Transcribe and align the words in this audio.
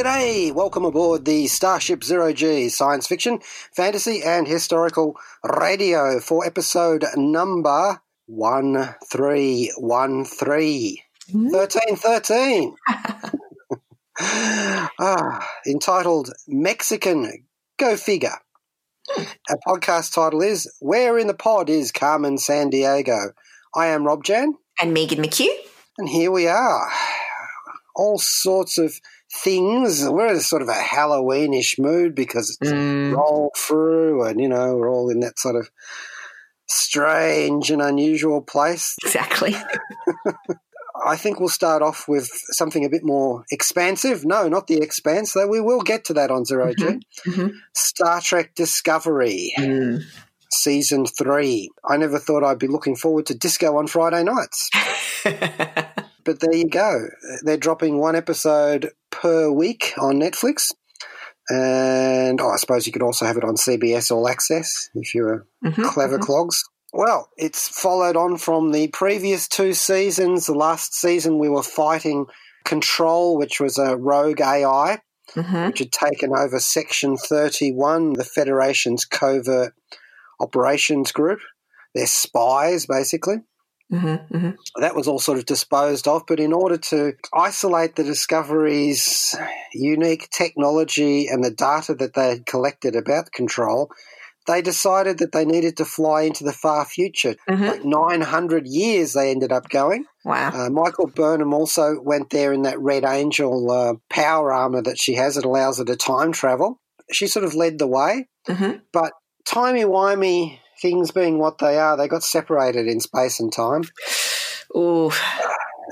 G'day! 0.00 0.54
Welcome 0.54 0.86
aboard 0.86 1.26
the 1.26 1.46
Starship 1.46 2.02
Zero 2.02 2.32
G 2.32 2.70
science 2.70 3.06
fiction, 3.06 3.40
fantasy, 3.76 4.22
and 4.24 4.48
historical 4.48 5.14
radio 5.44 6.20
for 6.20 6.46
episode 6.46 7.04
number 7.16 8.00
1313. 8.24 10.96
1313! 11.32 12.74
ah, 14.98 15.46
entitled 15.66 16.30
Mexican 16.48 17.44
Go 17.78 17.98
Figure. 17.98 18.38
Our 19.50 19.58
podcast 19.68 20.14
title 20.14 20.40
is 20.40 20.66
Where 20.80 21.18
in 21.18 21.26
the 21.26 21.34
Pod 21.34 21.68
is 21.68 21.92
Carmen 21.92 22.36
Sandiego? 22.36 23.32
I 23.74 23.88
am 23.88 24.06
Rob 24.06 24.24
Jan, 24.24 24.54
And 24.80 24.94
Megan 24.94 25.22
McKeough? 25.22 25.54
and 25.98 26.08
here 26.08 26.30
we 26.30 26.46
are. 26.46 26.90
All 27.94 28.18
sorts 28.18 28.78
of 28.78 28.98
things. 29.32 30.08
We're 30.08 30.28
in 30.34 30.40
sort 30.40 30.62
of 30.62 30.68
a 30.68 30.72
Halloweenish 30.74 31.78
mood 31.78 32.14
because 32.14 32.56
it's 32.60 32.70
Mm. 32.70 33.16
roll 33.16 33.52
through, 33.56 34.24
and 34.24 34.40
you 34.40 34.48
know 34.48 34.76
we're 34.76 34.90
all 34.90 35.08
in 35.10 35.20
that 35.20 35.38
sort 35.38 35.56
of 35.56 35.70
strange 36.66 37.70
and 37.70 37.82
unusual 37.82 38.40
place. 38.42 38.94
Exactly. 39.04 39.54
I 41.04 41.16
think 41.16 41.40
we'll 41.40 41.48
start 41.48 41.82
off 41.82 42.06
with 42.08 42.28
something 42.50 42.84
a 42.84 42.90
bit 42.90 43.02
more 43.04 43.44
expansive. 43.50 44.24
No, 44.24 44.48
not 44.48 44.66
the 44.66 44.78
expanse, 44.82 45.32
though 45.32 45.48
we 45.48 45.60
will 45.60 45.80
get 45.80 46.04
to 46.06 46.14
that 46.14 46.30
on 46.30 46.44
0 46.44 46.74
G. 46.76 47.00
Mhm. 47.26 47.52
Star 47.74 48.20
Trek 48.20 48.54
Discovery, 48.54 49.52
Mm. 49.58 50.02
season 50.52 51.06
three. 51.06 51.70
I 51.88 51.96
never 51.96 52.18
thought 52.18 52.44
I'd 52.44 52.58
be 52.58 52.66
looking 52.66 52.96
forward 52.96 53.26
to 53.26 53.34
disco 53.34 53.78
on 53.78 53.86
Friday 53.86 54.22
nights. 54.24 54.68
but 55.24 56.40
there 56.40 56.54
you 56.54 56.68
go. 56.68 57.06
They're 57.44 57.56
dropping 57.56 57.98
one 57.98 58.14
episode 58.14 58.90
per 59.20 59.50
week 59.50 59.92
on 59.98 60.16
Netflix. 60.16 60.72
And 61.48 62.40
oh, 62.40 62.50
I 62.50 62.56
suppose 62.56 62.86
you 62.86 62.92
could 62.92 63.02
also 63.02 63.26
have 63.26 63.36
it 63.36 63.44
on 63.44 63.56
CBS 63.56 64.10
All 64.10 64.28
Access 64.28 64.88
if 64.94 65.14
you're 65.14 65.46
Mhm, 65.64 65.84
clever 65.84 66.18
mhm. 66.18 66.22
clogs. 66.22 66.62
Well, 66.92 67.28
it's 67.36 67.68
followed 67.68 68.16
on 68.16 68.36
from 68.36 68.72
the 68.72 68.88
previous 68.88 69.48
two 69.48 69.74
seasons. 69.74 70.46
The 70.46 70.54
last 70.54 70.94
season 70.94 71.38
we 71.38 71.48
were 71.48 71.62
fighting 71.62 72.26
Control, 72.64 73.38
which 73.38 73.58
was 73.58 73.78
a 73.78 73.96
rogue 73.96 74.40
AI, 74.40 75.00
Mhm. 75.34 75.68
which 75.68 75.78
had 75.78 75.92
taken 75.92 76.36
over 76.36 76.60
Section 76.60 77.16
31, 77.16 78.12
the 78.12 78.24
Federation's 78.24 79.04
covert 79.04 79.72
operations 80.40 81.10
group. 81.10 81.40
They're 81.94 82.06
spies, 82.06 82.86
basically 82.86 83.42
Mhm, 83.92 84.28
mhm. 84.30 84.56
that 84.80 84.94
was 84.94 85.08
all 85.08 85.18
sort 85.18 85.38
of 85.38 85.46
disposed 85.46 86.06
of. 86.06 86.22
But 86.26 86.38
in 86.38 86.52
order 86.52 86.76
to 86.76 87.14
isolate 87.34 87.96
the 87.96 88.04
Discovery's 88.04 89.34
unique 89.72 90.28
technology 90.30 91.26
and 91.26 91.42
the 91.42 91.50
data 91.50 91.94
that 91.94 92.14
they 92.14 92.28
had 92.30 92.46
collected 92.46 92.94
about 92.94 93.32
control, 93.32 93.90
they 94.46 94.62
decided 94.62 95.18
that 95.18 95.32
they 95.32 95.44
needed 95.44 95.76
to 95.76 95.84
fly 95.84 96.22
into 96.22 96.44
the 96.44 96.52
far 96.52 96.84
future. 96.84 97.34
Mhm. 97.48 97.68
Like 97.68 97.84
900 97.84 98.66
years 98.66 99.12
they 99.12 99.30
ended 99.30 99.50
up 99.52 99.68
going. 99.68 100.04
Wow. 100.24 100.50
Uh, 100.54 100.70
Michael 100.70 101.08
Burnham 101.08 101.52
also 101.52 102.00
went 102.00 102.30
there 102.30 102.52
in 102.52 102.62
that 102.62 102.80
Red 102.80 103.04
Angel 103.04 103.70
uh, 103.70 103.94
power 104.08 104.52
armor 104.52 104.82
that 104.82 104.98
she 105.00 105.14
has. 105.14 105.36
It 105.36 105.44
allows 105.44 105.78
her 105.78 105.84
to 105.84 105.96
time 105.96 106.32
travel. 106.32 106.78
She 107.10 107.26
sort 107.26 107.44
of 107.44 107.54
led 107.54 107.78
the 107.78 107.88
way. 107.88 108.28
Mhm. 108.48 108.82
But 108.92 109.12
timey-wimey 109.46 110.59
things 110.80 111.10
being 111.10 111.38
what 111.38 111.58
they 111.58 111.78
are, 111.78 111.96
they 111.96 112.08
got 112.08 112.22
separated 112.22 112.86
in 112.86 113.00
space 113.00 113.40
and 113.40 113.52
time. 113.52 113.82
Oh. 114.74 115.14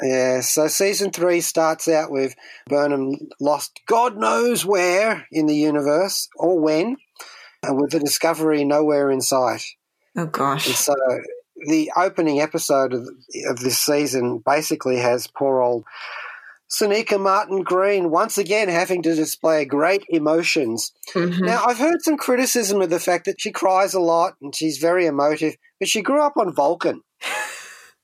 Yeah, 0.02 0.40
so 0.42 0.68
season 0.68 1.10
three 1.10 1.40
starts 1.40 1.88
out 1.88 2.10
with 2.10 2.34
Burnham 2.68 3.14
lost 3.40 3.80
God 3.86 4.16
knows 4.16 4.64
where 4.64 5.26
in 5.32 5.46
the 5.46 5.56
universe 5.56 6.28
or 6.36 6.60
when, 6.60 6.96
and 7.64 7.80
with 7.80 7.90
the 7.90 7.98
discovery 7.98 8.64
nowhere 8.64 9.10
in 9.10 9.20
sight. 9.20 9.64
Oh 10.16 10.22
And 10.22 10.32
gosh. 10.32 10.66
so 10.76 10.94
the 11.66 11.90
opening 11.96 12.40
episode 12.40 12.92
of, 12.94 13.08
of 13.48 13.58
this 13.58 13.80
season 13.80 14.40
basically 14.46 14.98
has 14.98 15.26
poor 15.26 15.60
old 15.60 15.84
Sonequa 16.70 17.18
Martin 17.20 17.62
Green 17.62 18.10
once 18.10 18.36
again 18.38 18.68
having 18.68 19.02
to 19.02 19.14
display 19.14 19.64
great 19.64 20.04
emotions. 20.08 20.92
Mhm. 21.14 21.40
Now, 21.40 21.64
I've 21.64 21.78
heard 21.78 22.02
some 22.02 22.16
criticism 22.16 22.82
of 22.82 22.90
the 22.90 23.00
fact 23.00 23.24
that 23.24 23.40
she 23.40 23.50
cries 23.50 23.94
a 23.94 24.00
lot 24.00 24.34
and 24.42 24.54
she's 24.54 24.78
very 24.78 25.06
emotive, 25.06 25.54
but 25.80 25.88
she 25.88 26.02
grew 26.02 26.22
up 26.22 26.36
on 26.36 26.54
Vulcan. 26.54 27.02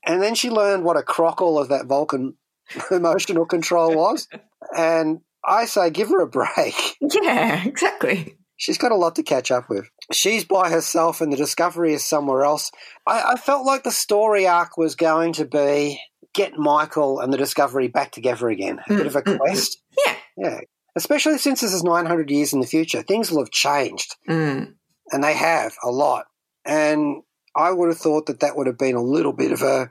And 0.07 0.23
then 0.23 0.35
she 0.35 0.51
learned 0.51 0.85
what 0.85 0.99
a 0.99 1.03
crock 1.03 1.41
all 1.41 1.59
of 1.59 1.69
that 1.69 1.87
Vulcan 1.87 2.35
emotional 2.91 3.47
control 3.47 3.95
was. 3.97 4.29
And 4.77 5.21
I 5.43 5.65
say, 5.65 5.89
give 5.89 6.11
her 6.11 6.21
a 6.21 6.27
break. 6.29 6.75
Yeah, 7.23 7.65
exactly. 7.65 8.37
She's 8.57 8.79
got 8.79 8.93
a 8.93 8.97
lot 8.97 9.17
to 9.17 9.23
catch 9.23 9.51
up 9.51 9.69
with. 9.69 9.89
She's 10.13 10.45
by 10.45 10.71
herself 10.71 11.21
and 11.21 11.33
the 11.33 11.37
discovery 11.39 11.95
is 11.95 12.05
somewhere 12.05 12.45
else. 12.45 12.71
I, 13.07 13.33
I 13.33 13.37
felt 13.37 13.67
like 13.67 13.83
the 13.83 13.91
story 13.91 14.47
arc 14.47 14.77
was 14.77 14.95
going 14.95 15.33
to 15.35 15.45
be 15.47 16.01
get 16.35 16.59
Michael 16.59 17.21
and 17.21 17.33
the 17.33 17.39
discovery 17.39 17.89
back 17.89 18.13
together 18.13 18.49
again. 18.49 18.81
A 18.87 18.95
bit 18.95 19.07
of 19.07 19.17
a 19.17 19.23
Mm, 19.23 19.33
mm, 19.33 19.37
mm. 19.37 19.39
quest. 19.39 19.81
Yeah. 20.07 20.15
Yeah. 20.37 20.61
Especially 20.97 21.39
since 21.39 21.61
this 21.61 21.73
is 21.73 21.83
900 21.83 22.31
years 22.31 22.53
in 22.53 22.61
the 22.61 22.67
future. 22.67 23.03
Things 23.03 23.31
will 23.31 23.41
have 23.41 23.51
changed. 23.51 24.17
Mm. 24.29 24.75
and 25.13 25.23
they 25.25 25.35
have 25.35 25.75
a 25.85 25.91
lot. 25.91 26.27
And 26.65 27.23
I 27.55 27.71
would 27.71 27.89
have 27.89 27.99
thought 27.99 28.27
that 28.27 28.41
that 28.41 28.57
would 28.57 28.67
have 28.67 28.79
been 28.79 28.97
a 28.97 29.03
little 29.03 29.33
bit 29.35 29.53
of 29.53 29.63
a, 29.63 29.91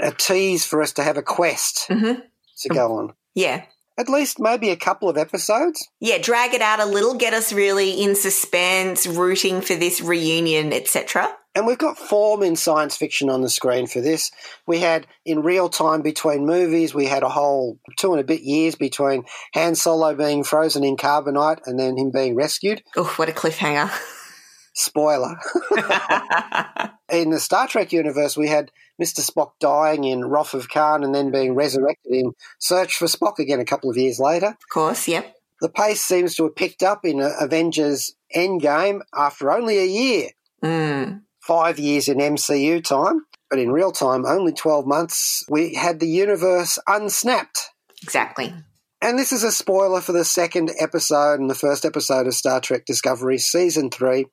a 0.00 0.10
tease 0.10 0.64
for 0.66 0.80
us 0.82 0.92
to 0.94 1.02
have 1.04 1.16
a 1.18 1.22
quest 1.22 1.86
Mhm. 1.88 2.22
to 2.62 2.68
go 2.70 2.92
on. 2.96 3.12
Yeah. 3.34 3.64
At 3.96 4.08
least 4.08 4.40
maybe 4.40 4.70
a 4.70 4.76
couple 4.76 5.08
of 5.08 5.16
episodes. 5.16 5.88
Yeah, 6.00 6.18
drag 6.18 6.52
it 6.52 6.62
out 6.62 6.80
a 6.80 6.84
little, 6.84 7.14
get 7.14 7.32
us 7.32 7.52
really 7.52 8.02
in 8.02 8.16
suspense, 8.16 9.06
rooting 9.06 9.60
for 9.60 9.76
this 9.76 10.00
reunion, 10.00 10.72
etc. 10.72 11.32
And 11.54 11.66
we've 11.66 11.78
got 11.78 11.96
form 11.96 12.42
in 12.42 12.56
science 12.56 12.96
fiction 12.96 13.30
on 13.30 13.42
the 13.42 13.48
screen 13.48 13.86
for 13.86 14.00
this. 14.00 14.32
We 14.66 14.80
had 14.80 15.06
in 15.24 15.42
real 15.42 15.68
time 15.68 16.02
between 16.02 16.46
movies, 16.46 16.92
we 16.92 17.06
had 17.06 17.22
a 17.22 17.28
whole 17.28 17.78
two 17.96 18.10
and 18.10 18.20
a 18.20 18.24
bit 18.24 18.42
years 18.42 18.74
between 18.74 19.24
Han 19.54 19.76
Solo 19.76 20.14
being 20.16 20.42
frozen 20.42 20.82
in 20.82 20.96
carbonite 20.96 21.60
and 21.66 21.78
then 21.78 21.96
him 21.96 22.10
being 22.10 22.34
rescued. 22.34 22.82
Oh, 22.96 23.12
what 23.16 23.28
a 23.28 23.32
cliffhanger. 23.32 23.92
Spoiler. 24.74 25.36
in 27.12 27.30
the 27.30 27.38
Star 27.38 27.68
Trek 27.68 27.92
universe, 27.92 28.36
we 28.36 28.48
had 28.48 28.72
Mr. 29.02 29.20
Spock 29.28 29.52
dying 29.60 30.04
in 30.04 30.24
Wrath 30.26 30.54
of 30.54 30.68
Khan 30.68 31.02
and 31.04 31.14
then 31.14 31.30
being 31.30 31.54
resurrected 31.54 32.12
in 32.12 32.32
Search 32.58 32.96
for 32.96 33.06
Spock 33.06 33.38
again 33.38 33.60
a 33.60 33.64
couple 33.64 33.90
of 33.90 33.96
years 33.96 34.18
later. 34.18 34.48
Of 34.48 34.68
course, 34.72 35.08
yep. 35.08 35.34
The 35.60 35.68
pace 35.68 36.00
seems 36.00 36.34
to 36.36 36.44
have 36.44 36.56
picked 36.56 36.82
up 36.82 37.04
in 37.04 37.20
uh, 37.20 37.30
Avengers 37.40 38.14
Endgame 38.34 39.00
after 39.14 39.50
only 39.52 39.78
a 39.78 39.86
year, 39.86 40.30
Mm. 40.62 41.22
five 41.40 41.78
years 41.78 42.08
in 42.08 42.18
MCU 42.18 42.82
time, 42.82 43.26
but 43.50 43.58
in 43.58 43.70
real 43.70 43.92
time, 43.92 44.24
only 44.26 44.52
12 44.52 44.86
months. 44.86 45.44
We 45.48 45.74
had 45.74 46.00
the 46.00 46.08
universe 46.08 46.78
unsnapped. 46.86 47.70
Exactly. 48.02 48.54
And 49.02 49.18
this 49.18 49.32
is 49.32 49.42
a 49.44 49.52
spoiler 49.52 50.00
for 50.00 50.12
the 50.12 50.24
second 50.24 50.70
episode 50.80 51.38
and 51.40 51.50
the 51.50 51.54
first 51.54 51.84
episode 51.84 52.26
of 52.26 52.34
Star 52.34 52.60
Trek 52.60 52.84
Discovery, 52.86 53.36
Season 53.38 53.90
3. 53.90 54.26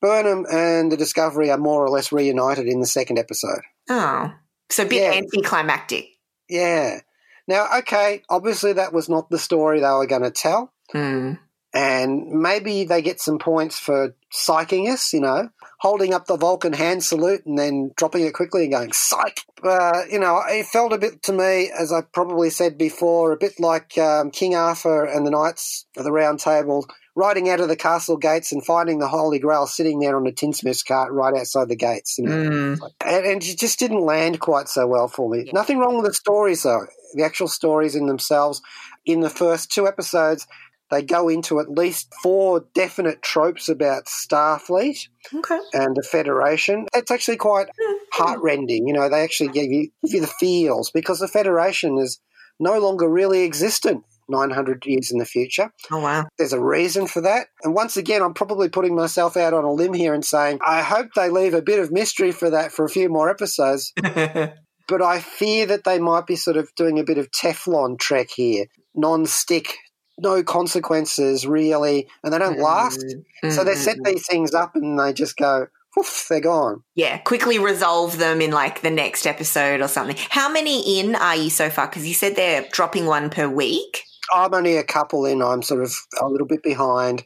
Burnham 0.00 0.46
and 0.50 0.92
the 0.92 0.96
Discovery 0.96 1.50
are 1.50 1.58
more 1.58 1.84
or 1.84 1.88
less 1.90 2.12
reunited 2.12 2.68
in 2.68 2.78
the 2.80 2.86
second 2.86 3.18
episode. 3.18 3.62
Oh. 3.88 4.32
So 4.70 4.82
a 4.84 4.86
bit 4.86 5.02
Yeah. 5.02 5.18
anticlimactic. 5.18 6.08
Yeah. 6.48 7.00
Now, 7.46 7.66
okay, 7.78 8.22
obviously 8.28 8.74
that 8.74 8.92
was 8.92 9.08
not 9.08 9.30
the 9.30 9.38
story 9.38 9.80
they 9.80 9.88
were 9.88 10.06
going 10.06 10.22
to 10.22 10.30
tell. 10.30 10.72
Mm. 10.94 11.38
And 11.74 12.28
maybe 12.30 12.84
they 12.84 13.02
get 13.02 13.20
some 13.20 13.38
points 13.38 13.78
for 13.78 14.14
psyching 14.32 14.90
us, 14.92 15.12
you 15.12 15.20
know, 15.20 15.50
holding 15.80 16.12
up 16.14 16.26
the 16.26 16.36
Vulcan 16.36 16.72
hand 16.72 17.04
salute 17.04 17.44
and 17.46 17.58
then 17.58 17.92
dropping 17.96 18.24
it 18.24 18.32
quickly 18.34 18.64
and 18.64 18.72
going, 18.72 18.92
psych. 18.92 19.40
Uh, 19.62 20.02
you 20.10 20.18
know, 20.18 20.42
it 20.48 20.66
felt 20.66 20.92
a 20.92 20.98
bit 20.98 21.22
to 21.24 21.32
me, 21.32 21.70
as 21.78 21.92
I 21.92 22.00
probably 22.02 22.50
said 22.50 22.78
before, 22.78 23.32
a 23.32 23.36
bit 23.36 23.60
like 23.60 23.96
um, 23.98 24.30
King 24.30 24.54
Arthur 24.54 25.04
and 25.04 25.26
the 25.26 25.30
Knights 25.30 25.86
of 25.96 26.04
the 26.04 26.12
Round 26.12 26.40
Table 26.40 26.86
riding 27.18 27.48
out 27.48 27.58
of 27.58 27.66
the 27.66 27.76
castle 27.76 28.16
gates 28.16 28.52
and 28.52 28.64
finding 28.64 29.00
the 29.00 29.08
Holy 29.08 29.40
Grail 29.40 29.66
sitting 29.66 29.98
there 29.98 30.16
on 30.16 30.26
a 30.28 30.32
tinsmith's 30.32 30.84
cart 30.84 31.12
right 31.12 31.34
outside 31.34 31.68
the 31.68 31.74
gates. 31.74 32.16
You 32.16 32.26
know? 32.26 32.50
Mm. 32.50 32.90
and, 33.04 33.26
and 33.26 33.42
it 33.42 33.58
just 33.58 33.80
didn't 33.80 34.02
land 34.02 34.38
quite 34.38 34.68
so 34.68 34.86
well 34.86 35.08
for 35.08 35.28
me. 35.28 35.50
Nothing 35.52 35.78
wrong 35.78 35.96
with 35.96 36.06
the 36.06 36.14
stories, 36.14 36.62
though. 36.62 36.86
The 37.14 37.24
actual 37.24 37.48
stories 37.48 37.96
in 37.96 38.06
themselves. 38.06 38.62
In 39.04 39.20
the 39.20 39.30
first 39.30 39.72
two 39.72 39.88
episodes, 39.88 40.46
they 40.92 41.02
go 41.02 41.28
into 41.28 41.58
at 41.58 41.68
least 41.68 42.12
four 42.22 42.66
definite 42.72 43.20
tropes 43.20 43.68
about 43.68 44.04
Starfleet 44.06 45.08
Okay. 45.34 45.58
and 45.72 45.96
the 45.96 46.02
Federation. 46.02 46.86
It's 46.94 47.10
actually 47.10 47.36
quite 47.38 47.66
heartrending. 48.12 48.86
You 48.86 48.94
know, 48.94 49.08
they 49.08 49.22
actually 49.22 49.50
give 49.50 49.70
you 49.72 49.90
give 50.04 50.14
you 50.14 50.20
the 50.20 50.32
feels 50.38 50.90
because 50.92 51.18
the 51.18 51.28
Federation 51.28 51.98
is 51.98 52.20
no 52.60 52.78
longer 52.78 53.08
really 53.08 53.44
existent 53.44 54.04
900 54.28 54.84
years 54.86 55.10
in 55.10 55.18
the 55.18 55.24
future. 55.24 55.70
Oh 55.90 56.00
wow. 56.00 56.26
There's 56.38 56.52
a 56.52 56.60
reason 56.60 57.06
for 57.06 57.20
that. 57.22 57.48
And 57.62 57.74
once 57.74 57.96
again, 57.96 58.22
I'm 58.22 58.34
probably 58.34 58.68
putting 58.68 58.94
myself 58.94 59.36
out 59.36 59.54
on 59.54 59.64
a 59.64 59.72
limb 59.72 59.94
here 59.94 60.14
and 60.14 60.24
saying, 60.24 60.60
I 60.64 60.82
hope 60.82 61.08
they 61.14 61.30
leave 61.30 61.54
a 61.54 61.62
bit 61.62 61.78
of 61.78 61.92
mystery 61.92 62.32
for 62.32 62.50
that 62.50 62.72
for 62.72 62.84
a 62.84 62.90
few 62.90 63.08
more 63.08 63.30
episodes. 63.30 63.92
but 64.02 65.02
I 65.02 65.20
fear 65.20 65.66
that 65.66 65.84
they 65.84 65.98
might 65.98 66.26
be 66.26 66.36
sort 66.36 66.56
of 66.56 66.74
doing 66.76 66.98
a 66.98 67.04
bit 67.04 67.18
of 67.18 67.30
Teflon 67.30 67.98
trek 67.98 68.28
here, 68.34 68.66
non 68.94 69.26
stick, 69.26 69.74
no 70.18 70.42
consequences 70.42 71.46
really, 71.46 72.08
and 72.22 72.32
they 72.32 72.38
don't 72.38 72.54
mm-hmm. 72.54 72.62
last. 72.62 73.04
So 73.50 73.64
they 73.64 73.74
set 73.74 73.96
mm-hmm. 73.96 74.12
these 74.12 74.26
things 74.26 74.54
up 74.54 74.74
and 74.74 74.98
they 74.98 75.12
just 75.12 75.36
go, 75.36 75.68
woof, 75.96 76.26
they're 76.28 76.40
gone. 76.40 76.82
Yeah, 76.94 77.18
quickly 77.18 77.58
resolve 77.58 78.18
them 78.18 78.40
in 78.40 78.50
like 78.50 78.82
the 78.82 78.90
next 78.90 79.26
episode 79.26 79.80
or 79.80 79.88
something. 79.88 80.16
How 80.30 80.50
many 80.50 81.00
in 81.00 81.14
are 81.14 81.36
you 81.36 81.50
so 81.50 81.70
far? 81.70 81.86
Because 81.86 82.06
you 82.06 82.14
said 82.14 82.36
they're 82.36 82.66
dropping 82.72 83.06
one 83.06 83.30
per 83.30 83.48
week. 83.48 84.04
I'm 84.32 84.54
only 84.54 84.76
a 84.76 84.84
couple 84.84 85.24
in. 85.26 85.42
I'm 85.42 85.62
sort 85.62 85.82
of 85.82 85.92
a 86.20 86.26
little 86.28 86.46
bit 86.46 86.62
behind. 86.62 87.24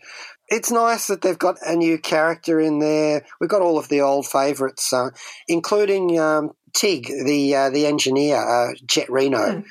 It's 0.49 0.71
nice 0.71 1.07
that 1.07 1.23
they've 1.23 1.39
got 1.39 1.57
a 1.67 1.75
new 1.75 1.99
character 1.99 2.61
in 2.61 2.79
there. 2.79 3.25
We've 3.41 3.51
got 3.51 3.63
all 3.63 3.79
of 3.79 3.89
the 3.89 4.01
old 4.03 4.27
favourites, 4.27 4.93
uh, 4.93 5.11
including 5.49 6.19
um, 6.21 6.51
Tig, 6.75 7.07
the 7.07 7.55
uh, 7.55 7.71
the 7.71 7.87
engineer, 7.87 8.37
uh, 8.37 8.75
Jett 8.87 9.11
Reno, 9.11 9.39
Mm. 9.39 9.65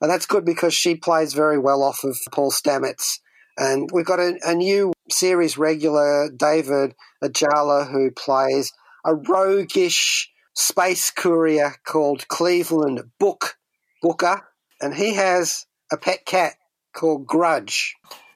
and 0.00 0.10
that's 0.10 0.26
good 0.26 0.44
because 0.44 0.74
she 0.74 0.94
plays 0.94 1.32
very 1.34 1.58
well 1.58 1.82
off 1.82 2.04
of 2.04 2.16
Paul 2.32 2.50
Stamets. 2.50 3.18
And 3.56 3.90
we've 3.92 4.06
got 4.06 4.20
a, 4.20 4.38
a 4.44 4.54
new 4.54 4.92
series 5.10 5.58
regular, 5.58 6.30
David 6.30 6.94
Ajala, 7.24 7.90
who 7.90 8.10
plays 8.10 8.72
a 9.04 9.14
roguish 9.14 10.30
space 10.54 11.10
courier 11.10 11.74
called 11.86 12.28
Cleveland 12.28 13.02
Book 13.18 13.56
Booker, 14.02 14.42
and 14.80 14.94
he 14.94 15.14
has 15.14 15.66
a 15.90 15.96
pet 15.96 16.24
cat 16.26 16.54
called 16.98 17.26
Grudge. 17.26 17.94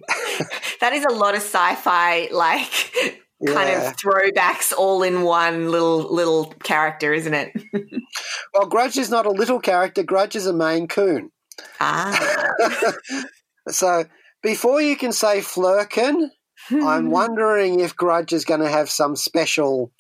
That 0.81 0.93
is 0.95 1.05
a 1.05 1.13
lot 1.13 1.35
of 1.37 1.43
sci-fi, 1.43 2.29
like 2.33 2.71
kind 3.47 3.69
Yeah. 3.71 3.91
of 3.91 3.97
throwbacks 3.97 4.73
all 4.77 5.03
in 5.05 5.23
one 5.23 5.71
little 5.71 6.13
little 6.13 6.47
character, 6.65 7.13
isn't 7.13 7.35
it? 7.35 7.53
Well, 8.55 8.67
Grudge 8.69 8.99
is 8.99 9.09
not 9.11 9.27
a 9.27 9.31
little 9.31 9.61
character. 9.61 10.03
Grudge 10.03 10.35
is 10.37 10.47
a 10.47 10.53
Maine 10.53 10.89
Coon. 10.89 11.31
ah, 11.81 12.13
so 13.69 14.05
before 14.43 14.81
you 14.83 14.97
can 14.97 15.13
say 15.13 15.39
Flerken, 15.41 16.29
I'm 16.71 17.11
wondering 17.11 17.81
if 17.81 17.97
Grudge 17.97 18.33
is 18.33 18.45
going 18.45 18.61
to 18.61 18.69
have 18.69 18.91
some 18.91 19.17
special 19.17 19.93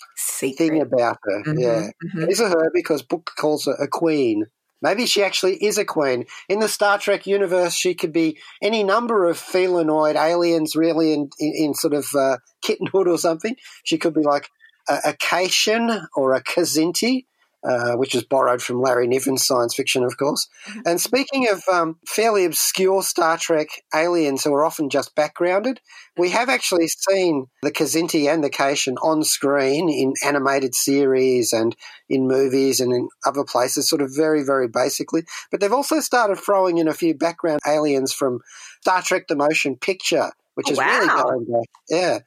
thing 0.58 0.80
about 0.80 1.18
her. 1.22 1.42
Mhm, 1.46 1.60
Yeah. 1.60 1.90
mhm. 2.14 2.24
It 2.24 2.30
is 2.32 2.40
a 2.40 2.48
her 2.48 2.70
because 2.74 3.02
book 3.02 3.30
calls 3.38 3.64
her 3.66 3.76
a 3.78 3.88
queen. 3.88 4.46
Maybe 4.82 5.06
she 5.06 5.23
actually 5.23 5.64
is 5.64 5.79
a 5.79 5.84
queen. 5.84 6.26
In 6.49 6.58
the 6.58 6.69
Star 6.69 6.99
Trek 6.99 7.26
universe, 7.26 7.75
she 7.75 7.94
could 7.94 8.12
be 8.12 8.38
any 8.61 8.82
number 8.82 9.26
of 9.26 9.38
felinoid 9.38 10.17
aliens, 10.17 10.75
really, 10.75 11.12
in, 11.12 11.31
in, 11.38 11.52
in 11.56 11.75
sort 11.75 11.94
of 11.94 12.06
uh, 12.14 12.38
kittenhood 12.62 13.08
or 13.08 13.17
something. 13.17 13.56
She 13.84 13.96
could 13.96 14.12
be 14.12 14.23
like 14.23 14.50
a, 14.88 14.99
a 15.06 15.12
Caitian 15.14 16.06
or 16.17 16.34
a 16.34 16.43
Kzinti, 16.43 17.26
uh, 17.64 17.94
which 17.94 18.14
is 18.14 18.24
borrowed 18.24 18.62
from 18.62 18.80
Larry 18.80 19.06
Niven's 19.06 19.46
science 19.46 19.74
fiction, 19.74 20.02
of 20.04 20.16
course. 20.16 20.48
And 20.84 21.00
speaking 21.00 21.48
of 21.48 21.62
um, 21.72 21.98
fairly 22.06 22.44
obscure 22.44 23.02
Star 23.02 23.38
Trek 23.38 23.68
aliens 23.94 24.42
who 24.44 24.52
are 24.54 24.64
often 24.64 24.90
just 24.90 25.14
backgrounded, 25.14 25.80
we 26.16 26.30
have 26.30 26.48
actually 26.48 26.88
seen 26.88 27.46
the 27.62 27.70
Kzinti 27.70 28.32
and 28.32 28.42
the 28.42 28.50
Caitian 28.50 28.96
on 29.02 29.22
screen 29.22 29.88
in 29.88 30.14
animated 30.26 30.74
series 30.74 31.52
and 31.52 31.76
in 32.08 32.26
movies 32.26 32.80
and 32.80 32.92
in 32.92 33.08
other 33.26 33.44
places, 33.44 33.88
sort 33.88 34.02
of 34.02 34.10
very, 34.14 34.42
very 34.44 34.68
basically. 34.68 35.22
But 35.50 35.60
they've 35.60 35.72
also 35.72 36.00
started 36.00 36.38
throwing 36.38 36.78
in 36.78 36.88
a 36.88 36.94
few 36.94 37.14
background 37.14 37.60
aliens 37.66 38.12
from 38.12 38.40
Star 38.80 39.02
Trek 39.02 39.26
The 39.28 39.36
Motion 39.36 39.76
Picture, 39.76 40.32
which 40.54 40.66
Oh, 40.68 40.72
is 40.72 40.78
really 40.78 41.06
wow. 41.06 41.22
going 41.22 41.44
back. 41.44 41.68
Yeah. 41.88 42.18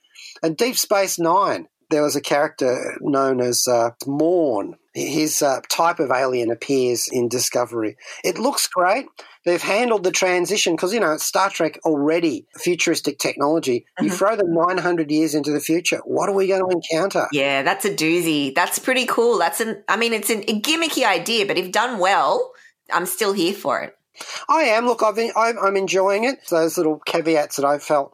And 0.41 0.57
Deep 0.57 0.77
Space 0.77 1.19
Nine, 1.19 1.67
there 1.89 2.03
was 2.03 2.15
a 2.15 2.21
character 2.21 2.97
known 3.01 3.41
as 3.41 3.67
uh, 3.67 3.91
Morn. 4.05 4.75
His 4.93 5.41
uh, 5.41 5.59
type 5.69 5.99
of 5.99 6.09
alien 6.11 6.51
appears 6.51 7.09
in 7.11 7.27
Discovery. 7.27 7.97
It 8.23 8.37
looks 8.39 8.67
great. 8.67 9.07
They've 9.43 9.61
handled 9.61 10.03
the 10.03 10.11
transition 10.11 10.73
because, 10.75 10.93
you 10.93 10.99
know, 11.01 11.11
it's 11.13 11.25
Star 11.25 11.49
Trek 11.49 11.77
already, 11.85 12.47
futuristic 12.57 13.19
technology. 13.19 13.85
You 14.01 14.09
Mhm. 14.09 14.13
throw 14.17 14.35
them 14.37 14.53
900 14.53 15.11
years 15.11 15.35
into 15.35 15.51
the 15.51 15.59
future. 15.59 16.01
What 16.05 16.29
are 16.29 16.33
we 16.33 16.47
going 16.47 16.61
to 16.61 16.69
encounter? 16.71 17.27
Yeah, 17.33 17.61
that's 17.61 17.83
a 17.85 17.93
doozy. 17.93 18.55
That's 18.55 18.79
pretty 18.79 19.05
cool. 19.05 19.37
That's 19.37 19.59
an. 19.59 19.83
I 19.89 19.97
mean, 19.97 20.13
it's 20.13 20.29
an, 20.29 20.43
a 20.47 20.61
gimmicky 20.61 21.05
idea, 21.05 21.45
but 21.45 21.57
if 21.57 21.71
done 21.71 21.99
well, 21.99 22.53
I'm 22.91 23.05
still 23.05 23.33
here 23.33 23.53
for 23.53 23.81
it. 23.81 23.95
I 24.47 24.63
am. 24.63 24.87
Look, 24.87 25.03
I've 25.03 25.19
I'm 25.35 25.75
enjoying 25.75 26.23
it. 26.23 26.39
Those 26.49 26.77
little 26.77 26.99
caveats 27.05 27.57
that 27.57 27.65
I 27.65 27.79
felt 27.79 28.13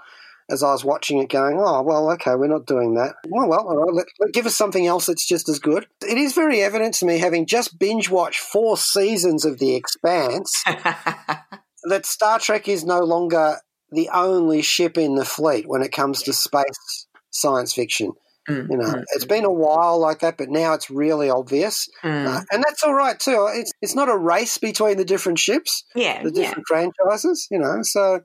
as 0.49 0.63
I 0.63 0.71
was 0.71 0.83
watching 0.83 1.19
it, 1.19 1.29
going, 1.29 1.57
"Oh, 1.59 1.81
well, 1.81 2.11
okay, 2.11 2.35
we're 2.35 2.47
not 2.47 2.65
doing 2.65 2.95
that." 2.95 3.15
Well, 3.27 3.47
well, 3.47 3.67
all 3.67 3.75
right, 3.77 3.93
let, 3.93 4.07
let- 4.19 4.33
give 4.33 4.45
us 4.45 4.55
something 4.55 4.85
else 4.87 5.05
that's 5.05 5.27
just 5.27 5.47
as 5.49 5.59
good. 5.59 5.87
It 6.07 6.17
is 6.17 6.33
very 6.33 6.61
evident 6.61 6.93
to 6.95 7.05
me, 7.05 7.19
having 7.19 7.45
just 7.45 7.77
binge 7.79 8.09
watched 8.09 8.39
four 8.39 8.77
seasons 8.77 9.45
of 9.45 9.59
The 9.59 9.75
Expanse, 9.75 10.63
that 10.65 12.05
Star 12.05 12.39
Trek 12.39 12.67
is 12.67 12.83
no 12.83 12.99
longer 12.99 13.57
the 13.91 14.09
only 14.13 14.61
ship 14.61 14.97
in 14.97 15.15
the 15.15 15.25
fleet 15.25 15.67
when 15.67 15.81
it 15.81 15.91
comes 15.91 16.23
to 16.23 16.33
space 16.33 17.07
science 17.29 17.73
fiction. 17.73 18.11
Mm, 18.49 18.71
You 18.71 18.77
know, 18.77 18.85
mm, 18.85 19.03
it's 19.13 19.25
been 19.25 19.45
a 19.45 19.53
while 19.53 19.99
like 19.99 20.19
that, 20.19 20.37
but 20.37 20.49
now 20.49 20.73
it's 20.73 20.89
really 20.89 21.29
obvious, 21.29 21.87
mm. 22.03 22.25
uh, 22.25 22.41
and 22.51 22.63
that's 22.63 22.81
all 22.83 22.93
right 22.93 23.19
too. 23.19 23.47
It's 23.51 23.71
it's 23.81 23.93
not 23.93 24.09
a 24.09 24.17
race 24.17 24.57
between 24.57 24.97
the 24.97 25.05
different 25.05 25.37
ships 25.37 25.83
yeah, 25.93 26.23
the 26.23 26.31
yeah. 26.33 26.47
different 26.47 26.65
franchises, 26.67 27.47
you 27.51 27.59
know. 27.59 27.83
So 27.83 28.21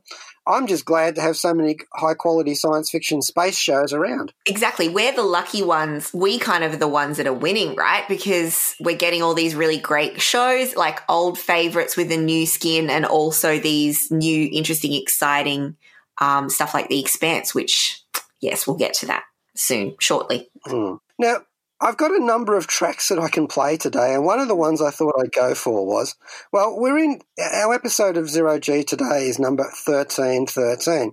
I'm 0.46 0.66
just 0.66 0.86
glad 0.86 1.16
to 1.16 1.20
have 1.20 1.36
so 1.36 1.52
many 1.52 1.76
high 1.92 2.14
quality 2.14 2.54
science 2.54 2.90
fiction 2.90 3.20
space 3.20 3.58
shows 3.58 3.92
around. 3.92 4.32
Exactly. 4.46 4.88
We're 4.88 5.14
the 5.14 5.22
lucky 5.22 5.62
ones. 5.62 6.10
We 6.14 6.38
kind 6.38 6.64
of 6.64 6.72
are 6.72 6.78
the 6.78 6.88
ones 6.88 7.18
that 7.18 7.26
are 7.26 7.34
winning, 7.34 7.74
right? 7.74 8.08
Because 8.08 8.74
we're 8.80 8.96
getting 8.96 9.22
all 9.22 9.34
these 9.34 9.54
really 9.54 9.78
great 9.78 10.22
shows, 10.22 10.76
like 10.76 11.00
old 11.10 11.38
favorites 11.38 11.94
with 11.94 12.10
a 12.10 12.16
new 12.16 12.46
skin, 12.46 12.88
and 12.88 13.04
also 13.04 13.58
these 13.58 14.10
new, 14.10 14.48
interesting, 14.50 14.94
exciting 14.94 15.76
um, 16.22 16.48
stuff 16.48 16.72
like 16.72 16.88
The 16.88 17.00
Expanse, 17.00 17.54
which, 17.54 18.02
yes, 18.40 18.66
we'll 18.66 18.78
get 18.78 18.94
to 18.94 19.06
that 19.06 19.24
soon, 19.56 19.96
shortly. 20.00 20.48
Mm. 20.66 20.98
Now, 21.18 21.38
I've 21.80 21.98
got 21.98 22.10
a 22.10 22.24
number 22.24 22.56
of 22.56 22.66
tracks 22.66 23.08
that 23.08 23.18
I 23.18 23.28
can 23.28 23.46
play 23.46 23.76
today, 23.76 24.14
and 24.14 24.24
one 24.24 24.40
of 24.40 24.48
the 24.48 24.54
ones 24.54 24.80
I 24.80 24.90
thought 24.90 25.14
I'd 25.20 25.32
go 25.32 25.54
for 25.54 25.86
was 25.86 26.14
well, 26.52 26.78
we're 26.78 26.98
in 26.98 27.20
our 27.38 27.74
episode 27.74 28.16
of 28.16 28.30
Zero 28.30 28.58
G 28.58 28.82
today 28.82 29.28
is 29.28 29.38
number 29.38 29.64
1313. 29.64 31.12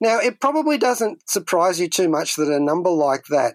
Now, 0.00 0.18
it 0.18 0.40
probably 0.40 0.78
doesn't 0.78 1.28
surprise 1.28 1.78
you 1.78 1.88
too 1.88 2.08
much 2.08 2.36
that 2.36 2.48
a 2.48 2.58
number 2.58 2.90
like 2.90 3.24
that 3.30 3.54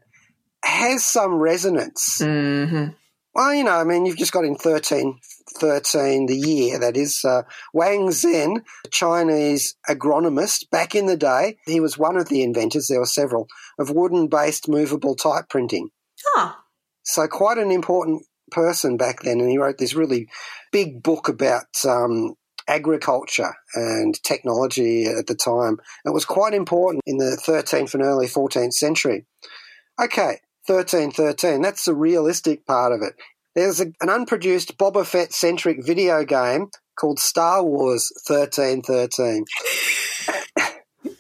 has 0.63 1.06
some 1.06 1.36
resonance. 1.36 2.20
Mm-hmm. 2.22 2.94
Well, 3.36 3.54
you 3.54 3.65
know, 3.65 3.75
I 3.75 3.84
mean, 3.84 4.06
you've 4.06 4.18
just 4.18 4.32
got 4.32 4.46
in 4.46 4.56
13, 4.56 5.20
13 5.60 6.25
the 6.27 6.38
year, 6.38 6.80
that 6.80 6.96
is, 6.96 7.20
uh, 7.25 7.42
Wang 7.74 8.08
Zhen, 8.08 8.62
a 8.86 8.89
Chinese 8.89 9.75
agronomist 9.89 10.70
back 10.70 10.96
in 10.96 11.06
the 11.06 11.18
day. 11.18 11.58
He 11.65 11.82
was 11.82 11.98
one 11.98 12.15
of 12.15 12.30
the 12.30 12.44
inventors, 12.44 12.88
there 12.88 13.00
were 13.00 13.06
several, 13.06 13.48
of 13.77 13.89
wooden 13.89 14.27
based 14.27 14.70
movable 14.70 15.15
type 15.15 15.50
printing. 15.50 15.89
Oh, 16.38 16.56
So, 17.04 17.27
quite 17.27 17.58
an 17.58 17.72
important 17.72 18.24
person 18.51 18.96
back 18.96 19.24
then. 19.24 19.42
And 19.42 19.50
he 19.50 19.58
wrote 19.58 19.80
this 19.80 19.96
really 19.96 20.30
big 20.72 21.04
book 21.04 21.27
about 21.27 21.68
um, 21.86 22.36
agriculture 22.70 23.54
and 23.74 24.15
technology 24.24 25.06
at 25.06 25.27
the 25.27 25.36
time. 25.36 25.77
It 26.06 26.13
was 26.13 26.24
quite 26.24 26.54
important 26.54 27.04
in 27.06 27.18
the 27.18 27.38
13th 27.46 27.94
and 27.94 28.04
early 28.04 28.27
14th 28.27 28.74
century. 28.74 29.25
Okay, 30.01 30.39
1313, 30.67 31.62
that's 31.62 31.86
the 31.86 31.95
realistic 31.95 32.65
part 32.65 32.91
of 32.91 33.01
it. 33.01 33.13
There's 33.55 33.79
a, 33.79 33.86
an 34.01 34.10
unproduced 34.10 34.77
Boba 34.77 35.05
Fett 35.05 35.34
centric 35.34 35.86
video 35.86 36.25
game 36.25 36.69
called 37.00 37.19
Star 37.19 37.63
Wars 37.63 38.12
1313 38.27 39.45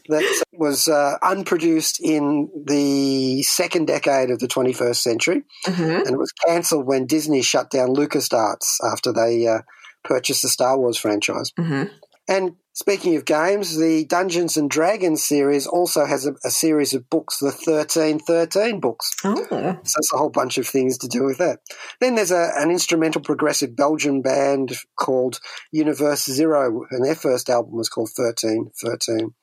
that 0.09 0.43
was 0.53 0.87
uh, 0.87 1.17
unproduced 1.21 1.99
in 2.01 2.49
the 2.65 3.43
second 3.43 3.87
decade 3.87 4.29
of 4.31 4.39
the 4.39 4.47
21st 4.47 4.95
century. 4.97 5.43
Hmm 5.65 5.81
and 5.81 6.07
it 6.07 6.17
was 6.17 6.31
cancelled 6.45 6.85
when 6.85 7.05
Disney 7.05 7.41
shut 7.41 7.69
down 7.69 7.95
LucasArts 7.95 8.77
after 8.91 9.11
they 9.11 9.47
uh, 9.47 9.59
purchased 10.03 10.41
the 10.41 10.49
Star 10.49 10.77
Wars 10.77 10.97
franchise. 10.97 11.51
hmm 11.57 11.83
And 12.27 12.55
speaking 12.73 13.15
of 13.15 13.25
games, 13.25 13.77
the 13.77 14.05
Dungeons 14.05 14.57
and 14.57 14.69
Dragons 14.69 15.23
series 15.23 15.67
also 15.67 16.05
has 16.05 16.25
a, 16.25 16.33
a 16.43 16.49
series 16.49 16.93
of 16.93 17.09
books, 17.09 17.37
the 17.39 17.47
1313 17.47 18.79
books. 18.79 19.11
Oh. 19.23 19.45
So 19.49 19.77
it's 19.83 20.13
a 20.13 20.17
whole 20.17 20.29
bunch 20.29 20.57
of 20.57 20.67
things 20.67 20.97
to 20.99 21.07
do 21.07 21.23
with 21.23 21.37
that. 21.37 21.59
Then 22.01 22.15
there's 22.15 22.31
a, 22.31 22.51
an 22.57 22.71
instrumental 22.71 23.21
progressive 23.21 23.75
Belgian 23.75 24.21
band 24.21 24.73
called 24.97 25.39
Univers 25.71 26.25
Zero, 26.25 26.81
and 26.89 27.05
their 27.05 27.15
first 27.15 27.49
album 27.49 27.75
was 27.75 27.89
called 27.89 28.09
1313. 28.15 29.33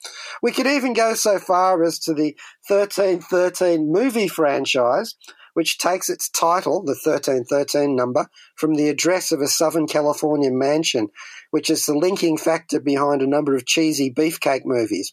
We 0.42 0.52
could 0.52 0.66
even 0.66 0.92
go 0.92 1.14
so 1.14 1.38
far 1.38 1.82
as 1.84 1.98
to 2.00 2.14
the 2.14 2.36
1313 2.68 3.90
movie 3.90 4.28
franchise, 4.28 5.14
which 5.54 5.78
takes 5.78 6.08
its 6.08 6.28
title, 6.28 6.82
the 6.82 6.92
1313 6.92 7.94
number, 7.94 8.26
from 8.56 8.74
the 8.74 8.88
address 8.88 9.32
of 9.32 9.40
a 9.40 9.48
Southern 9.48 9.86
California 9.86 10.50
mansion, 10.50 11.08
which 11.50 11.70
is 11.70 11.86
the 11.86 11.96
linking 11.96 12.36
factor 12.36 12.80
behind 12.80 13.22
a 13.22 13.26
number 13.26 13.54
of 13.54 13.66
cheesy 13.66 14.12
beefcake 14.12 14.64
movies. 14.64 15.12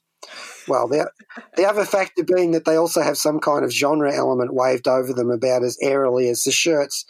Well, 0.67 0.87
the, 0.87 1.09
the 1.55 1.65
other 1.65 1.85
factor 1.85 2.23
being 2.23 2.51
that 2.51 2.65
they 2.65 2.75
also 2.75 3.01
have 3.01 3.17
some 3.17 3.39
kind 3.39 3.63
of 3.63 3.71
genre 3.71 4.13
element 4.13 4.53
waved 4.53 4.87
over 4.87 5.13
them 5.13 5.31
about 5.31 5.63
as 5.63 5.77
airily 5.81 6.29
as 6.29 6.43
the 6.43 6.51
shirts 6.51 7.05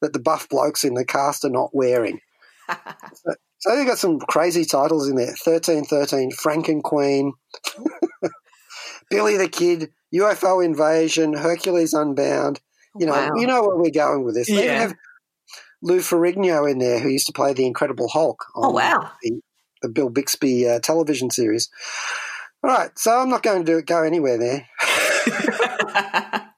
that 0.00 0.12
the 0.12 0.20
buff 0.20 0.48
blokes 0.48 0.84
in 0.84 0.94
the 0.94 1.04
cast 1.04 1.44
are 1.44 1.50
not 1.50 1.70
wearing. 1.72 2.20
so, 2.68 3.34
so 3.58 3.76
they've 3.76 3.86
got 3.86 3.98
some 3.98 4.18
crazy 4.20 4.64
titles 4.64 5.08
in 5.08 5.16
there 5.16 5.34
1313, 5.44 6.30
Frankenqueen, 6.32 7.32
Billy 9.10 9.36
the 9.36 9.48
Kid, 9.48 9.90
UFO 10.14 10.64
Invasion, 10.64 11.34
Hercules 11.34 11.94
Unbound. 11.94 12.60
You 12.98 13.06
know, 13.06 13.12
Wow. 13.12 13.30
you 13.36 13.46
know 13.46 13.62
where 13.62 13.76
we're 13.76 13.90
going 13.90 14.24
with 14.24 14.34
this. 14.34 14.48
They 14.48 14.66
Yeah. 14.66 14.80
have 14.80 14.94
Lou 15.82 15.98
Ferrigno 16.00 16.70
in 16.70 16.78
there, 16.78 16.98
who 16.98 17.08
used 17.08 17.26
to 17.26 17.32
play 17.32 17.52
the 17.52 17.66
Incredible 17.66 18.08
Hulk. 18.08 18.44
Oh, 18.56 18.70
wow. 18.70 19.10
The, 19.22 19.40
the 19.82 19.88
Bill 19.88 20.08
Bixby 20.10 20.68
uh, 20.68 20.80
television 20.80 21.30
series. 21.30 21.68
All 22.64 22.70
right, 22.70 22.90
so 22.98 23.16
I'm 23.20 23.28
not 23.30 23.42
going 23.44 23.64
to 23.64 23.72
do 23.72 23.80
go 23.82 24.02
anywhere 24.02 24.36
there. 24.38 24.66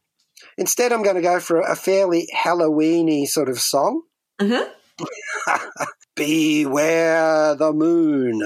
Instead, 0.56 0.92
I'm 0.92 1.02
going 1.02 1.16
to 1.16 1.23
go 1.23 1.40
for 1.40 1.61
a 1.61 1.76
fairly 1.76 2.26
Halloweeny 2.35 3.26
sort 3.26 3.49
of 3.49 3.61
song. 3.61 4.02
Mhm. 4.40 4.66
Beware 6.16 7.54
the 7.54 7.73
Moon. 7.73 8.40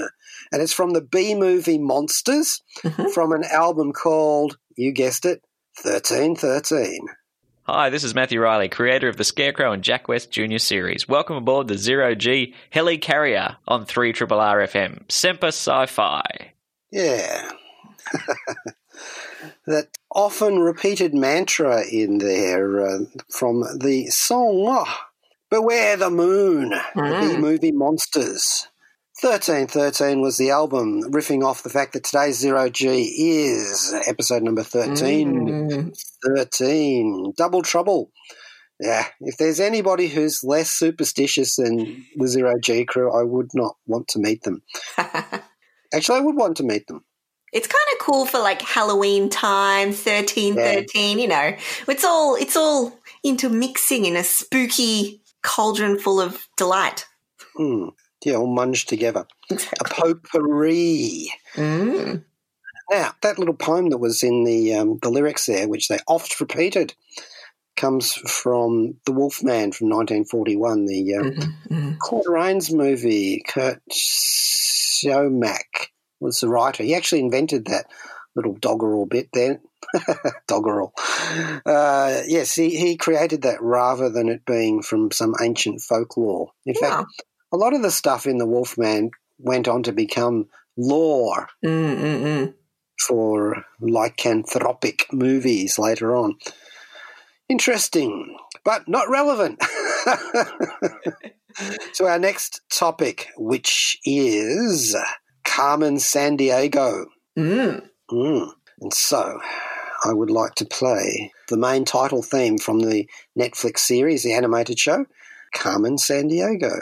And 0.51 0.61
it's 0.61 0.73
from 0.73 0.91
the 0.91 1.01
B 1.01 1.35
movie 1.35 1.77
Monsters 1.77 2.61
Mhm. 2.83 3.11
from 3.11 3.31
an 3.31 3.43
album 3.45 3.91
called, 3.91 4.57
you 4.77 4.91
guessed 4.93 5.25
it, 5.25 5.41
1313. 5.83 6.99
Hi, 7.67 7.89
this 7.89 8.03
is 8.03 8.13
Matthew 8.13 8.39
Reilly, 8.41 8.69
creator 8.69 9.09
of 9.09 9.17
the 9.17 9.23
Scarecrow 9.23 9.71
and 9.71 9.83
Jack 9.83 10.07
West 10.07 10.29
Jr. 10.29 10.57
series. 10.59 11.07
Welcome 11.07 11.35
aboard 11.35 11.67
the 11.67 11.77
Zero 11.79 12.13
G 12.13 12.53
Heli 12.69 12.99
Carrier 12.99 13.57
on 13.67 13.85
3 13.85 14.13
Triple 14.13 14.39
R 14.39 14.59
FM. 14.59 15.11
Semper 15.11 15.47
Sci 15.47 15.85
Fi. 15.87 16.21
Yeah. 16.91 17.49
that 19.65 19.87
often 20.11 20.59
repeated 20.59 21.15
mantra 21.15 21.83
in 21.91 22.19
there 22.19 22.85
uh, 22.85 22.99
from 23.31 23.61
the 23.79 24.07
song 24.11 24.65
oh, 24.67 24.97
Beware 25.49 25.97
the 25.97 26.11
Moon, 26.11 26.69
the 26.69 26.77
Mm. 26.95 27.39
movie 27.39 27.71
Monsters. 27.71 28.67
1313 29.25 30.21
was 30.21 30.37
the 30.37 30.51
album, 30.51 31.01
riffing 31.11 31.43
off 31.43 31.63
the 31.63 31.69
fact 31.69 31.93
that 31.93 32.03
today's 32.03 32.37
Zero 32.37 32.69
G 32.69 33.05
is 33.05 33.91
episode 34.05 34.43
number 34.43 34.61
13. 34.61 35.47
Mm. 35.47 36.03
13. 36.37 37.33
Double 37.35 37.63
Trouble. 37.63 38.11
Yeah, 38.79 39.07
if 39.21 39.37
there's 39.37 39.59
anybody 39.59 40.09
who's 40.09 40.43
less 40.43 40.69
superstitious 40.69 41.55
than 41.55 42.05
the 42.15 42.27
Zero 42.27 42.53
G 42.61 42.85
crew, 42.85 43.11
I 43.11 43.23
would 43.23 43.49
not 43.55 43.77
want 43.87 44.09
to 44.09 44.19
meet 44.19 44.43
them. 44.43 44.61
Actually, 44.97 46.19
I 46.19 46.21
would 46.21 46.35
want 46.35 46.57
to 46.57 46.63
meet 46.63 46.85
them. 46.85 47.03
It's 47.51 47.67
kind 47.67 47.85
of 47.93 48.05
cool 48.05 48.27
for 48.27 48.37
like 48.37 48.61
Halloween 48.61 49.31
time, 49.31 49.91
thirteen 49.91 50.53
thirteen. 50.53 51.17
You 51.17 51.29
know, 51.29 51.55
it's 51.87 52.03
all 52.03 52.35
it's 52.35 52.55
all 52.55 52.99
intermixing 53.23 54.05
in 54.05 54.17
a 54.17 54.23
spooky 54.23 55.23
cauldron 55.41 55.97
full 55.97 56.21
of 56.21 56.47
delight. 56.57 57.07
Hmm. 57.55 57.87
Yeah, 58.25 58.35
all 58.37 58.47
munged 58.47 58.87
together. 58.87 59.25
A 59.51 59.83
potpourri. 59.83 61.31
Mm. 61.53 62.23
Now, 62.89 63.11
that 63.21 63.37
little 63.39 63.53
poem 63.53 63.89
that 63.91 63.99
was 63.99 64.23
in 64.23 64.43
the 64.43 64.73
um, 64.73 64.97
the 65.01 65.09
lyrics 65.09 65.45
there, 65.45 65.67
which 65.69 65.87
they 65.87 65.99
oft 66.07 66.39
repeated, 66.41 66.95
comes 67.77 68.13
from 68.13 68.95
The 69.05 69.11
Wolfman 69.11 69.71
from 69.73 69.89
1941, 69.89 70.85
the 70.85 71.03
Mhm, 71.13 71.53
mhm. 71.69 71.99
Claude 71.99 72.27
Rains 72.27 72.73
movie. 72.73 73.43
Curt 73.47 73.81
Siodmak 73.91 75.89
was 76.19 76.39
the 76.39 76.49
writer. 76.49 76.83
He 76.83 76.95
actually 76.95 77.21
invented 77.21 77.65
that 77.65 77.85
little 78.35 78.53
doggerel 78.55 79.05
bit 79.05 79.29
there. 79.33 79.61
doggerel. 80.47 80.93
Uh, 81.65 82.21
yes, 82.27 82.55
he, 82.55 82.75
he 82.75 82.97
created 82.97 83.43
that 83.43 83.61
rather 83.61 84.09
than 84.09 84.29
it 84.29 84.45
being 84.45 84.81
from 84.81 85.11
some 85.11 85.35
ancient 85.41 85.81
folklore. 85.81 86.51
In 86.65 86.73
fact, 86.73 86.95
Wow. 86.95 87.05
A 87.55 87.63
lot 87.65 87.73
of 87.73 87.81
the 87.81 87.89
stuff 87.89 88.27
in 88.27 88.37
The 88.37 88.45
Wolfman 88.45 89.11
went 89.37 89.69
on 89.69 89.81
to 89.83 89.93
become 89.93 90.49
lore 90.75 91.47
Mm, 91.63 91.97
mm, 91.97 92.21
mm. 92.21 92.53
for 93.07 93.63
lycanthropic 93.81 95.03
movies 95.13 95.79
later 95.79 96.17
on. 96.17 96.35
Interesting, 97.47 98.37
but 98.65 98.89
not 98.89 99.09
relevant. 99.09 99.63
so, 101.93 102.07
our 102.07 102.19
next 102.19 102.59
topic, 102.69 103.29
which 103.37 103.99
is 104.03 104.93
Carmen 105.45 105.95
Sandiego. 105.95 107.05
Mm. 107.39 107.87
Mm. 108.11 108.51
And 108.81 108.93
so, 108.93 109.39
I 110.03 110.11
would 110.11 110.29
like 110.29 110.55
to 110.55 110.65
play 110.65 111.31
the 111.47 111.55
main 111.55 111.85
title 111.85 112.21
theme 112.21 112.57
from 112.57 112.81
the 112.81 113.07
Netflix 113.39 113.79
series, 113.79 114.23
the 114.23 114.33
animated 114.33 114.77
show, 114.77 115.05
Carmen 115.53 115.95
Sandiego. 115.95 116.81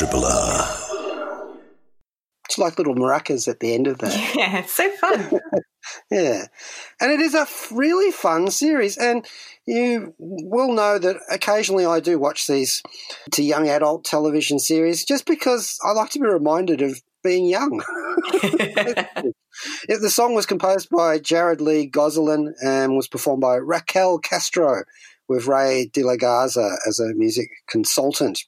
Triple 0.00 0.24
R. 0.24 0.78
It's 2.46 2.56
like 2.56 2.78
little 2.78 2.94
maracas 2.94 3.46
at 3.48 3.60
the 3.60 3.74
end 3.74 3.86
of 3.86 3.98
that. 3.98 4.14
Yeah, 4.34 4.60
it's 4.60 4.72
so 4.72 4.90
fun. 4.92 5.40
Yeah. 6.10 6.46
And 7.00 7.12
it 7.12 7.20
is 7.20 7.34
a 7.34 7.46
really 7.70 8.10
fun 8.10 8.50
series. 8.50 8.96
And 8.96 9.26
you 9.66 10.14
will 10.18 10.72
know 10.72 10.98
that 10.98 11.16
occasionally 11.30 11.84
I 11.84 12.00
do 12.00 12.18
watch 12.18 12.46
these 12.46 12.82
to 13.32 13.42
young 13.42 13.68
adult 13.68 14.04
television 14.06 14.58
series 14.58 15.04
just 15.04 15.26
because 15.26 15.78
I 15.84 15.92
like 15.92 16.08
to 16.12 16.18
be 16.18 16.26
reminded 16.26 16.80
of 16.80 17.02
being 17.22 17.44
young. 17.44 17.82
The 19.88 20.08
song 20.08 20.34
was 20.34 20.46
composed 20.46 20.88
by 20.88 21.18
Jared 21.18 21.60
Lee 21.60 21.84
Gosselin 21.84 22.54
and 22.62 22.96
was 22.96 23.08
performed 23.08 23.42
by 23.42 23.56
Raquel 23.56 24.18
Castro 24.18 24.84
with 25.30 25.46
Ray 25.46 25.88
De 25.92 26.02
La 26.02 26.16
Garza 26.16 26.76
as 26.88 26.98
a 26.98 27.14
music 27.14 27.48
consultant. 27.68 28.40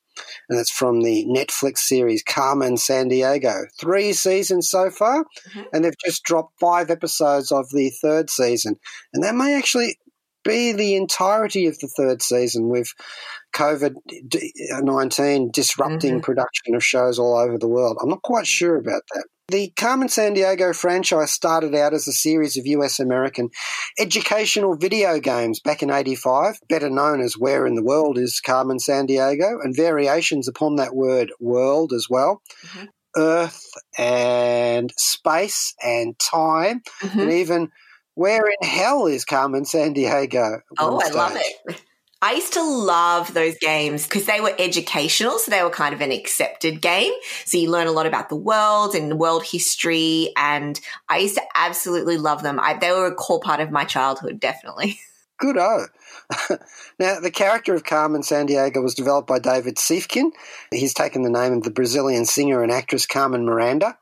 And 0.48 0.58
it's 0.58 0.72
from 0.72 1.02
the 1.02 1.24
Netflix 1.26 1.78
series 1.78 2.24
Carmen 2.24 2.74
Sandiego. 2.74 3.66
Three 3.80 4.12
seasons 4.12 4.68
so 4.68 4.90
far, 4.90 5.24
Mhm. 5.54 5.66
and 5.72 5.84
they've 5.84 6.04
just 6.04 6.24
dropped 6.24 6.58
five 6.58 6.90
episodes 6.90 7.52
of 7.52 7.70
the 7.70 7.90
third 8.02 8.30
season. 8.30 8.80
And 9.14 9.22
that 9.22 9.36
may 9.36 9.54
actually 9.54 9.96
be 10.42 10.72
the 10.72 10.96
entirety 10.96 11.66
of 11.66 11.78
the 11.78 11.86
third 11.86 12.20
season 12.20 12.68
with 12.68 12.88
COVID 13.54 13.94
19 14.82 15.52
disrupting 15.52 16.18
Mhm. 16.18 16.22
production 16.24 16.74
of 16.74 16.82
shows 16.84 17.16
all 17.16 17.36
over 17.36 17.58
the 17.58 17.68
world. 17.68 17.96
I'm 18.02 18.08
not 18.08 18.22
quite 18.22 18.48
sure 18.48 18.74
about 18.74 19.02
that. 19.14 19.24
The 19.52 19.70
Carmen 19.76 20.08
Sandiego 20.08 20.74
franchise 20.74 21.30
started 21.30 21.74
out 21.74 21.92
as 21.92 22.08
a 22.08 22.12
series 22.12 22.56
of 22.56 22.66
US 22.66 22.98
American 22.98 23.50
educational 23.98 24.78
video 24.78 25.20
games 25.20 25.60
back 25.60 25.82
in 25.82 25.90
85, 25.90 26.58
better 26.70 26.88
known 26.88 27.20
as 27.20 27.36
Where 27.36 27.66
in 27.66 27.74
the 27.74 27.82
World 27.82 28.16
is 28.16 28.40
Carmen 28.40 28.78
Sandiego, 28.78 29.58
and 29.62 29.76
variations 29.76 30.48
upon 30.48 30.76
that 30.76 30.94
word 30.94 31.32
world 31.38 31.92
as 31.92 32.06
well. 32.08 32.40
Mhm. 32.64 32.88
Earth 33.14 33.66
and 33.98 34.90
space 34.96 35.74
and 35.82 36.18
time, 36.18 36.80
Mhm. 37.02 37.20
and 37.20 37.32
even 37.32 37.68
Where 38.14 38.46
in 38.46 38.66
Hell 38.66 39.06
is 39.06 39.26
Carmen 39.26 39.64
Sandiego? 39.64 40.60
Oh, 40.78 40.98
I 40.98 41.10
love 41.10 41.36
it. 41.36 41.82
I 42.22 42.34
used 42.34 42.52
to 42.52 42.62
love 42.62 43.34
those 43.34 43.58
games 43.58 44.04
because 44.04 44.26
they 44.26 44.40
were 44.40 44.54
educational. 44.56 45.38
So 45.40 45.50
they 45.50 45.62
were 45.62 45.70
kind 45.70 45.92
of 45.92 46.00
an 46.00 46.12
accepted 46.12 46.80
game. 46.80 47.12
So 47.44 47.58
you 47.58 47.68
learn 47.68 47.88
a 47.88 47.92
lot 47.92 48.06
about 48.06 48.28
the 48.28 48.36
world 48.36 48.94
and 48.94 49.18
world 49.18 49.42
history. 49.44 50.32
And 50.36 50.80
I 51.08 51.18
used 51.18 51.34
to 51.34 51.42
absolutely 51.56 52.18
love 52.18 52.44
them. 52.44 52.60
I, 52.60 52.74
they 52.74 52.92
were 52.92 53.06
a 53.06 53.14
core 53.14 53.40
part 53.40 53.58
of 53.58 53.72
my 53.72 53.84
childhood, 53.84 54.38
definitely. 54.38 55.00
Good 55.40 55.58
oh. 55.58 55.86
now, 57.00 57.18
the 57.18 57.32
character 57.32 57.74
of 57.74 57.82
Carmen 57.82 58.22
Sandiego 58.22 58.80
was 58.80 58.94
developed 58.94 59.26
by 59.26 59.40
David 59.40 59.74
Siefkin. 59.74 60.30
He's 60.70 60.94
taken 60.94 61.22
the 61.22 61.30
name 61.30 61.52
of 61.54 61.64
the 61.64 61.72
Brazilian 61.72 62.24
singer 62.24 62.62
and 62.62 62.70
actress 62.70 63.06
Carmen 63.06 63.44
Miranda 63.44 63.98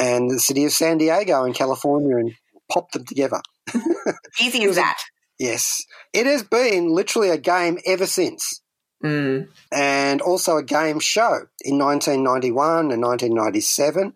and 0.00 0.30
the 0.30 0.38
city 0.38 0.64
of 0.64 0.72
San 0.72 0.98
Diego 0.98 1.44
in 1.44 1.52
California 1.52 2.16
and 2.16 2.32
popped 2.70 2.92
them 2.92 3.04
together. 3.04 3.40
Easy 4.40 4.62
as 4.64 4.76
that. 4.76 4.98
Yes. 5.38 5.84
It 6.12 6.26
has 6.26 6.42
been 6.42 6.88
literally 6.88 7.30
a 7.30 7.38
game 7.38 7.78
ever 7.86 8.06
since. 8.06 8.60
Mm. 9.04 9.48
and 9.70 10.22
also 10.22 10.56
a 10.56 10.62
game 10.62 10.98
show 10.98 11.46
in 11.62 11.76
1991 11.78 12.90
and 12.90 13.02
1997. 13.02 14.14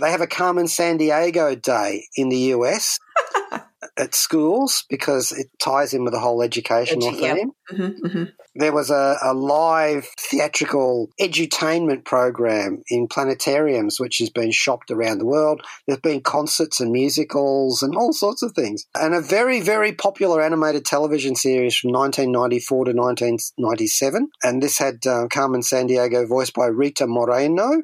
They 0.00 0.10
have 0.12 0.20
a 0.20 0.28
Carmen 0.28 0.66
Sandiego 0.66 1.60
Day 1.60 2.04
in 2.14 2.28
the 2.28 2.36
US 2.54 3.00
at 3.96 4.14
schools 4.14 4.84
because 4.88 5.32
it 5.32 5.48
ties 5.60 5.92
in 5.92 6.04
with 6.04 6.12
the 6.12 6.20
whole 6.20 6.40
educational 6.40 7.10
Edu- 7.10 7.20
yep. 7.20 7.36
theme. 7.36 7.50
hmm 7.68 8.08
hmm 8.08 8.24
There 8.58 8.72
was 8.72 8.90
a, 8.90 9.16
a 9.22 9.32
live 9.34 10.08
theatrical 10.18 11.10
edutainment 11.20 12.04
program 12.04 12.82
in 12.90 13.06
planetariums, 13.06 14.00
which 14.00 14.18
has 14.18 14.30
been 14.30 14.50
shopped 14.50 14.90
around 14.90 15.18
the 15.18 15.26
world. 15.26 15.62
There's 15.86 16.00
been 16.00 16.22
concerts 16.22 16.80
and 16.80 16.90
musicals 16.90 17.84
and 17.84 17.94
all 17.94 18.12
sorts 18.12 18.42
of 18.42 18.54
things. 18.54 18.84
And 18.96 19.14
a 19.14 19.20
very, 19.20 19.60
very 19.60 19.92
popular 19.92 20.42
animated 20.42 20.84
television 20.84 21.36
series 21.36 21.76
from 21.76 21.92
1994 21.92 22.86
to 22.86 22.92
1997. 22.92 24.28
And 24.42 24.60
this 24.60 24.76
had 24.76 25.06
uh, 25.06 25.28
Carmen 25.28 25.60
Sandiego 25.60 26.26
voiced 26.26 26.54
by 26.54 26.66
Rita 26.66 27.06
Moreno. 27.06 27.82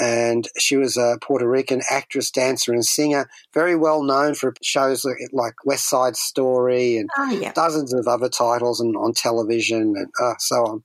And 0.00 0.46
she 0.58 0.76
was 0.76 0.96
a 0.96 1.18
Puerto 1.20 1.48
Rican 1.48 1.82
actress, 1.90 2.30
dancer, 2.30 2.72
and 2.72 2.84
singer, 2.84 3.28
very 3.52 3.74
well 3.76 4.02
known 4.02 4.34
for 4.34 4.54
shows 4.62 5.04
like- 5.32 5.54
West 5.64 5.88
Side 5.88 6.16
Story 6.16 6.96
and 6.96 7.08
Oh, 7.18 7.30
yeah. 7.30 7.52
dozens 7.52 7.92
of 7.94 8.06
other 8.06 8.28
titles 8.28 8.80
and 8.80 8.96
on 8.96 9.12
television 9.12 9.94
and 9.96 10.08
uh, 10.22 10.34
so 10.38 10.56
on. 10.64 10.84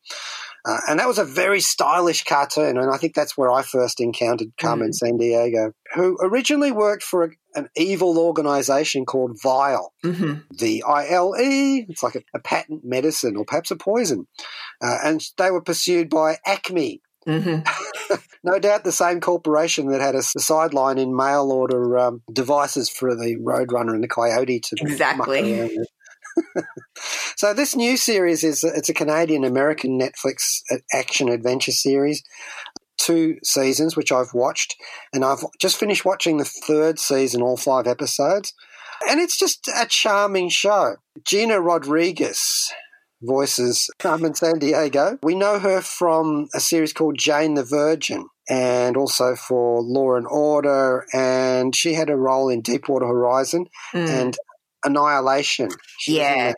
Uh, 0.65 0.79
and 0.87 0.99
that 0.99 1.07
was 1.09 1.17
a 1.17 1.25
very 1.25 1.59
stylish 1.59 2.23
cartoon, 2.23 2.77
and 2.77 2.89
I 2.89 2.95
think 2.97 3.13
that's 3.13 3.37
where 3.37 3.51
I 3.51 3.63
first 3.63 3.99
encountered 3.99 4.47
Carmen 4.57 4.91
Sandiego, 4.91 5.73
who 5.93 6.17
originally 6.21 6.71
worked 6.71 7.03
for 7.03 7.25
a, 7.25 7.29
an 7.59 7.67
evil 7.75 8.17
organization 8.17 9.05
called 9.05 9.37
Vile, 9.43 9.91
hmm 10.01 10.35
I 10.61 11.07
L 11.09 11.35
E. 11.37 11.85
It's 11.89 12.01
like 12.01 12.15
a, 12.15 12.23
a 12.33 12.39
patent 12.39 12.85
medicine 12.85 13.35
or 13.35 13.43
perhaps 13.43 13.71
a 13.71 13.75
poison. 13.75 14.25
Uh, 14.81 14.99
and 15.03 15.21
they 15.37 15.51
were 15.51 15.61
pursued 15.61 16.09
by 16.09 16.37
Acme, 16.45 17.01
hmm 17.25 17.59
no 18.43 18.59
doubt 18.59 18.83
the 18.83 18.91
same 18.91 19.21
corporation 19.21 19.87
that 19.87 20.01
had 20.01 20.15
a, 20.15 20.23
sideline 20.23 20.97
in 20.97 21.15
mail 21.15 21.51
order 21.51 21.97
um, 21.97 22.21
devices 22.31 22.89
for 22.89 23.15
the 23.15 23.37
Roadrunner 23.37 23.93
and 23.93 24.03
the 24.03 24.07
Coyote 24.07 24.59
to 24.59 24.75
Exactly. 24.81 25.77
so 27.35 27.53
this 27.53 27.75
new 27.75 27.95
series 27.95 28.43
is 28.43 28.63
it's 28.63 28.89
a 28.89 28.93
Canadian 28.93 29.43
American 29.43 29.99
Netflix 29.99 30.61
uh, 30.71 30.77
action 30.93 31.29
adventure 31.29 31.71
series. 31.71 32.23
Two 32.97 33.37
seasons, 33.43 33.97
which 33.97 34.11
I've 34.11 34.33
watched, 34.33 34.75
and 35.11 35.25
I've 35.25 35.43
just 35.59 35.77
finished 35.77 36.05
watching 36.05 36.37
the 36.37 36.45
third 36.45 36.99
season, 36.99 37.41
all 37.41 37.57
five 37.57 37.85
episodes, 37.85 38.53
and 39.09 39.19
it's 39.19 39.37
just 39.37 39.67
a 39.67 39.85
charming 39.87 40.49
show. 40.49 40.95
Gina 41.25 41.59
Rodriguez 41.59 42.71
voices 43.23 43.89
I'm 44.03 44.25
in 44.25 44.33
San 44.35 44.59
Diego. 44.59 45.17
We 45.23 45.35
know 45.35 45.59
her 45.59 45.81
from 45.81 46.47
a 46.53 46.59
series 46.59 46.93
called 46.93 47.17
Jane 47.17 47.53
the 47.55 47.63
Virgin 47.63 48.27
and 48.49 48.97
also 48.97 49.35
for 49.35 49.81
Law 49.81 50.15
and 50.15 50.27
Order, 50.27 51.05
and 51.13 51.75
she 51.75 51.93
had 51.93 52.09
a 52.09 52.15
role 52.17 52.49
in 52.49 52.61
Deepwater 52.61 53.07
Horizon 53.07 53.67
Mm. 53.93 54.09
and 54.09 54.37
Annihilation. 54.85 55.69
She 55.99 56.17
Yeah. 56.17 56.53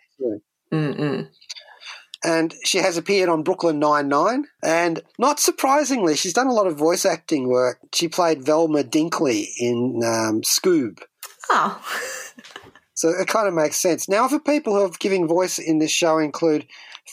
And 2.23 2.55
she 2.63 2.79
has 2.79 2.97
appeared 2.97 3.29
on 3.29 3.43
Brooklyn 3.43 3.77
Nine-Nine. 3.77 4.45
And 4.63 5.03
not 5.19 5.39
surprisingly, 5.39 6.15
she's 6.15 6.33
done 6.33 6.47
a 6.47 6.53
lot 6.53 6.65
of 6.65 6.75
voice 6.75 7.05
acting 7.05 7.47
work. 7.49 7.77
She 7.93 8.07
played 8.07 8.43
Velma 8.43 8.83
Dinkley 8.83 9.49
in 9.59 10.01
um, 10.03 10.41
Scoob. 10.41 11.03
Oh. 11.51 11.79
So 12.95 13.09
it 13.09 13.27
kind 13.27 13.47
of 13.47 13.53
makes 13.53 13.77
sense. 13.77 14.09
Now, 14.09 14.27
for 14.27 14.39
people 14.39 14.73
who 14.73 14.81
have 14.81 14.99
giving 14.99 15.27
voice 15.27 15.59
in 15.59 15.79
this 15.79 15.91
show 15.91 16.17
include 16.17 16.65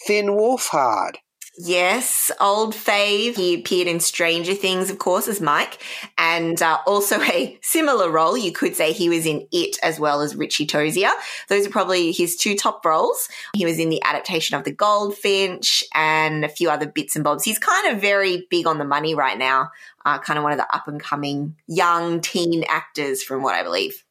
Finn 0.07 0.29
Wolfhard. 0.29 1.17
Yes, 1.59 2.31
old 2.41 2.75
fave. 2.75 3.37
He 3.37 3.61
appeared 3.61 3.87
in 3.87 4.01
Stranger 4.01 4.55
Things, 4.55 4.89
of 4.91 4.99
course, 4.99 5.29
as 5.29 5.39
Mike, 5.39 5.83
and 6.17 6.61
uh, 6.63 6.79
also 6.87 7.21
a 7.21 7.59
similar 7.61 8.11
role. 8.11 8.39
You 8.39 8.53
could 8.53 8.75
say 8.75 8.93
he 8.93 9.11
was 9.11 9.27
in 9.27 9.47
It 9.53 9.77
as 9.83 10.01
well 10.01 10.23
as 10.23 10.35
Richie 10.35 10.67
Tozier. 10.67 11.13
Those 11.49 11.67
are 11.67 11.71
probably 11.71 12.11
his 12.11 12.37
two 12.37 12.57
top 12.57 12.83
roles. 12.87 13.29
He 13.55 13.67
was 13.67 13.79
in 13.79 13.91
the 13.91 14.03
adaptation 14.03 14.57
of 14.57 14.65
The 14.65 14.73
Goldfinch 14.73 15.85
and 15.95 16.43
a 16.43 16.49
few 16.49 16.71
other 16.71 16.87
bits 16.87 17.17
and 17.17 17.25
bobs. 17.25 17.45
He's 17.45 17.59
kind 17.59 17.95
of 17.95 18.01
very 18.01 18.47
big 18.49 18.67
on 18.67 18.79
the 18.79 18.87
money 18.87 19.15
right 19.15 19.37
now. 19.37 19.73
Uh, 20.07 20.19
kind 20.19 20.39
of 20.39 20.45
one 20.45 20.53
of 20.53 20.59
the 20.59 20.75
up 20.75 20.89
and 20.89 21.01
coming 21.01 21.57
young 21.67 22.23
teen 22.23 22.65
actors, 22.67 23.23
from 23.23 23.43
what 23.43 23.55
I 23.55 23.63
believe. 23.63 24.03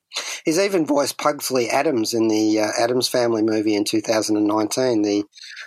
He's 0.44 0.60
even 0.60 0.86
voiced 0.86 1.18
Pugsley 1.18 1.70
Addams 1.70 2.14
in 2.14 2.28
the 2.28 2.60
uh, 2.60 2.68
Addams 2.78 3.08
Family 3.08 3.42
movie 3.42 3.76
in 3.76 3.86
2019, 3.86 5.02
the 5.02 5.24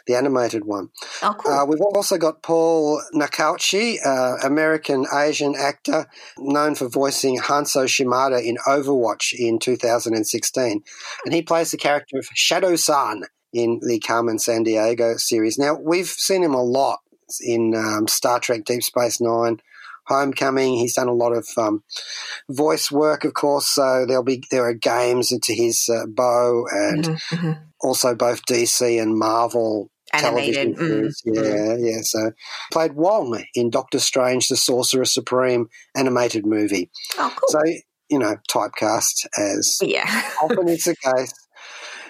the 0.06 0.14
animated 0.14 0.64
one. 0.64 0.90
Oh, 1.22 1.34
cool. 1.38 1.52
Uh, 1.52 1.64
we've 1.64 1.80
also 1.80 2.18
got 2.18 2.42
Paul 2.42 3.00
Nakauchi, 3.14 3.96
uh, 4.04 4.36
American 4.44 5.06
Asian 5.14 5.54
actor 5.56 6.06
known 6.38 6.74
for 6.74 6.88
voicing 6.88 7.38
Hanzo 7.38 7.88
Shimada 7.88 8.46
in 8.46 8.56
Overwatch 8.66 9.32
in 9.32 9.58
2016. 9.58 10.82
And 11.24 11.34
he 11.34 11.42
plays 11.42 11.70
the 11.70 11.78
character 11.78 12.18
of 12.18 12.26
Shadow 12.34 12.76
San 12.76 13.22
in 13.52 13.80
the 13.82 13.98
Carmen 14.00 14.36
Sandiego 14.36 15.18
series. 15.18 15.58
Now, 15.58 15.74
we've 15.74 16.08
seen 16.08 16.42
him 16.42 16.54
a 16.54 16.62
lot 16.62 17.00
in 17.40 17.74
um, 17.74 18.08
Star 18.08 18.40
Trek 18.40 18.64
Deep 18.64 18.82
Space 18.82 19.20
Nine. 19.20 19.60
Homecoming. 20.06 20.74
He's 20.74 20.94
done 20.94 21.08
a 21.08 21.12
lot 21.14 21.32
of 21.32 21.46
um, 21.56 21.82
voice 22.50 22.90
work, 22.90 23.24
of 23.24 23.34
course. 23.34 23.68
So 23.68 24.04
there'll 24.06 24.22
be 24.22 24.42
there 24.50 24.68
are 24.68 24.74
games 24.74 25.32
into 25.32 25.52
his 25.52 25.88
uh, 25.88 26.06
bow, 26.06 26.66
and 26.70 27.04
Mhm, 27.04 27.18
mhm. 27.30 27.62
also 27.80 28.14
both 28.14 28.44
DC 28.46 29.00
and 29.00 29.16
Marvel 29.18 29.90
Animated. 30.12 30.76
television 30.76 31.06
mm, 31.06 31.12
series. 31.12 31.48
Yeah, 31.48 31.76
yeah. 31.78 32.00
So 32.02 32.32
played 32.72 32.92
Wong 32.94 33.42
in 33.54 33.70
Doctor 33.70 33.98
Strange: 33.98 34.48
The 34.48 34.56
Sorcerer 34.56 35.04
Supreme 35.06 35.68
animated 35.96 36.44
movie. 36.46 36.90
Oh, 37.18 37.32
cool. 37.36 37.48
So 37.48 37.60
you 38.10 38.18
know, 38.18 38.36
typecast 38.50 39.26
as 39.38 39.78
yeah. 39.82 40.04
often 40.42 40.68
it's 40.68 40.84
the 40.84 40.94
case. 40.96 41.32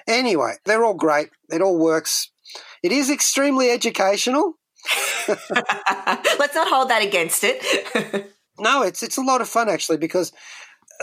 Anyway, 0.07 0.54
they're 0.64 0.85
all 0.85 0.94
great. 0.94 1.30
It 1.50 1.62
all 1.62 1.78
works. 1.78 2.30
It 2.83 2.92
is 2.92 3.09
extremely 3.11 3.70
educational. 3.70 4.54
Let's 6.39 6.55
not 6.55 6.69
hold 6.69 6.91
that 6.91 7.03
against 7.03 7.43
it. 7.45 8.31
No, 8.57 8.83
it's 8.83 9.03
it's 9.03 9.17
a 9.17 9.21
lot 9.21 9.41
of 9.41 9.49
fun 9.49 9.69
actually 9.69 9.97
because 9.99 10.33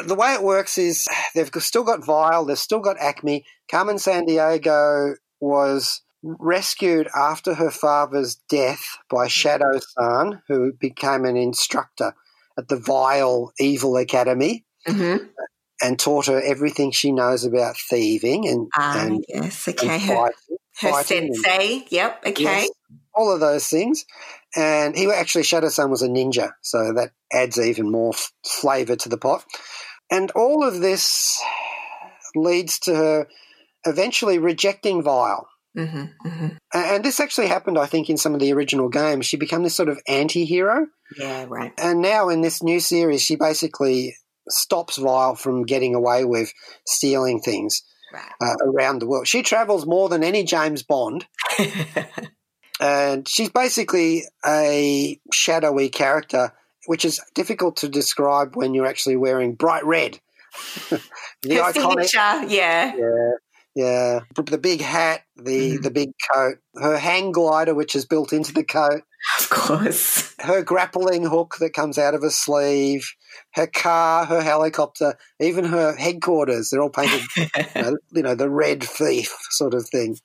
the 0.08 0.16
way 0.16 0.32
it 0.34 0.42
works 0.42 0.78
is 0.78 1.06
they've 1.36 1.52
still 1.60 1.84
got 1.84 2.06
Vile, 2.06 2.46
they've 2.46 2.58
still 2.58 2.80
got 2.80 2.98
Acme. 2.98 3.44
Carmen 3.70 3.98
Sandiego 3.98 5.16
was 5.42 6.02
rescued 6.24 7.10
after 7.14 7.56
her 7.56 7.70
father's 7.70 8.36
death 8.50 8.86
by 9.10 9.28
Shadow 9.28 9.80
San, 10.00 10.42
who 10.48 10.72
became 10.80 11.26
an 11.26 11.36
instructor 11.36 12.14
at 12.58 12.70
the 12.70 12.78
Vile 12.78 13.52
Evil 13.60 13.98
Academy 13.98 14.64
hmm 14.88 15.18
and 15.84 16.00
taught 16.00 16.28
her 16.28 16.40
everything 16.42 16.92
she 16.92 17.12
knows 17.12 17.44
about 17.44 17.76
thieving 17.76 18.48
and, 18.48 18.70
Ah, 18.78 19.04
and, 19.06 19.26
yes. 19.28 19.68
and 19.68 19.78
Okay. 19.78 20.00
Her, 20.00 20.16
fighting. 20.16 20.58
her 20.80 20.90
fighting 20.92 21.24
and- 21.26 21.36
sensei. 21.36 21.86
Yep. 21.90 22.24
Okay. 22.28 22.44
Yes, 22.44 22.70
all 23.14 23.32
of 23.34 23.40
those 23.40 23.68
things. 23.68 24.06
And 24.56 24.96
he 24.96 25.10
actually, 25.12 25.44
Shadow 25.44 25.70
San 25.70 25.90
was 25.90 26.02
a 26.02 26.08
ninja, 26.10 26.52
so 26.62 26.94
that 26.94 27.12
adds 27.32 27.58
even 27.60 27.92
more 27.92 28.14
f- 28.14 28.32
flavour 28.46 28.96
to 28.98 29.10
the 29.10 29.18
pot. 29.18 29.44
And 30.10 30.30
all 30.32 30.64
of 30.68 30.82
this 30.82 31.42
leads 32.36 32.80
to 32.80 32.96
her 32.96 33.28
eventually 33.86 34.38
rejecting 34.40 35.02
Vile. 35.02 35.48
hmm 35.76 36.06
hmm 36.24 36.48
And 36.74 37.04
this 37.04 37.20
actually 37.20 37.48
happened, 37.48 37.78
I 37.78 37.86
think, 37.86 38.10
in 38.10 38.18
some 38.18 38.34
of 38.34 38.40
the 38.40 38.52
original 38.54 38.90
games. 38.90 39.26
She 39.26 39.38
became 39.38 39.64
this 39.64 39.76
sort 39.76 39.90
of 39.90 40.00
anti 40.08 40.46
hero. 40.46 40.88
Yeah. 41.18 41.46
Right. 41.50 41.74
And 41.78 42.02
now 42.02 42.30
in 42.30 42.42
this 42.42 42.62
new 42.64 42.80
series, 42.80 43.22
she 43.22 43.36
basically 43.36 44.16
stops 44.50 44.98
Vile 44.98 45.36
from 45.36 45.64
getting 45.64 45.96
away 45.96 46.26
with 46.26 46.52
stealing 46.86 47.40
things 47.42 47.82
Right. 48.14 48.24
uh, 48.42 48.56
around 48.66 49.00
the 49.00 49.08
world. 49.08 49.28
She 49.28 49.42
travels 49.44 49.86
more 49.86 50.10
than 50.10 50.24
any 50.24 50.44
James 50.44 50.84
Bond. 50.84 51.26
and 52.82 53.28
she's 53.28 53.50
basically 53.50 54.24
a 54.46 55.20
shadowy 55.32 55.90
character, 55.90 56.52
which 56.88 57.06
is 57.06 57.22
difficult 57.36 57.78
to 57.78 57.88
describe 57.88 58.56
when 58.56 58.74
you're 58.74 58.88
actually 58.88 59.16
wearing 59.16 59.54
bright 59.54 59.86
red. 59.86 60.20
the 60.90 60.98
her 61.56 61.72
iconic, 61.72 62.06
signature. 62.06 62.54
Yeah. 62.54 62.96
yeah, 62.96 63.32
yeah, 63.76 64.20
the 64.36 64.58
big 64.58 64.82
hat, 64.82 65.22
the 65.38 65.78
Mhm. 65.78 65.84
the 65.84 65.92
big 65.92 66.12
coat, 66.34 66.58
her 66.76 66.98
hang 66.98 67.32
glider, 67.32 67.74
which 67.74 67.96
is 67.96 68.06
built 68.06 68.34
into 68.34 68.54
the 68.54 68.64
coat, 68.64 69.02
Of 69.40 69.50
course. 69.50 70.34
her 70.40 70.62
grappling 70.64 71.24
hook 71.24 71.56
that 71.60 71.74
comes 71.74 71.98
out 71.98 72.14
of 72.14 72.22
her 72.22 72.30
sleeve, 72.30 73.08
her 73.54 73.68
car, 73.68 74.26
her 74.26 74.42
helicopter, 74.42 75.18
even 75.40 75.66
her 75.66 75.96
headquarters. 75.96 76.70
They're 76.70 76.82
all 76.82 76.90
painted 76.90 77.22
you 77.76 77.82
know, 77.82 77.98
you 78.12 78.24
know, 78.24 78.36
the 78.36 78.50
red 78.50 78.84
thief 78.84 79.34
sort 79.52 79.74
of 79.74 79.88
thing. 79.88 80.18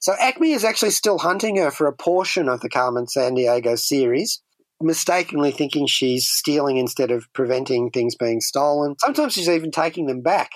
So 0.00 0.14
Acme 0.20 0.52
is 0.52 0.64
actually 0.64 0.90
still 0.92 1.18
hunting 1.18 1.56
her 1.56 1.70
for 1.70 1.86
a 1.88 1.92
portion 1.92 2.48
of 2.48 2.60
the 2.60 2.68
Carmen 2.68 3.06
Sandiego 3.06 3.76
series, 3.78 4.40
mistakenly 4.80 5.50
thinking 5.50 5.86
she's 5.88 6.28
stealing 6.28 6.76
instead 6.76 7.10
of 7.10 7.26
preventing 7.32 7.90
things 7.90 8.14
being 8.14 8.40
stolen. 8.40 8.94
Sometimes 9.00 9.32
she's 9.32 9.48
even 9.48 9.72
taking 9.72 10.06
them 10.06 10.20
back. 10.20 10.50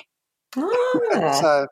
So, 1.41 1.67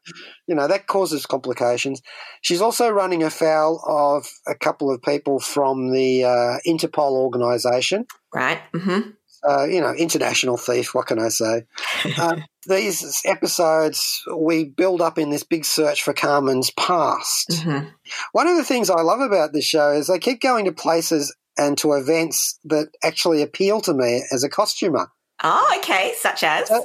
you 0.46 0.54
know, 0.54 0.66
that 0.66 0.86
causes 0.86 1.26
complications. 1.26 2.00
She's 2.42 2.60
also 2.60 2.88
running 2.90 3.22
afoul 3.22 3.82
of 3.86 4.26
a 4.46 4.54
couple 4.54 4.92
of 4.92 5.02
people 5.02 5.38
from 5.38 5.92
the 5.92 6.24
uh, 6.24 6.58
Interpol 6.66 7.12
organisation. 7.12 8.06
right. 8.34 8.60
Mm-hmm. 8.74 9.10
Uh, 9.42 9.64
you 9.64 9.80
know, 9.80 9.94
international 9.94 10.58
thief, 10.58 10.94
what 10.94 11.06
can 11.06 11.18
I 11.18 11.30
say? 11.30 11.64
um, 12.20 12.44
these 12.66 13.22
episodes, 13.24 14.22
we 14.36 14.64
build 14.64 15.00
up 15.00 15.16
in 15.16 15.30
this 15.30 15.44
big 15.44 15.64
search 15.64 16.02
for 16.02 16.12
Carmen's 16.12 16.70
past. 16.72 17.62
hmm 17.62 17.86
One 18.32 18.48
of 18.48 18.58
the 18.58 18.64
things 18.64 18.90
I 18.90 19.00
love 19.00 19.20
about 19.20 19.54
this 19.54 19.64
show 19.64 19.92
is 19.92 20.08
they 20.08 20.18
keep 20.18 20.42
going 20.42 20.66
to 20.66 20.72
places 20.72 21.34
and 21.56 21.76
to 21.78 21.94
events 21.94 22.58
that 22.64 22.88
actually 23.02 23.40
appeal 23.40 23.80
to 23.82 23.94
me 23.94 24.22
as 24.30 24.44
a 24.44 24.50
costumer. 24.50 25.08
Oh, 25.42 25.74
okay. 25.78 26.12
Such 26.16 26.44
as? 26.44 26.70
Uh, 26.70 26.80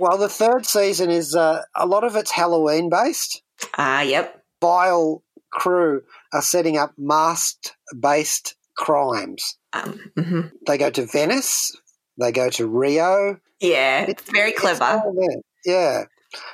Well, 0.00 0.16
the 0.18 0.28
third 0.28 0.64
season 0.66 1.10
is 1.10 1.36
uh, 1.36 1.62
a 1.76 1.86
lot 1.86 2.04
of 2.04 2.16
it's 2.16 2.30
Halloween 2.30 2.88
based. 2.88 3.42
Ah, 3.76 4.00
yep. 4.00 4.42
Vile 4.62 5.22
crew 5.52 6.02
are 6.32 6.42
setting 6.42 6.78
up 6.78 6.94
masked 6.96 7.76
based 7.98 8.56
crimes. 8.76 9.58
Um, 9.72 10.00
hmm 10.16 10.40
They 10.66 10.78
go 10.78 10.90
to 10.90 11.06
Venice, 11.06 11.70
they 12.18 12.32
go 12.32 12.48
to 12.50 12.66
Rio. 12.66 13.38
Yeah, 13.60 14.06
it's 14.08 14.22
very 14.30 14.52
clever. 14.52 15.02
there. 15.14 15.42
Yeah. 15.64 16.04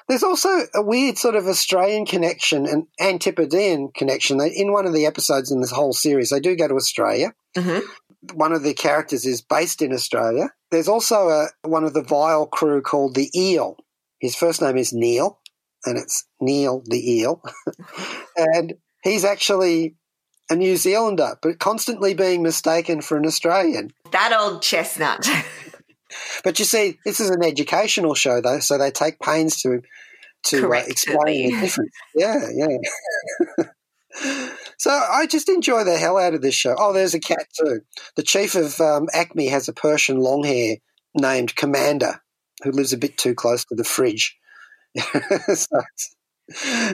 There's 0.08 0.22
also 0.22 0.48
a 0.74 0.82
weird 0.82 1.18
sort 1.18 1.36
of 1.36 1.46
Australian 1.46 2.06
connection 2.06 2.66
and 2.66 2.86
Antipodean 2.98 3.90
connection. 3.94 4.40
In 4.40 4.72
one 4.72 4.86
of 4.86 4.94
the 4.94 5.06
episodes 5.06 5.52
in 5.52 5.60
this 5.60 5.70
whole 5.70 5.92
series, 5.92 6.30
they 6.30 6.40
do 6.40 6.56
go 6.56 6.66
to 6.66 6.74
Australia. 6.74 7.32
hmm 7.56 7.78
One 8.34 8.52
of 8.52 8.62
the 8.62 8.74
characters 8.74 9.24
is 9.24 9.40
based 9.40 9.82
in 9.82 9.92
Australia. 9.92 10.50
There's 10.70 10.88
also 10.88 11.28
a, 11.28 11.48
one 11.62 11.84
of 11.84 11.94
the 11.94 12.02
Vile 12.02 12.46
crew 12.46 12.82
called 12.82 13.14
the 13.14 13.30
Eel. 13.34 13.76
His 14.20 14.34
first 14.34 14.62
name 14.62 14.76
is 14.76 14.92
Neil, 14.92 15.40
and 15.84 15.98
it's 15.98 16.24
Neil 16.40 16.82
the 16.84 17.12
Eel. 17.12 17.42
and 18.36 18.74
he's 19.02 19.24
actually 19.24 19.96
a 20.50 20.56
New 20.56 20.76
Zealander, 20.76 21.36
but 21.42 21.58
constantly 21.58 22.14
being 22.14 22.42
mistaken 22.42 23.00
for 23.00 23.16
an 23.16 23.26
Australian. 23.26 23.92
That 24.12 24.32
old 24.32 24.62
chestnut. 24.62 25.28
But 26.44 26.58
you 26.58 26.64
see, 26.64 26.98
this 27.04 27.20
is 27.20 27.30
an 27.30 27.42
educational 27.42 28.14
show, 28.14 28.40
though, 28.40 28.60
so 28.60 28.78
they 28.78 28.90
take 28.90 29.20
pains 29.20 29.60
to 29.62 29.82
to 30.44 30.72
uh, 30.72 30.82
explain 30.86 31.54
the 31.54 31.60
difference. 31.60 31.92
Yeah, 32.14 32.48
yeah. 32.54 32.78
So 34.78 34.90
I 34.90 35.26
just 35.26 35.48
enjoy 35.48 35.84
the 35.84 35.96
hell 35.96 36.18
out 36.18 36.34
of 36.34 36.42
this 36.42 36.54
show. 36.54 36.74
Oh, 36.78 36.92
there's 36.92 37.14
a 37.14 37.20
cat 37.20 37.46
too. 37.58 37.80
The 38.16 38.22
chief 38.22 38.54
of 38.54 38.80
um, 38.80 39.08
Acme 39.12 39.48
has 39.48 39.68
a 39.68 39.72
Persian 39.72 40.18
Longhair 40.18 40.76
named 41.14 41.56
Commander, 41.56 42.20
who 42.62 42.72
lives 42.72 42.92
a 42.92 42.98
bit 42.98 43.16
too 43.16 43.34
close 43.34 43.64
to 43.66 43.74
the 43.74 43.84
fridge. 43.84 44.36
so, 45.54 45.82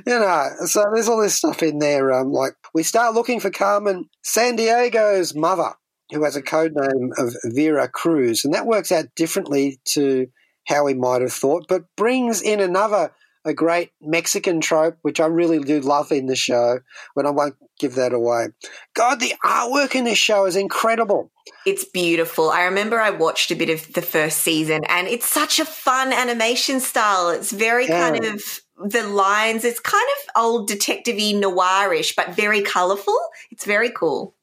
you 0.06 0.18
know, 0.18 0.48
so 0.64 0.84
there's 0.92 1.08
all 1.08 1.20
this 1.20 1.34
stuff 1.34 1.62
in 1.62 1.78
there. 1.78 2.12
Um, 2.12 2.32
like 2.32 2.54
we 2.74 2.82
start 2.82 3.14
looking 3.14 3.40
for 3.40 3.50
Carmen 3.50 4.08
Sandiego's 4.22 5.34
mother, 5.34 5.72
who 6.12 6.24
has 6.24 6.36
a 6.36 6.42
code 6.42 6.72
name 6.74 7.12
of 7.18 7.34
Vera 7.44 7.88
Cruz, 7.88 8.44
and 8.44 8.54
that 8.54 8.66
works 8.66 8.92
out 8.92 9.06
differently 9.16 9.80
to 9.86 10.26
how 10.68 10.84
we 10.84 10.94
might 10.94 11.22
have 11.22 11.32
thought, 11.32 11.66
but 11.68 11.82
brings 11.96 12.40
in 12.40 12.60
another 12.60 13.12
a 13.44 13.52
great 13.52 13.90
Mexican 14.00 14.60
trope, 14.60 14.98
which 15.02 15.20
I 15.20 15.26
really 15.26 15.58
do 15.58 15.80
love 15.80 16.12
in 16.12 16.26
the 16.26 16.36
show, 16.36 16.80
but 17.14 17.26
I 17.26 17.30
won't 17.30 17.56
give 17.78 17.96
that 17.96 18.12
away. 18.12 18.48
God, 18.94 19.20
the 19.20 19.34
artwork 19.44 19.94
in 19.94 20.04
this 20.04 20.18
show 20.18 20.44
is 20.46 20.56
incredible. 20.56 21.30
It's 21.66 21.84
beautiful. 21.84 22.50
I 22.50 22.64
remember 22.64 23.00
I 23.00 23.10
watched 23.10 23.50
a 23.50 23.56
bit 23.56 23.70
of 23.70 23.92
the 23.94 24.02
first 24.02 24.38
season 24.38 24.84
and 24.88 25.08
it's 25.08 25.28
such 25.28 25.58
a 25.58 25.64
fun 25.64 26.12
animation 26.12 26.78
style. 26.80 27.30
It's 27.30 27.50
very 27.50 27.86
Yeah. 27.88 28.10
kind 28.10 28.24
of 28.24 28.60
the 28.84 29.06
lines, 29.06 29.64
it's 29.64 29.80
kind 29.80 30.06
of 30.18 30.42
old 30.42 30.68
detective 30.68 31.16
y 31.16 31.32
noirish, 31.34 32.14
but 32.16 32.30
very 32.34 32.62
colourful. 32.62 33.18
It's 33.50 33.64
very 33.64 33.90
cool. 33.90 34.34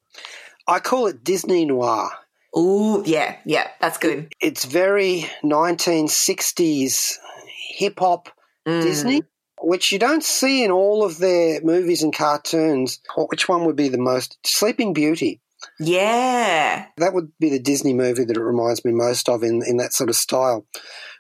I 0.67 0.79
call 0.79 1.07
it 1.07 1.23
Disney 1.23 1.65
noir. 1.65 2.11
Ooh, 2.57 3.03
yeah, 3.05 3.35
yeah, 3.45 3.67
that's 3.79 3.97
good. 3.97 4.33
It's 4.39 4.65
very 4.65 5.29
1960s 5.43 7.17
hip 7.75 7.99
hop 7.99 8.29
Mm. 8.67 8.81
Disney, 8.81 9.23
which 9.61 9.91
you 9.91 9.99
don't 9.99 10.23
see 10.23 10.63
in 10.63 10.71
all 10.71 11.03
of 11.03 11.17
their 11.17 11.61
movies 11.61 12.03
and 12.03 12.13
cartoons. 12.13 12.99
Which 13.15 13.47
one 13.47 13.65
would 13.65 13.75
be 13.75 13.89
the 13.89 13.97
most? 13.97 14.37
Sleeping 14.45 14.93
Beauty. 14.93 15.41
Yeah. 15.79 16.85
That 16.97 17.13
would 17.13 17.31
be 17.39 17.49
the 17.49 17.59
Disney 17.59 17.93
movie 17.93 18.23
that 18.25 18.37
it 18.37 18.41
reminds 18.41 18.85
me 18.85 18.91
most 18.91 19.27
of 19.27 19.43
in, 19.43 19.61
in 19.65 19.77
that 19.77 19.93
sort 19.93 20.09
of 20.09 20.15
style. 20.15 20.65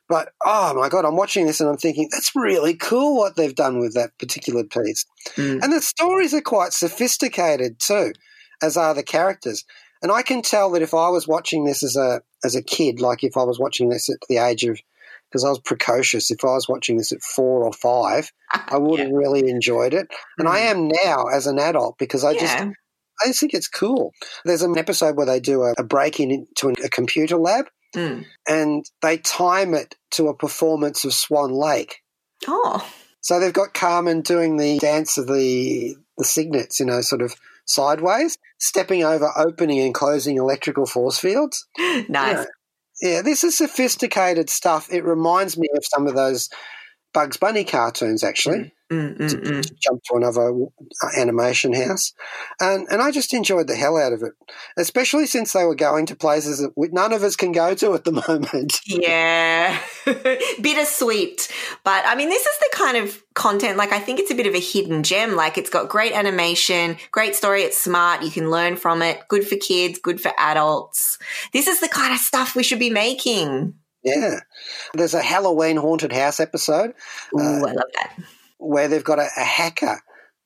But 0.07 0.29
oh 0.43 0.73
my 0.73 0.89
god, 0.89 1.05
I'm 1.05 1.15
watching 1.15 1.45
this 1.45 1.59
and 1.61 1.69
I'm 1.69 1.77
thinking 1.77 2.09
that's 2.11 2.35
really 2.35 2.75
cool 2.75 3.17
what 3.17 3.35
they've 3.35 3.53
done 3.53 3.79
with 3.79 3.93
that 3.93 4.17
particular 4.17 4.63
piece. 4.63 5.05
Mm. 5.35 5.61
And 5.61 5.71
the 5.71 5.81
stories 5.81 6.33
are 6.33 6.41
quite 6.41 6.73
sophisticated 6.73 7.79
too, 7.79 8.13
as 8.61 8.75
are 8.75 8.95
the 8.95 9.03
characters. 9.03 9.65
And 10.01 10.11
I 10.11 10.23
can 10.23 10.41
tell 10.41 10.71
that 10.71 10.81
if 10.81 10.93
I 10.93 11.09
was 11.09 11.27
watching 11.27 11.65
this 11.65 11.83
as 11.83 11.95
a 11.95 12.21
as 12.43 12.55
a 12.55 12.63
kid, 12.63 12.99
like 12.99 13.23
if 13.23 13.37
I 13.37 13.43
was 13.43 13.59
watching 13.59 13.89
this 13.89 14.09
at 14.09 14.17
the 14.27 14.37
age 14.37 14.63
of 14.63 14.79
because 15.29 15.45
I 15.45 15.49
was 15.49 15.59
precocious, 15.59 16.31
if 16.31 16.43
I 16.43 16.47
was 16.53 16.67
watching 16.67 16.97
this 16.97 17.11
at 17.11 17.21
four 17.21 17.63
or 17.63 17.73
five, 17.73 18.31
I 18.51 18.77
would 18.77 18.99
have 18.99 19.11
really 19.11 19.49
enjoyed 19.49 19.93
it. 19.93 20.07
And 20.37 20.47
I 20.47 20.59
am 20.59 20.87
now 20.87 21.25
as 21.25 21.47
an 21.47 21.59
adult 21.59 21.97
because 21.97 22.23
I 22.23 22.33
just 22.33 22.55
I 23.21 23.27
just 23.27 23.39
think 23.39 23.53
it's 23.53 23.67
cool. 23.67 24.11
There's 24.45 24.61
an 24.61 24.77
episode 24.77 25.17
where 25.17 25.25
they 25.25 25.39
do 25.39 25.63
a, 25.63 25.73
a 25.77 25.83
break 25.83 26.19
in 26.19 26.31
into 26.31 26.69
a 26.83 26.89
computer 26.89 27.37
lab 27.37 27.65
Mm. 27.95 28.23
and 28.47 28.85
they 29.01 29.17
time 29.17 29.73
it 29.73 29.95
to 30.11 30.27
a 30.27 30.35
performance 30.35 31.05
of 31.05 31.11
Swan 31.11 31.51
Lake. 31.51 32.01
Oh, 32.47 32.87
So 33.21 33.39
they've 33.39 33.51
got 33.51 33.73
Carmen 33.73 34.21
doing 34.21 34.57
the 34.57 34.77
dance 34.77 35.17
of 35.17 35.25
the 35.25 35.95
the 36.15 36.23
cygnets, 36.23 36.79
you 36.79 36.85
know, 36.85 37.01
sort 37.01 37.23
of 37.23 37.33
sideways, 37.65 38.37
stepping 38.59 39.03
over 39.03 39.31
opening 39.35 39.79
and 39.79 39.93
closing 39.95 40.37
electrical 40.37 40.85
force 40.85 41.17
fields. 41.17 41.65
nice. 41.79 42.05
Yeah. 42.09 42.45
Yeah, 43.01 43.21
this 43.21 43.43
is 43.43 43.57
sophisticated 43.57 44.49
stuff. 44.49 44.91
It 44.91 45.03
reminds 45.05 45.57
me 45.57 45.67
of 45.75 45.83
some 45.85 46.07
of 46.07 46.15
those 46.15 46.49
Bugs 47.13 47.37
Bunny 47.37 47.63
cartoons, 47.63 48.23
actually. 48.23 48.59
Hmm. 48.59 48.78
Mm, 48.89 49.17
mm, 49.17 49.29
mm. 49.29 49.61
to 49.61 49.75
jump 49.75 50.01
to 50.05 50.15
another 50.15 50.51
uh, 50.51 51.09
animation 51.15 51.73
house, 51.73 52.13
and 52.59 52.87
and 52.89 53.01
I 53.01 53.11
just 53.11 53.35
enjoyed 53.35 53.67
the 53.67 53.75
hell 53.75 53.97
out 53.97 54.13
of 54.13 54.23
it, 54.23 54.33
especially 54.77 55.27
since 55.27 55.53
they 55.53 55.63
were 55.63 55.75
going 55.75 56.07
to 56.07 56.15
places 56.15 56.59
that 56.59 56.71
we, 56.75 56.87
none 56.87 57.13
of 57.13 57.21
us 57.21 57.35
can 57.35 57.51
go 57.51 57.75
to 57.75 57.93
at 57.93 58.03
the 58.03 58.11
moment. 58.27 58.79
Yeah. 58.87 59.79
Bittersweet. 60.61 61.51
But 61.83 62.03
I 62.07 62.15
mean, 62.15 62.29
this 62.29 62.45
is 62.45 62.59
the 62.59 62.69
kind 62.73 62.97
of 62.97 63.23
content, 63.35 63.77
like, 63.77 63.91
I 63.91 63.99
think 63.99 64.19
it's 64.19 64.31
a 64.31 64.35
bit 64.35 64.47
of 64.47 64.55
a 64.55 64.59
hidden 64.59 65.03
gem. 65.03 65.35
Like, 65.35 65.57
it's 65.57 65.69
got 65.69 65.87
great 65.87 66.13
animation, 66.13 66.97
great 67.11 67.35
story. 67.35 67.61
It's 67.61 67.79
smart. 67.79 68.23
You 68.23 68.31
can 68.31 68.49
learn 68.49 68.75
from 68.75 69.01
it. 69.01 69.19
Good 69.27 69.47
for 69.47 69.55
kids, 69.55 69.99
good 69.99 70.19
for 70.19 70.31
adults. 70.37 71.19
This 71.53 71.67
is 71.67 71.79
the 71.79 71.89
kind 71.89 72.13
of 72.13 72.19
stuff 72.19 72.55
we 72.55 72.63
should 72.63 72.79
be 72.79 72.89
making. 72.89 73.75
Yeah, 74.03 74.39
there's 74.93 75.13
a 75.13 75.21
Halloween 75.21 75.75
haunted 75.75 76.13
house 76.13 76.39
episode 76.39 76.93
Ooh, 77.35 77.39
Uh, 77.39 77.67
I 77.67 77.71
love 77.73 77.85
that. 77.95 78.17
Where 78.59 78.87
they've 78.87 79.03
got 79.03 79.19
a, 79.19 79.27
a 79.35 79.43
hacker 79.43 80.01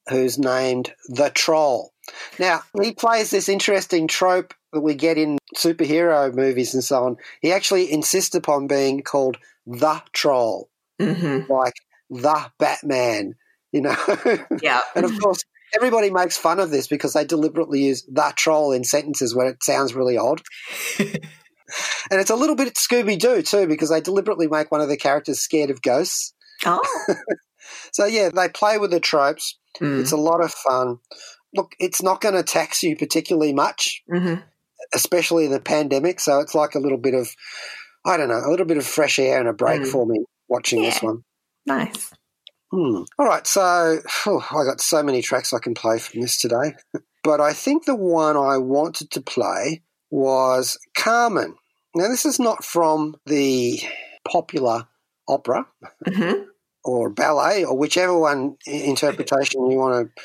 who's 0.09 0.37
named 0.37 0.93
the 1.07 1.29
Troll. 1.29 1.93
Now 2.39 2.61
he 2.81 2.93
plays 2.93 3.29
this 3.29 3.49
interesting 3.49 4.07
trope 4.07 4.53
that 4.71 4.81
we 4.81 4.95
get 4.95 5.17
in 5.17 5.37
superhero 5.55 6.33
movies 6.33 6.73
and 6.73 6.83
so 6.83 7.03
on. 7.03 7.17
He 7.41 7.51
actually 7.51 7.91
insists 7.91 8.35
upon 8.35 8.67
being 8.67 9.01
called 9.01 9.37
the 9.65 10.01
Troll. 10.13 10.69
hmm 10.99 11.41
like 11.49 11.75
the 12.09 12.51
Batman, 12.59 13.35
you 13.71 13.81
know. 13.81 13.95
Yeah. 14.61 14.81
and 14.95 15.05
of 15.05 15.19
course, 15.19 15.43
everybody 15.75 16.09
makes 16.09 16.37
fun 16.37 16.59
of 16.59 16.69
this 16.69 16.87
because 16.87 17.13
they 17.13 17.25
deliberately 17.25 17.83
use 17.83 18.03
the 18.03 18.33
troll 18.35 18.71
in 18.71 18.83
sentences 18.83 19.35
where 19.35 19.47
it 19.47 19.63
sounds 19.63 19.95
really 19.95 20.17
odd. 20.17 20.41
and 20.99 21.19
it's 22.11 22.29
a 22.29 22.35
little 22.35 22.55
bit 22.55 22.75
Scooby 22.75 23.17
Doo 23.17 23.41
too 23.41 23.67
because 23.67 23.89
they 23.89 24.01
deliberately 24.01 24.47
make 24.47 24.71
one 24.71 24.81
of 24.81 24.89
the 24.89 24.97
characters 24.97 25.39
scared 25.39 25.69
of 25.69 25.81
ghosts. 25.81 26.33
Oh. 26.65 26.81
So 27.91 28.05
yeah, 28.05 28.29
they 28.29 28.49
play 28.49 28.77
with 28.77 28.91
the 28.91 28.99
tropes. 28.99 29.57
Mm. 29.81 30.01
It's 30.01 30.11
a 30.11 30.17
lot 30.17 30.43
of 30.43 30.51
fun. 30.51 30.97
Look, 31.55 31.73
it's 31.79 32.01
not 32.01 32.21
going 32.21 32.35
to 32.35 32.43
tax 32.43 32.83
you 32.83 32.95
particularly 32.95 33.53
much, 33.53 34.03
hmm 34.11 34.35
especially 34.93 35.47
the 35.47 35.61
pandemic. 35.61 36.19
So 36.19 36.39
it's 36.39 36.53
like 36.53 36.75
a 36.75 36.79
little 36.79 36.97
bit 36.97 37.13
of, 37.13 37.29
I 38.05 38.17
don't 38.17 38.27
know, 38.27 38.41
a 38.45 38.51
little 38.51 38.65
bit 38.65 38.75
of 38.77 38.85
fresh 38.85 39.17
air 39.17 39.39
and 39.39 39.47
a 39.47 39.53
break 39.53 39.81
Mm. 39.81 39.91
for 39.91 40.05
me 40.05 40.25
watching 40.49 40.81
this 40.81 41.01
one. 41.01 41.23
Nice. 41.65 42.11
Hmm. 42.71 43.03
All 43.17 43.25
right, 43.25 43.45
so 43.47 43.99
phew, 44.07 44.41
I 44.51 44.65
got 44.65 44.81
so 44.81 45.01
many 45.03 45.21
tracks 45.21 45.53
I 45.53 45.59
can 45.59 45.73
play 45.73 45.99
from 45.99 46.21
this 46.21 46.41
today, 46.41 46.73
but 47.23 47.39
I 47.39 47.53
think 47.53 47.85
the 47.85 47.95
one 47.95 48.35
I 48.35 48.57
wanted 48.57 49.11
to 49.11 49.21
play 49.21 49.83
was 50.09 50.77
Carmen. 50.97 51.55
Now, 51.95 52.07
this 52.09 52.25
is 52.25 52.39
not 52.39 52.63
from 52.63 53.15
the 53.25 53.79
popular 54.27 54.87
opera 55.27 55.65
hmm 56.07 56.43
or 56.83 57.09
ballet 57.09 57.63
or 57.65 57.77
whichever 57.77 58.17
one 58.17 58.57
interpretation 58.65 59.69
you 59.69 59.77
want 59.77 60.07
to 60.15 60.21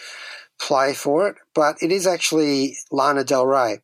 play 0.60 0.92
for 0.94 1.28
it, 1.28 1.36
but 1.54 1.76
it 1.80 1.92
is 1.92 2.06
actually 2.06 2.76
Lana 2.90 3.24
Del 3.24 3.46
Rey. 3.46 3.78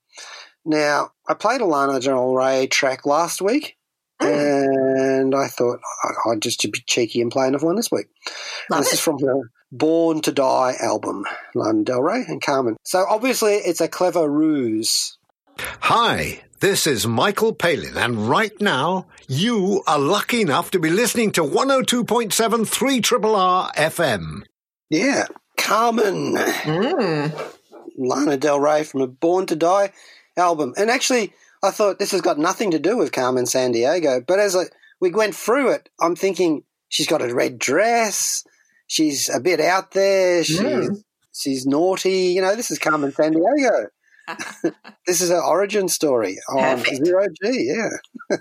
Now, 0.65 1.11
I 1.29 1.35
played 1.35 1.61
a 1.61 1.67
Lana 1.67 2.01
Del 2.01 2.35
Rey 2.35 2.67
track 2.67 3.07
last 3.07 3.41
week, 3.43 3.77
Mm. 4.23 5.25
and 5.25 5.35
I 5.35 5.49
thought 5.49 5.81
I'd 6.27 6.41
just 6.41 6.63
be 6.63 6.81
cheeky 6.87 7.21
and 7.21 7.33
play 7.33 7.49
another 7.49 7.67
one 7.67 7.75
this 7.75 7.91
week. 7.91 8.07
This 8.71 8.89
it. 8.89 8.95
is 8.95 9.01
from 9.01 9.19
her 9.19 9.51
Born 9.73 10.21
to 10.21 10.31
Die 10.31 10.75
album, 10.81 11.25
Lana 11.57 11.83
Del 11.83 12.01
Rey 12.01 12.25
and 12.29 12.41
Carmen. 12.41 12.77
So 12.85 13.05
obviously, 13.09 13.55
it's 13.55 13.81
a 13.81 13.89
clever 13.89 14.31
ruse. 14.31 15.19
Hi, 15.59 16.43
this 16.61 16.87
is 16.87 17.07
Michael 17.07 17.53
Palin, 17.55 17.97
and 17.97 18.29
right 18.29 18.59
now, 18.61 19.07
you 19.29 19.83
are 19.87 19.99
lucky 19.99 20.41
enough 20.41 20.71
to 20.73 20.79
be 20.79 20.91
listening 20.91 21.31
to 21.33 21.43
102.7 21.43 22.67
3 22.67 23.01
Triple 23.01 23.37
R 23.37 23.71
FM. 23.77 24.43
Yeah, 24.91 25.27
Carmen, 25.57 26.35
Mm. 26.35 27.51
Lana 27.97 28.37
Del 28.37 28.59
Rey 28.61 28.83
from 28.85 29.03
a 29.03 29.07
Born 29.07 29.47
to 29.47 29.57
Die 29.57 29.93
album. 30.37 30.75
And 30.77 30.91
actually, 30.91 31.33
I 31.63 31.71
thought 31.71 31.99
this 31.99 32.11
has 32.11 32.21
got 32.21 32.39
nothing 32.39 32.73
to 32.73 32.79
do 32.79 32.97
with 32.97 33.13
Carmen 33.13 33.45
Sandiego, 33.45 34.25
but 34.27 34.39
as 34.41 34.57
I, 34.57 34.65
we 35.01 35.11
went 35.11 35.35
through 35.37 35.71
it, 35.71 35.89
I'm 36.01 36.17
thinking 36.17 36.65
she's 36.89 37.07
got 37.07 37.23
a 37.23 37.33
red 37.35 37.59
dress, 37.59 38.45
she's 38.89 39.29
a 39.33 39.41
bit 39.41 39.61
out 39.61 39.93
there, 39.93 40.43
she, 40.45 40.59
Mm. 40.59 41.03
she's 41.33 41.65
naughty. 41.67 42.33
You 42.35 42.43
know, 42.43 42.57
this 42.57 42.71
is 42.73 42.79
Carmen 42.81 43.13
Sandiego. 43.13 43.87
this 45.07 45.21
is 45.21 45.31
her 45.31 45.43
origin 45.43 45.89
story 45.89 46.39
on 46.49 46.79
Perfect. 46.79 47.07
Zero 47.07 47.27
G, 47.43 47.73
yeah. 47.75 48.37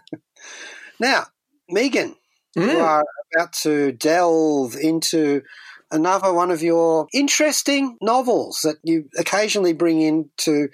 now, 1.00 1.26
Megan, 1.70 2.16
you 2.56 2.62
Mm. 2.64 2.82
are 2.84 3.04
about 3.34 3.54
to 3.64 3.92
delve 3.94 4.76
into 4.76 5.42
another 5.90 6.32
one 6.32 6.52
of 6.52 6.62
your 6.62 7.08
interesting 7.14 7.98
novels 8.02 8.60
that 8.64 8.78
you 8.84 9.10
occasionally 9.18 9.74
bring 9.74 10.02
in 10.02 10.30
to 10.38 10.68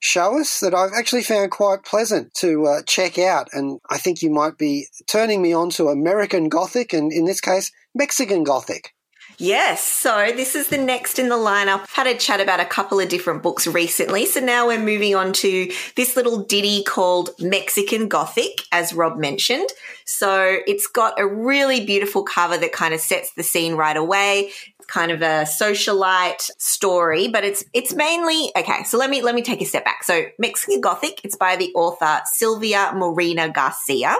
show 0.00 0.38
us 0.40 0.60
that 0.60 0.74
I've 0.74 0.92
actually 0.92 1.22
found 1.24 1.50
quite 1.50 1.84
pleasant 1.84 2.34
to 2.34 2.66
uh, 2.66 2.82
check 2.86 3.18
out. 3.18 3.48
And 3.52 3.80
I 3.90 3.98
think 3.98 4.22
you 4.22 4.30
might 4.30 4.58
be 4.58 4.86
turning 5.08 5.42
me 5.42 5.52
on 5.52 5.70
to 5.70 5.88
American 5.88 6.48
Gothic 6.48 6.92
and, 6.92 7.12
in 7.12 7.24
this 7.24 7.40
case, 7.40 7.72
Mexican 7.94 8.44
Gothic. 8.44 8.93
Yes, 9.38 9.82
so 9.84 10.30
this 10.34 10.54
is 10.54 10.68
the 10.68 10.78
next 10.78 11.18
in 11.18 11.28
the 11.28 11.36
lineup. 11.36 11.86
Had 11.88 12.06
a 12.06 12.16
chat 12.16 12.40
about 12.40 12.60
a 12.60 12.64
couple 12.64 13.00
of 13.00 13.08
different 13.08 13.42
books 13.42 13.66
recently. 13.66 14.26
So 14.26 14.40
now 14.40 14.66
we're 14.68 14.78
moving 14.78 15.14
on 15.14 15.32
to 15.34 15.70
this 15.96 16.16
little 16.16 16.42
ditty 16.44 16.84
called 16.84 17.30
Mexican 17.40 18.08
Gothic, 18.08 18.62
as 18.70 18.92
Rob 18.92 19.18
mentioned. 19.18 19.68
So 20.04 20.58
it's 20.66 20.86
got 20.86 21.18
a 21.18 21.26
really 21.26 21.84
beautiful 21.84 22.22
cover 22.22 22.56
that 22.56 22.72
kind 22.72 22.94
of 22.94 23.00
sets 23.00 23.32
the 23.32 23.42
scene 23.42 23.74
right 23.74 23.96
away. 23.96 24.50
It's 24.78 24.86
kind 24.86 25.10
of 25.10 25.22
a 25.22 25.46
socialite 25.46 26.50
story, 26.58 27.28
but 27.28 27.44
it's 27.44 27.64
it's 27.72 27.94
mainly 27.94 28.50
okay. 28.56 28.84
So 28.84 28.98
let 28.98 29.10
me 29.10 29.22
let 29.22 29.34
me 29.34 29.42
take 29.42 29.62
a 29.62 29.64
step 29.64 29.84
back. 29.84 30.04
So 30.04 30.26
Mexican 30.38 30.80
Gothic, 30.80 31.24
it's 31.24 31.36
by 31.36 31.56
the 31.56 31.72
author 31.74 32.20
Silvia 32.26 32.92
Moreno 32.94 33.48
Garcia. 33.50 34.14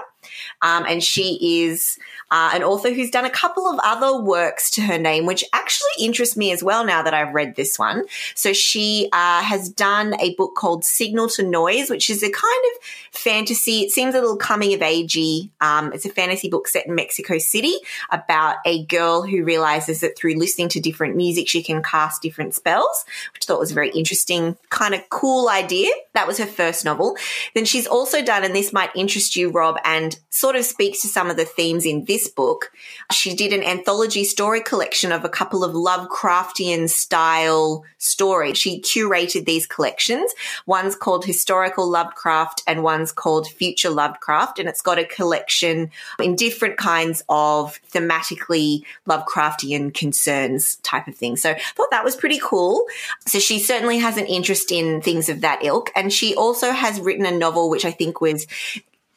Um, 0.63 0.85
and 0.89 1.03
she 1.03 1.65
is 1.65 1.99
uh, 2.31 2.51
an 2.55 2.63
author 2.63 2.93
who's 2.93 3.11
done 3.11 3.25
a 3.25 3.31
couple 3.31 3.67
of 3.67 3.79
other 3.85 4.21
works 4.21 4.71
to 4.73 4.83
her 4.83 4.99
name, 4.99 5.27
which 5.27 5.45
actually 5.53 5.91
interests 5.99 6.37
me 6.37 6.53
as 6.53 6.63
well 6.63 6.85
now 6.85 7.03
that 7.03 7.15
I've 7.15 7.35
read 7.35 7.57
this 7.57 7.79
one. 7.79 8.05
So 8.35 8.53
she 8.53 9.09
uh, 9.13 9.43
has 9.43 9.69
done 9.69 10.15
a 10.21 10.35
book 10.35 10.55
called 10.57 10.85
Signal 10.85 11.29
to 11.31 11.43
Noise, 11.43 11.91
which 11.91 12.11
is 12.11 12.23
a 12.23 12.31
kind 12.31 12.65
of 12.73 12.83
fantasy. 13.13 13.81
It 13.81 13.91
seems 13.91 14.15
a 14.15 14.21
little 14.21 14.37
coming 14.37 14.75
of 14.75 14.81
agey. 14.81 15.51
Um, 15.61 15.93
it's 15.93 16.07
a 16.07 16.11
fantasy 16.11 16.49
book 16.49 16.69
set 16.69 16.87
in 16.87 16.95
Mexico 16.95 17.39
City 17.39 17.75
about 18.11 18.57
a 18.65 18.85
girl 18.87 19.23
who 19.23 19.45
realizes 19.45 20.01
that 20.01 20.17
through 20.17 20.35
listening 20.35 20.69
to 20.71 20.81
different 20.81 21.17
music, 21.17 21.49
she 21.49 21.63
can 21.63 21.83
cast 21.83 22.23
different 22.23 22.55
spells, 22.55 23.05
which 23.33 23.45
I 23.45 23.47
thought 23.47 23.61
was 23.61 23.71
a 23.71 23.75
very 23.75 23.91
interesting, 23.91 24.57
kind 24.71 24.95
of 24.95 25.09
cool 25.11 25.49
idea. 25.49 25.91
That 26.15 26.27
was 26.27 26.39
her 26.39 26.47
first 26.47 26.85
novel. 26.85 27.17
Then 27.55 27.65
she's 27.65 27.87
also 27.87 28.25
done, 28.25 28.45
and 28.45 28.55
this 28.55 28.73
might 28.73 28.91
interest 28.97 29.37
you, 29.37 29.51
Rob, 29.51 29.79
and 29.85 30.14
sort 30.31 30.57
of 30.57 30.65
speaks 30.65 31.03
to 31.03 31.09
some 31.09 31.31
of 31.31 31.37
the 31.37 31.45
themes 31.45 31.87
in 31.87 32.05
this 32.05 32.29
book. 32.29 32.73
She 33.13 33.35
did 33.35 33.53
an 33.53 33.63
anthology 33.63 34.25
story 34.25 34.61
collection 34.61 35.13
of 35.13 35.25
a 35.25 35.29
couple 35.29 35.65
of 35.65 35.75
Lovecraftian 35.75 36.89
style 36.89 37.85
stories. 37.99 38.59
She 38.59 38.81
curated 38.81 39.45
these 39.45 39.67
collections. 39.67 40.33
One's 40.67 40.97
called 40.97 41.25
Historical 41.25 41.89
Lovecraft 41.89 42.63
and 42.67 42.83
one's 42.83 43.13
called 43.13 43.49
Future 43.49 43.91
Lovecraft. 43.91 44.59
And 44.59 44.69
it's 44.69 44.83
got 44.83 44.99
a 44.99 45.05
collection 45.05 45.91
in 46.19 46.37
different 46.37 46.77
kinds 46.77 47.23
of 47.29 47.79
thematically 47.93 48.83
Lovecraftian 49.09 49.95
concerns 49.95 50.77
type 50.77 51.07
of 51.09 51.15
thing. 51.15 51.37
So 51.37 51.53
I 51.53 51.61
thought 51.77 51.91
that 51.91 52.05
was 52.05 52.17
pretty 52.17 52.41
cool. 52.43 52.87
So 53.27 53.39
she 53.39 53.59
certainly 53.59 53.99
has 53.99 54.17
an 54.17 54.27
interest 54.27 54.73
in 54.73 55.01
things 55.01 55.29
of 55.29 55.43
that 55.43 55.65
ilk. 55.65 55.91
And 55.95 56.13
she 56.13 56.35
also 56.35 56.73
has 56.73 57.01
written 57.01 57.27
a 57.27 57.31
novel, 57.31 57.71
which 57.71 57.85
I 57.85 57.91
think 57.91 58.21
was 58.21 58.47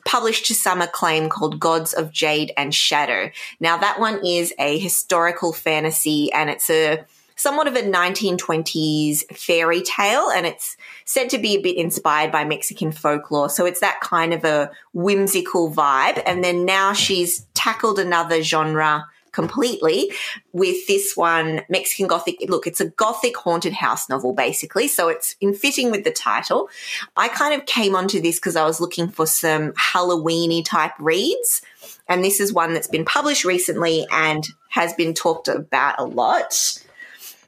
published 0.08 0.46
to 0.48 0.56
some 0.56 0.82
acclaim 0.82 1.28
called 1.30 1.60
Gods 1.60 1.94
of 1.94 2.12
Jade 2.12 2.54
and 2.58 2.74
Shadow. 2.74 3.30
Now 3.60 3.78
that 3.78 4.00
one 4.00 4.26
is 4.26 4.54
a 4.58 4.80
historical 4.80 5.52
fantasy 5.52 6.32
and 6.32 6.50
it's 6.50 6.70
a 6.70 7.06
somewhat 7.36 7.68
of 7.68 7.76
a 7.76 7.82
1920s 7.82 9.24
fairy 9.38 9.82
tale 9.82 10.30
and 10.32 10.48
it's 10.48 10.76
said 11.06 11.30
to 11.30 11.38
be 11.38 11.56
a 11.56 11.62
bit 11.62 11.78
inspired 11.78 12.32
by 12.32 12.46
Mexican 12.46 12.92
folklore. 12.92 13.50
So 13.50 13.66
it's 13.66 13.82
that 13.82 14.00
kind 14.02 14.34
of 14.34 14.44
a 14.44 14.72
whimsical 14.94 15.72
vibe. 15.72 16.24
And 16.26 16.44
then 16.44 16.66
now 16.66 16.94
she's 16.94 17.46
tackled 17.54 18.00
another 18.00 18.42
genre 18.42 19.06
completely 19.38 20.12
with 20.52 20.88
this 20.88 21.16
one 21.16 21.62
Mexican 21.70 22.08
Gothic. 22.08 22.38
Look, 22.50 22.66
it's 22.66 22.82
a 22.82 22.90
Gothic 22.90 23.38
haunted 23.38 23.74
house 23.74 24.10
novel, 24.10 24.34
basically. 24.34 24.88
So 24.88 25.10
it's 25.10 25.36
in 25.40 25.54
fitting 25.54 25.92
with 25.92 26.04
the 26.04 26.12
title. 26.12 26.70
I 27.16 27.28
kind 27.28 27.54
of 27.54 27.68
came 27.68 27.96
onto 27.96 28.20
this 28.20 28.40
because 28.40 28.56
I 28.56 28.66
was 28.66 28.82
looking 28.82 29.10
for 29.10 29.28
some 29.28 29.74
Halloweeny 29.74 30.66
type 30.66 30.94
reads. 30.98 31.62
And 32.10 32.24
this 32.24 32.40
is 32.40 32.52
one 32.52 32.74
that's 32.74 32.88
been 32.88 33.06
published 33.06 33.46
recently 33.46 34.08
and 34.12 34.44
has 34.70 34.94
been 34.94 35.14
talked 35.14 35.48
about 35.48 36.00
a 36.00 36.04
lot. 36.04 36.82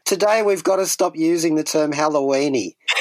Today, 0.06 0.44
we've 0.44 0.64
got 0.64 0.76
to 0.76 0.86
stop 0.86 1.16
using 1.16 1.56
the 1.56 1.64
term 1.64 1.92
Halloweeny. 1.92 2.76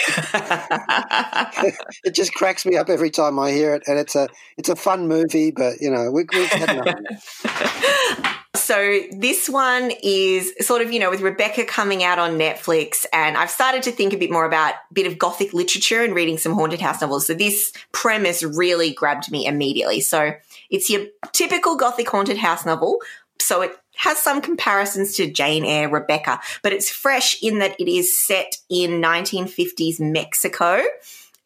it 2.05 2.15
just 2.15 2.33
cracks 2.33 2.65
me 2.65 2.77
up 2.77 2.89
every 2.89 3.11
time 3.11 3.39
I 3.39 3.51
hear 3.51 3.75
it, 3.75 3.83
and 3.87 3.99
it's 3.99 4.15
a 4.15 4.29
it's 4.59 4.69
a 4.69 4.77
fun 4.77 5.09
movie, 5.09 5.51
but 5.51 5.81
you 5.81 5.91
know 5.91 6.11
we, 6.11 6.27
we've 6.33 6.49
had 6.49 6.77
enough. 6.77 8.35
So 8.59 9.01
this 9.13 9.49
one 9.49 9.93
is 10.03 10.53
sort 10.61 10.83
of, 10.83 10.93
you 10.93 11.01
know, 11.01 11.11
with 11.11 11.21
Rebecca 11.21 11.65
coming 11.65 12.03
out 12.03 12.19
on 12.19 12.33
Netflix 12.33 13.07
and 13.13 13.37
I've 13.37 13.51
started 13.51 13.83
to 13.85 13.93
think 13.93 14.13
a 14.13 14.17
bit 14.17 14.31
more 14.31 14.45
about 14.45 14.75
a 14.75 14.95
bit 14.95 15.07
of 15.07 15.19
gothic 15.19 15.53
literature 15.55 16.03
and 16.03 16.15
reading 16.15 16.39
some 16.39 16.55
haunted 16.55 16.81
house 16.81 17.01
novels. 17.01 17.27
So 17.27 17.35
this 17.35 17.73
premise 17.93 18.43
really 18.43 18.93
grabbed 18.93 19.31
me 19.31 19.47
immediately. 19.47 20.01
So 20.01 20.35
it's 20.71 20.91
your 20.91 21.07
typical 21.33 21.77
gothic 21.77 22.09
haunted 22.09 22.37
house 22.37 22.67
novel. 22.67 23.01
So 23.41 23.63
it 23.63 23.73
has 23.97 24.19
some 24.19 24.41
comparisons 24.41 25.15
to 25.15 25.31
Jane 25.31 25.65
Eyre, 25.65 25.89
Rebecca, 25.89 26.41
but 26.63 26.73
it's 26.73 26.91
fresh 26.91 27.43
in 27.43 27.59
that 27.59 27.81
it 27.81 27.89
is 27.89 28.17
set 28.17 28.57
in 28.69 29.01
1950s 29.01 30.01
Mexico 30.01 30.83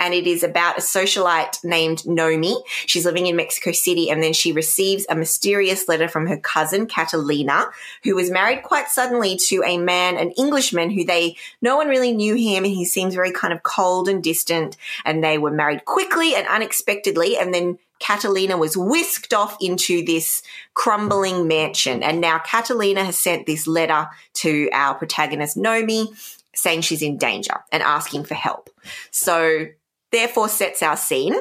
and 0.02 0.12
it 0.12 0.26
is 0.26 0.42
about 0.42 0.78
a 0.78 0.80
socialite 0.80 1.62
named 1.62 1.98
Nomi. 1.98 2.60
She's 2.86 3.06
living 3.06 3.28
in 3.28 3.36
Mexico 3.36 3.70
City, 3.70 4.10
and 4.10 4.20
then 4.20 4.32
she 4.32 4.50
receives 4.50 5.06
a 5.08 5.14
mysterious 5.14 5.86
letter 5.86 6.08
from 6.08 6.26
her 6.26 6.36
cousin 6.36 6.86
Catalina, 6.86 7.66
who 8.02 8.16
was 8.16 8.28
married 8.28 8.64
quite 8.64 8.88
suddenly 8.88 9.36
to 9.46 9.62
a 9.64 9.78
man, 9.78 10.18
an 10.18 10.32
Englishman, 10.32 10.90
who 10.90 11.04
they 11.04 11.36
no 11.62 11.76
one 11.76 11.86
really 11.86 12.10
knew 12.10 12.34
him, 12.34 12.64
and 12.64 12.74
he 12.74 12.84
seems 12.84 13.14
very 13.14 13.30
kind 13.30 13.52
of 13.52 13.62
cold 13.62 14.08
and 14.08 14.24
distant. 14.24 14.76
And 15.04 15.22
they 15.22 15.38
were 15.38 15.52
married 15.52 15.84
quickly 15.84 16.34
and 16.34 16.48
unexpectedly, 16.48 17.38
and 17.38 17.54
then 17.54 17.78
Catalina 18.00 18.56
was 18.56 18.76
whisked 18.76 19.32
off 19.32 19.56
into 19.60 20.04
this 20.04 20.42
crumbling 20.74 21.46
mansion. 21.46 22.02
And 22.02 22.20
now 22.20 22.40
Catalina 22.40 23.04
has 23.04 23.16
sent 23.16 23.46
this 23.46 23.68
letter 23.68 24.08
to 24.34 24.68
our 24.72 24.96
protagonist, 24.96 25.56
Nomi, 25.56 26.08
saying 26.56 26.80
she's 26.80 27.02
in 27.02 27.18
danger 27.18 27.54
and 27.70 27.84
asking 27.84 28.24
for 28.24 28.34
help. 28.34 28.68
So 29.12 29.68
therefore 30.12 30.48
sets 30.48 30.82
our 30.82 30.96
scene. 30.96 31.34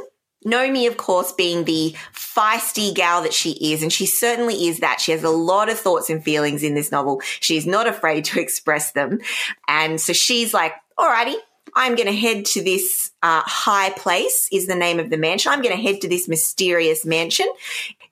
Nomi, 0.45 0.87
of 0.87 0.97
course, 0.97 1.31
being 1.31 1.65
the 1.65 1.95
feisty 2.13 2.93
gal 2.95 3.21
that 3.21 3.33
she 3.33 3.51
is, 3.73 3.83
and 3.83 3.93
she 3.93 4.07
certainly 4.07 4.67
is 4.67 4.79
that. 4.79 4.99
She 4.99 5.11
has 5.11 5.23
a 5.23 5.29
lot 5.29 5.69
of 5.69 5.77
thoughts 5.77 6.09
and 6.09 6.23
feelings 6.23 6.63
in 6.63 6.73
this 6.73 6.91
novel. 6.91 7.21
She's 7.39 7.67
not 7.67 7.87
afraid 7.87 8.25
to 8.25 8.39
express 8.41 8.91
them. 8.91 9.19
And 9.67 10.01
so 10.01 10.13
she's 10.13 10.53
like, 10.53 10.73
alrighty, 10.97 11.35
I'm 11.75 11.95
going 11.95 12.07
to 12.07 12.15
head 12.15 12.45
to 12.45 12.63
this 12.63 13.11
uh, 13.23 13.41
high 13.45 13.91
place, 13.91 14.47
is 14.51 14.67
the 14.67 14.75
name 14.75 14.99
of 14.99 15.09
the 15.09 15.17
mansion. 15.17 15.51
I'm 15.51 15.61
going 15.61 15.75
to 15.75 15.81
head 15.81 16.01
to 16.01 16.07
this 16.07 16.27
mysterious 16.27 17.05
mansion. 17.05 17.47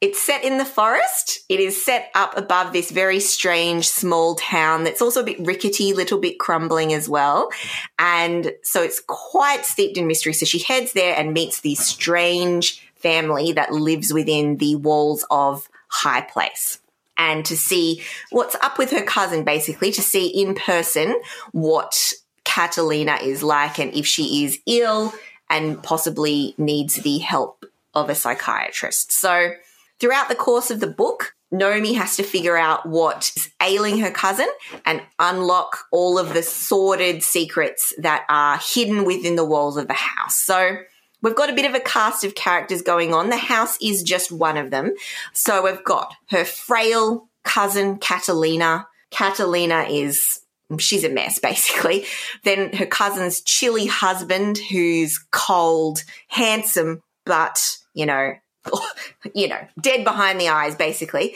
It's 0.01 0.21
set 0.21 0.43
in 0.43 0.57
the 0.57 0.65
forest. 0.65 1.39
It 1.49 1.59
is 1.59 1.83
set 1.83 2.09
up 2.15 2.37
above 2.37 2.71
this 2.71 2.89
very 2.89 3.19
strange 3.19 3.87
small 3.87 4.35
town 4.35 4.83
that's 4.83 5.01
also 5.01 5.21
a 5.21 5.25
bit 5.25 5.39
rickety, 5.39 5.93
little 5.93 6.19
bit 6.19 6.39
crumbling 6.39 6.93
as 6.93 7.09
well. 7.09 7.49
And 7.97 8.53
so 8.63 8.81
it's 8.81 9.01
quite 9.05 9.65
steeped 9.65 9.97
in 9.97 10.07
mystery. 10.07 10.33
So 10.33 10.45
she 10.45 10.59
heads 10.59 10.93
there 10.93 11.15
and 11.15 11.33
meets 11.33 11.59
the 11.59 11.75
strange 11.75 12.81
family 12.95 13.51
that 13.53 13.73
lives 13.73 14.13
within 14.13 14.57
the 14.57 14.75
walls 14.75 15.25
of 15.29 15.67
High 15.89 16.21
Place. 16.21 16.79
And 17.17 17.43
to 17.45 17.57
see 17.57 18.01
what's 18.29 18.55
up 18.55 18.77
with 18.77 18.91
her 18.91 19.03
cousin, 19.03 19.43
basically, 19.43 19.91
to 19.91 20.01
see 20.01 20.27
in 20.27 20.55
person 20.55 21.19
what 21.51 22.13
Catalina 22.49 23.19
is 23.21 23.43
like 23.43 23.77
and 23.77 23.93
if 23.93 24.07
she 24.07 24.43
is 24.43 24.57
ill 24.65 25.13
and 25.51 25.81
possibly 25.83 26.55
needs 26.57 26.95
the 26.95 27.19
help 27.19 27.63
of 27.93 28.09
a 28.09 28.15
psychiatrist. 28.15 29.11
So 29.11 29.51
throughout 29.99 30.29
the 30.29 30.35
course 30.35 30.71
of 30.71 30.79
the 30.79 30.87
book, 30.87 31.35
Nomi 31.53 31.95
has 31.95 32.15
to 32.15 32.23
figure 32.23 32.57
out 32.57 32.87
what 32.87 33.31
is 33.37 33.51
ailing 33.61 33.99
her 33.99 34.09
cousin 34.09 34.47
and 34.83 35.03
unlock 35.19 35.85
all 35.91 36.17
of 36.17 36.33
the 36.33 36.41
sordid 36.41 37.21
secrets 37.21 37.93
that 37.99 38.25
are 38.29 38.57
hidden 38.57 39.05
within 39.05 39.35
the 39.35 39.45
walls 39.45 39.77
of 39.77 39.87
the 39.87 39.93
house. 39.93 40.35
So 40.35 40.79
we've 41.21 41.35
got 41.35 41.51
a 41.51 41.55
bit 41.55 41.69
of 41.69 41.75
a 41.75 41.79
cast 41.79 42.23
of 42.23 42.33
characters 42.33 42.81
going 42.81 43.13
on. 43.13 43.29
The 43.29 43.37
house 43.37 43.77
is 43.79 44.01
just 44.01 44.31
one 44.31 44.57
of 44.57 44.71
them. 44.71 44.95
So 45.33 45.63
we've 45.63 45.83
got 45.83 46.15
her 46.31 46.45
frail 46.45 47.29
cousin, 47.43 47.99
Catalina. 47.99 48.87
Catalina 49.11 49.83
is 49.83 50.39
she's 50.77 51.03
a 51.03 51.09
mess 51.09 51.39
basically. 51.43 52.05
Then 52.43 52.73
her 52.73 52.85
cousin's 52.85 53.41
chilly 53.41 53.87
husband, 53.87 54.57
who's 54.57 55.19
cold, 55.31 56.03
handsome, 56.27 57.01
but 57.25 57.77
you 57.93 58.05
know, 58.05 58.33
you 59.35 59.47
know, 59.47 59.59
dead 59.79 60.03
behind 60.03 60.39
the 60.39 60.49
eyes, 60.49 60.75
basically. 60.75 61.35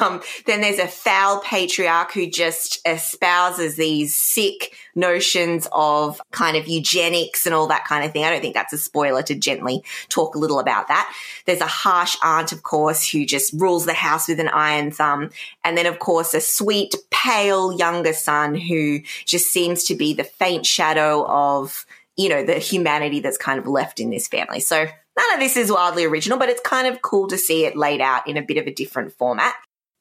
Um, 0.00 0.22
then 0.46 0.60
there's 0.60 0.78
a 0.78 0.86
foul 0.86 1.40
patriarch 1.40 2.12
who 2.12 2.30
just 2.30 2.80
espouses 2.86 3.76
these 3.76 4.16
sick 4.16 4.74
notions 4.94 5.66
of 5.72 6.20
kind 6.30 6.56
of 6.56 6.68
eugenics 6.68 7.46
and 7.46 7.54
all 7.54 7.66
that 7.68 7.84
kind 7.84 8.04
of 8.04 8.12
thing. 8.12 8.24
I 8.24 8.30
don't 8.30 8.40
think 8.40 8.54
that's 8.54 8.72
a 8.72 8.78
spoiler 8.78 9.22
to 9.22 9.34
gently 9.34 9.82
talk 10.08 10.34
a 10.34 10.38
little 10.38 10.58
about 10.58 10.88
that. 10.88 11.12
There's 11.46 11.60
a 11.60 11.66
harsh 11.66 12.16
aunt, 12.22 12.52
of 12.52 12.62
course, 12.62 13.08
who 13.08 13.24
just 13.24 13.52
rules 13.54 13.86
the 13.86 13.94
house 13.94 14.28
with 14.28 14.40
an 14.40 14.48
iron 14.48 14.90
thumb. 14.90 15.30
And 15.64 15.76
then, 15.76 15.86
of 15.86 15.98
course, 15.98 16.34
a 16.34 16.40
sweet, 16.40 16.94
pale 17.10 17.72
younger 17.72 18.12
son 18.12 18.54
who 18.54 19.00
just 19.26 19.46
seems 19.46 19.84
to 19.84 19.94
be 19.94 20.14
the 20.14 20.24
faint 20.24 20.66
shadow 20.66 21.26
of, 21.26 21.84
you 22.16 22.28
know, 22.28 22.44
the 22.44 22.58
humanity 22.58 23.20
that's 23.20 23.38
kind 23.38 23.58
of 23.58 23.66
left 23.66 24.00
in 24.00 24.10
this 24.10 24.28
family. 24.28 24.60
So 24.60 24.86
None 25.20 25.34
of 25.34 25.40
this 25.40 25.58
is 25.58 25.70
wildly 25.70 26.06
original, 26.06 26.38
but 26.38 26.48
it's 26.48 26.62
kind 26.62 26.86
of 26.86 27.02
cool 27.02 27.28
to 27.28 27.36
see 27.36 27.66
it 27.66 27.76
laid 27.76 28.00
out 28.00 28.26
in 28.26 28.38
a 28.38 28.42
bit 28.42 28.56
of 28.56 28.66
a 28.66 28.72
different 28.72 29.12
format. 29.12 29.54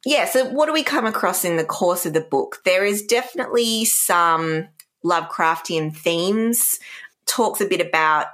Yeah, 0.05 0.23
so 0.23 0.45
what 0.45 0.67
do 0.67 0.71
we 0.71 0.81
come 0.81 1.05
across 1.05 1.43
in 1.43 1.57
the 1.57 1.65
course 1.65 2.05
of 2.05 2.13
the 2.13 2.21
book? 2.21 2.61
There 2.63 2.85
is 2.85 3.05
definitely 3.05 3.83
some 3.83 4.69
Lovecraftian 5.03 5.93
themes, 5.93 6.79
talks 7.25 7.59
a 7.59 7.65
bit 7.65 7.81
about 7.85 8.27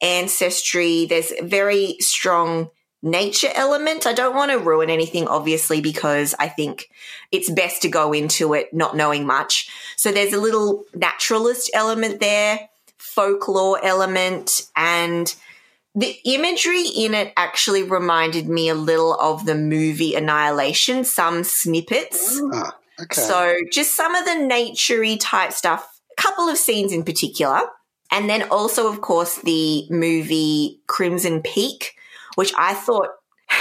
ancestry. 0.00 1.06
There's 1.06 1.32
a 1.32 1.42
very 1.42 1.96
strong 1.98 2.70
nature 3.02 3.50
element. 3.52 4.06
I 4.06 4.12
don't 4.12 4.36
want 4.36 4.52
to 4.52 4.58
ruin 4.58 4.88
anything, 4.88 5.26
obviously, 5.26 5.80
because 5.80 6.32
I 6.38 6.46
think 6.46 6.90
it's 7.32 7.50
best 7.50 7.82
to 7.82 7.88
go 7.88 8.12
into 8.12 8.54
it 8.54 8.72
not 8.72 8.94
knowing 8.94 9.26
much. 9.26 9.68
So 9.96 10.12
there's 10.12 10.32
a 10.32 10.40
little 10.40 10.84
naturalist 10.94 11.72
element 11.74 12.20
there, 12.20 12.68
folklore 12.98 13.84
element, 13.84 14.68
and 14.76 15.34
the 15.94 16.16
imagery 16.24 16.86
in 16.86 17.14
it 17.14 17.32
actually 17.36 17.82
reminded 17.82 18.48
me 18.48 18.68
a 18.68 18.74
little 18.74 19.14
of 19.14 19.44
the 19.46 19.54
movie 19.54 20.14
Annihilation, 20.14 21.04
some 21.04 21.42
snippets. 21.42 22.40
Ah, 22.52 22.76
okay. 23.00 23.20
So 23.20 23.54
just 23.72 23.96
some 23.96 24.14
of 24.14 24.24
the 24.24 24.32
naturey 24.32 25.18
type 25.20 25.52
stuff, 25.52 26.00
a 26.16 26.20
couple 26.20 26.48
of 26.48 26.56
scenes 26.56 26.92
in 26.92 27.02
particular. 27.02 27.62
And 28.12 28.28
then 28.28 28.44
also, 28.50 28.88
of 28.88 29.00
course, 29.00 29.36
the 29.36 29.86
movie 29.90 30.80
Crimson 30.86 31.42
Peak, 31.42 31.94
which 32.34 32.52
I 32.56 32.74
thought 32.74 33.08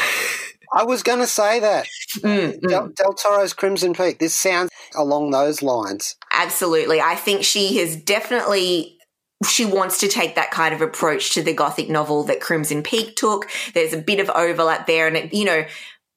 I 0.74 0.84
was 0.84 1.02
going 1.02 1.20
to 1.20 1.28
say 1.28 1.60
that. 1.60 1.88
Mm, 2.18 2.60
mm. 2.60 2.70
Del, 2.70 2.88
Del 2.90 3.14
Toro's 3.14 3.54
Crimson 3.54 3.94
Peak. 3.94 4.20
This 4.20 4.36
sounds 4.36 4.70
along 4.96 5.32
those 5.32 5.62
lines. 5.62 6.16
Absolutely. 6.32 7.02
I 7.02 7.16
think 7.16 7.44
she 7.44 7.78
has 7.78 7.96
definitely 7.96 8.99
she 9.48 9.66
wants 9.66 10.00
to 10.00 10.08
take 10.08 10.36
that 10.36 10.52
kind 10.52 10.74
of 10.74 10.82
approach 10.82 11.34
to 11.34 11.42
the 11.42 11.54
gothic 11.54 11.90
novel 11.90 12.24
that 12.26 12.42
Crimson 12.42 12.84
Peak 12.84 13.16
took. 13.16 13.50
There's 13.74 13.94
a 13.94 14.02
bit 14.02 14.20
of 14.20 14.30
overlap 14.30 14.88
there. 14.88 15.08
And, 15.08 15.16
it, 15.16 15.34
you 15.34 15.46
know, 15.46 15.66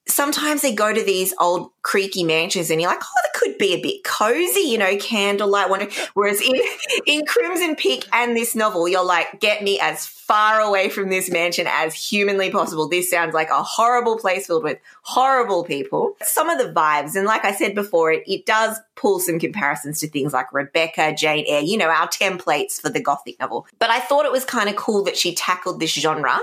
sometimes 0.09 0.63
they 0.63 0.75
go 0.75 0.93
to 0.93 1.03
these 1.03 1.35
old 1.39 1.72
creaky 1.83 2.23
mansions 2.23 2.71
and 2.71 2.81
you're 2.81 2.91
like, 2.91 3.03
oh, 3.03 3.21
that 3.23 3.33
could 3.35 3.59
be 3.59 3.75
a 3.75 3.83
bit 3.83 4.05
cozy, 4.05 4.61
you 4.61 4.79
know, 4.79 4.97
candlelight 4.97 5.69
wonder. 5.69 5.89
Whereas 6.15 6.41
in, 6.41 6.55
in 7.07 7.27
Crimson 7.27 7.75
Peak 7.75 8.07
and 8.13 8.37
this 8.37 8.55
novel, 8.55 8.89
you're 8.89 9.05
like, 9.05 9.41
get 9.41 9.63
me 9.63 9.81
as 9.81 10.07
far 10.07 10.61
away 10.61 10.89
from 10.89 11.11
this 11.11 11.31
mansion 11.31 11.67
as 11.69 11.95
humanly 11.95 12.51
possible. 12.51 12.89
This 12.89 13.11
sounds 13.11 13.35
like 13.35 13.51
a 13.51 13.63
horrible 13.63 14.17
place 14.17 14.47
filled 14.47 14.63
with 14.63 14.79
horrible 15.03 15.65
people. 15.65 16.17
Some 16.23 16.49
of 16.49 16.59
the 16.59 16.73
vibes, 16.73 17.17
and 17.17 17.27
like 17.27 17.45
I 17.45 17.53
said 17.53 17.75
before, 17.75 18.13
it, 18.13 18.23
it 18.27 18.47
does 18.47 18.79
pull 18.95 19.19
some 19.19 19.39
comparisons 19.39 19.99
to 20.01 20.09
things 20.09 20.33
like 20.33 20.53
Rebecca, 20.53 21.15
Jane 21.15 21.45
Eyre, 21.49 21.63
you 21.63 21.77
know, 21.77 21.89
our 21.89 22.09
templates 22.09 22.81
for 22.81 22.89
the 22.89 23.03
Gothic 23.03 23.41
novel. 23.41 23.67
But 23.79 23.91
I 23.91 23.99
thought 23.99 24.25
it 24.25 24.33
was 24.33 24.45
kind 24.45 24.69
of 24.69 24.77
cool 24.77 25.03
that 25.05 25.17
she 25.17 25.35
tackled 25.35 25.81
this 25.81 25.93
genre. 25.93 26.39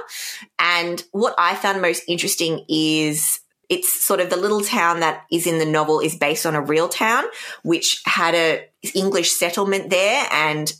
And 0.60 1.04
what 1.12 1.34
I 1.38 1.56
found 1.56 1.82
most 1.82 2.04
interesting 2.08 2.65
is 2.67 3.39
it's 3.69 3.93
sort 3.93 4.19
of 4.19 4.29
the 4.29 4.36
little 4.36 4.62
town 4.62 4.99
that 4.99 5.25
is 5.32 5.45
in 5.47 5.60
the 5.60 5.65
novel 5.65 5.99
is 5.99 6.15
based 6.15 6.45
on 6.45 6.55
a 6.55 6.62
real 6.62 6.89
town, 6.89 7.23
which 7.63 8.01
had 8.05 8.36
a 8.36 8.65
English 8.95 9.32
settlement 9.32 9.89
there 9.89 10.25
and 10.32 10.73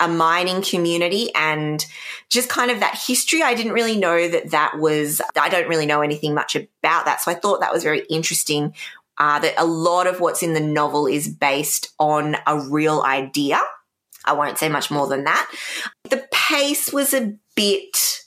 a 0.00 0.08
mining 0.08 0.62
community 0.62 1.30
and 1.36 1.86
just 2.28 2.48
kind 2.48 2.72
of 2.72 2.80
that 2.80 3.00
history. 3.06 3.42
I 3.42 3.54
didn't 3.54 3.72
really 3.72 3.96
know 3.96 4.28
that 4.28 4.50
that 4.50 4.78
was, 4.78 5.22
I 5.40 5.48
don't 5.48 5.68
really 5.68 5.86
know 5.86 6.00
anything 6.00 6.34
much 6.34 6.56
about 6.56 7.04
that. 7.04 7.20
So 7.20 7.30
I 7.30 7.34
thought 7.34 7.60
that 7.60 7.72
was 7.72 7.84
very 7.84 8.00
interesting 8.10 8.74
uh, 9.18 9.38
that 9.38 9.54
a 9.56 9.64
lot 9.64 10.08
of 10.08 10.18
what's 10.18 10.42
in 10.42 10.54
the 10.54 10.60
novel 10.60 11.06
is 11.06 11.28
based 11.28 11.92
on 12.00 12.36
a 12.46 12.58
real 12.58 13.02
idea. 13.02 13.60
I 14.24 14.32
won't 14.32 14.58
say 14.58 14.68
much 14.68 14.90
more 14.90 15.06
than 15.06 15.24
that. 15.24 15.48
The 16.10 16.26
pace 16.32 16.92
was 16.92 17.14
a 17.14 17.34
bit 17.54 18.21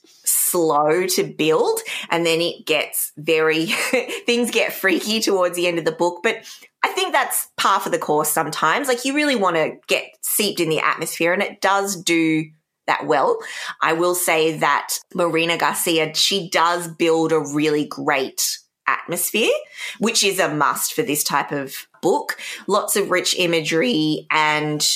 slow 0.55 1.05
to 1.05 1.23
build 1.25 1.81
and 2.09 2.25
then 2.25 2.39
it 2.39 2.65
gets 2.65 3.11
very 3.17 3.65
things 4.25 4.51
get 4.51 4.71
freaky 4.71 5.19
towards 5.21 5.57
the 5.57 5.67
end 5.67 5.77
of 5.77 5.83
the 5.83 5.91
book. 5.91 6.21
But 6.23 6.37
i 6.81 6.89
think 6.89 7.11
that's 7.11 7.49
par 7.57 7.81
for 7.81 7.89
the 7.89 7.99
course 7.99 8.29
sometimes. 8.29 8.87
Like 8.87 9.03
you 9.03 9.13
really 9.13 9.35
want 9.35 9.57
to 9.57 9.75
get 9.87 10.05
seeped 10.21 10.61
in 10.61 10.69
the 10.69 10.79
atmosphere 10.79 11.33
and 11.33 11.43
it 11.43 11.59
does 11.59 12.01
do 12.01 12.45
that 12.87 13.05
well. 13.05 13.37
I 13.81 13.93
will 13.93 14.15
say 14.15 14.57
that 14.59 14.99
Moreno 15.13 15.57
Garcia 15.57 16.13
she 16.13 16.49
does 16.49 16.87
build 16.87 17.33
a 17.33 17.39
really 17.39 17.85
great 17.85 18.59
atmosphere, 18.87 19.51
which 19.99 20.23
is 20.23 20.39
a 20.39 20.53
must 20.53 20.93
for 20.93 21.01
this 21.01 21.23
type 21.23 21.51
of 21.51 21.75
book. 22.01 22.37
Lots 22.67 22.95
of 22.95 23.11
rich 23.11 23.35
imagery 23.37 24.25
and 24.31 24.87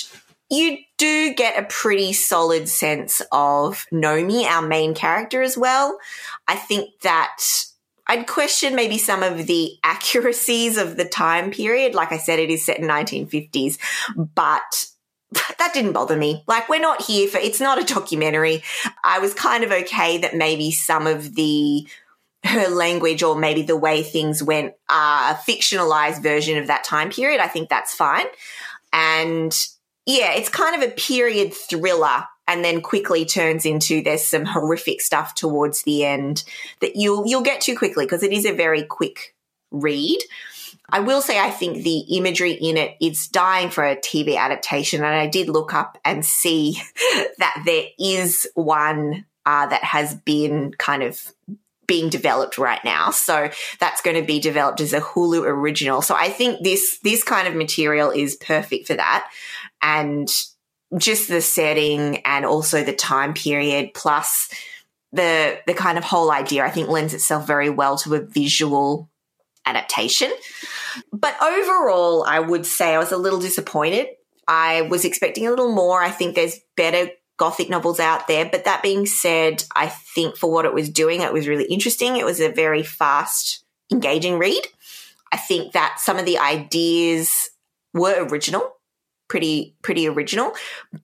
you 0.50 0.78
do 1.00 1.34
get 1.34 1.58
a 1.58 1.66
pretty 1.66 2.14
solid 2.14 2.70
sense 2.70 3.22
of 3.32 3.88
Nomi, 3.92 4.46
our 4.46 4.62
main 4.62 4.94
character, 4.94 5.42
as 5.42 5.58
well. 5.58 5.98
I 6.48 6.56
think 6.56 7.00
that 7.02 7.38
I'd 8.06 8.28
question 8.28 8.76
maybe 8.76 8.98
some 8.98 9.24
of 9.24 9.48
the 9.48 9.72
accuracies 9.84 10.78
of 10.78 10.98
the 10.98 11.06
time 11.06 11.50
period. 11.50 11.96
Like 11.96 12.12
I 12.12 12.18
said, 12.18 12.38
it 12.38 12.52
is 12.52 12.66
set 12.66 12.80
in 12.80 12.88
1950s, 12.88 13.78
but 14.36 14.86
that 15.32 15.72
didn't 15.74 15.94
bother 15.94 16.18
me. 16.18 16.44
Like, 16.48 16.70
we're 16.70 16.80
not 16.80 17.02
here 17.02 17.28
for, 17.28 17.38
it's 17.38 17.62
not 17.62 17.82
a 17.82 17.94
documentary. 17.94 18.62
I 19.04 19.20
was 19.20 19.34
kind 19.34 19.64
of 19.64 19.72
okay 19.72 20.20
that 20.20 20.36
maybe 20.36 20.72
some 20.72 21.08
of 21.08 21.34
the, 21.34 21.88
her 22.44 22.68
language 22.68 23.24
or 23.24 23.36
maybe 23.36 23.62
the 23.62 23.78
way 23.78 24.04
things 24.04 24.44
went 24.44 24.74
are 24.90 25.32
a 25.32 25.36
fictionalized 25.36 26.22
version 26.22 26.58
of 26.58 26.68
that 26.68 26.84
time 26.84 27.10
period. 27.10 27.40
I 27.40 27.48
think 27.48 27.70
that's 27.70 27.94
fine. 27.94 28.26
And 28.92 29.56
yeah, 30.10 30.34
it's 30.34 30.50
kind 30.50 30.76
of 30.76 30.90
a 30.90 30.92
period 30.92 31.54
thriller 31.54 32.26
and 32.48 32.66
then 32.66 32.82
quickly 32.82 33.26
turns 33.26 33.64
into 33.64 34.02
there's 34.02 34.26
some 34.26 34.44
horrific 34.44 35.02
stuff 35.02 35.36
towards 35.36 35.84
the 35.84 36.04
end 36.04 36.44
that 36.82 36.96
you'll 36.96 37.28
you'll 37.28 37.44
get 37.44 37.62
to 37.62 37.76
quickly 37.76 38.06
because 38.06 38.24
it 38.24 38.34
is 38.34 38.44
a 38.44 38.52
very 38.52 38.84
quick 38.84 39.36
read. 39.70 40.18
I 40.90 41.02
will 41.02 41.22
say 41.22 41.40
I 41.40 41.52
think 41.52 41.84
the 41.84 42.00
imagery 42.18 42.54
in 42.54 42.76
it 42.76 42.98
is 43.00 43.28
dying 43.28 43.70
for 43.70 43.84
a 43.86 43.96
TV 43.96 44.36
adaptation, 44.36 45.04
and 45.04 45.14
I 45.14 45.28
did 45.28 45.48
look 45.48 45.76
up 45.76 46.00
and 46.04 46.26
see 46.26 46.82
that 47.38 47.62
there 47.64 47.86
is 48.00 48.48
one 48.56 49.28
uh, 49.46 49.68
that 49.68 49.84
has 49.84 50.16
been 50.16 50.74
kind 50.74 51.04
of 51.04 51.32
being 51.86 52.10
developed 52.10 52.58
right 52.58 52.84
now. 52.84 53.12
So 53.12 53.50
that's 53.80 54.02
going 54.02 54.16
to 54.16 54.26
be 54.26 54.40
developed 54.40 54.80
as 54.80 54.94
a 54.94 55.02
Hulu 55.02 55.44
original. 55.44 56.02
So 56.02 56.16
I 56.16 56.30
think 56.30 56.64
this 56.64 56.98
this 57.04 57.24
kind 57.24 57.48
of 57.48 57.56
material 57.56 58.10
is 58.10 58.36
perfect 58.38 58.88
for 58.88 58.96
that 58.96 59.30
and 59.82 60.30
just 60.98 61.28
the 61.28 61.42
setting 61.42 62.18
and 62.26 62.46
also 62.46 62.84
the 62.84 62.94
time 62.94 63.34
period 63.34 63.92
plus 63.94 64.50
the 65.12 65.60
the 65.68 65.74
kind 65.74 65.98
of 65.98 66.04
whole 66.04 66.32
idea 66.32 66.66
I 66.66 66.72
think 66.72 66.90
lends 66.90 67.14
itself 67.14 67.46
very 67.46 67.70
well 67.70 67.98
to 68.00 68.16
a 68.16 68.22
visual 68.22 69.10
adaptation. 69.66 70.32
But 71.14 71.36
overall, 71.42 72.24
I 72.24 72.40
would 72.40 72.66
say 72.66 72.96
I 72.96 73.00
was 73.00 73.12
a 73.12 73.18
little 73.18 73.40
disappointed. 73.40 74.08
I 74.48 74.82
was 74.84 75.06
expecting 75.06 75.46
a 75.46 75.52
little 75.52 75.72
more. 75.72 76.02
I 76.02 76.10
think 76.10 76.36
there's 76.36 76.60
better 76.76 77.12
gothic 77.38 77.70
novels 77.70 78.00
out 78.00 78.28
there, 78.28 78.46
but 78.46 78.66
that 78.66 78.84
being 78.84 79.06
said, 79.06 79.64
I 79.76 79.88
think 79.88 80.36
for 80.36 80.52
what 80.52 80.66
it 80.66 80.74
was 80.74 80.90
doing, 80.90 81.22
it 81.22 81.32
was 81.32 81.48
really 81.48 81.66
interesting. 81.66 82.18
It 82.18 82.26
was 82.26 82.40
a 82.40 82.50
very 82.50 82.84
fast, 82.84 83.64
engaging 83.92 84.40
read. 84.40 84.62
I 85.32 85.38
think 85.38 85.74
that 85.74 86.00
some 86.00 86.18
of 86.18 86.26
the 86.26 86.40
ideas 86.40 87.52
were 87.94 88.28
original 88.28 88.74
pretty 89.30 89.76
pretty 89.82 90.08
original, 90.08 90.52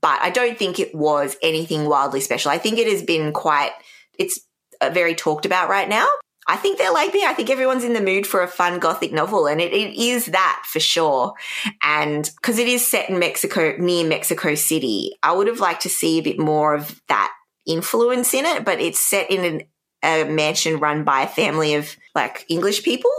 but 0.02 0.20
I 0.22 0.30
don't 0.30 0.58
think 0.58 0.80
it 0.80 0.94
was 0.94 1.38
anything 1.42 1.86
wildly 1.86 2.20
special. 2.20 2.52
I 2.52 2.58
think 2.58 2.78
it 2.78 2.92
has 2.92 3.04
been 3.04 3.32
quite 3.32 3.72
it's 4.20 4.40
uh, 4.82 4.90
very 4.90 5.16
talked 5.16 5.46
about 5.46 5.70
right 5.70 5.88
now. 5.88 6.08
I 6.48 6.58
think 6.58 6.78
they're 6.78 6.94
like 6.94 7.12
me. 7.14 7.24
I 7.26 7.34
think 7.34 7.50
everyone's 7.50 7.84
in 7.84 7.94
the 7.94 8.02
mood 8.02 8.28
for 8.28 8.44
a 8.44 8.48
fun 8.48 8.80
gothic 8.80 9.12
novel, 9.12 9.48
and 9.48 9.60
it, 9.60 9.74
it 9.74 9.96
is 9.96 10.28
that 10.28 10.64
for 10.68 10.80
sure. 10.80 11.34
And 11.82 12.30
because 12.36 12.60
it 12.60 12.68
is 12.68 12.86
set 12.86 13.10
in 13.10 13.18
Mexico, 13.18 13.76
near 13.80 14.06
Mexico 14.06 14.54
City, 14.54 15.18
I 15.24 15.32
would 15.34 15.48
have 15.48 15.60
liked 15.60 15.82
to 15.84 15.90
see 15.90 16.20
a 16.20 16.24
bit 16.24 16.38
more 16.38 16.76
of 16.76 17.02
that 17.08 17.34
influence 17.66 18.34
in 18.34 18.46
it, 18.46 18.64
but 18.64 18.80
it's 18.80 19.00
set 19.00 19.32
in 19.32 19.44
an, 19.44 19.62
a 20.04 20.30
mansion 20.30 20.80
run 20.80 21.04
by 21.04 21.22
a 21.22 21.28
family 21.28 21.74
of 21.74 21.96
like 22.14 22.46
English 22.48 22.84
people. 22.84 23.12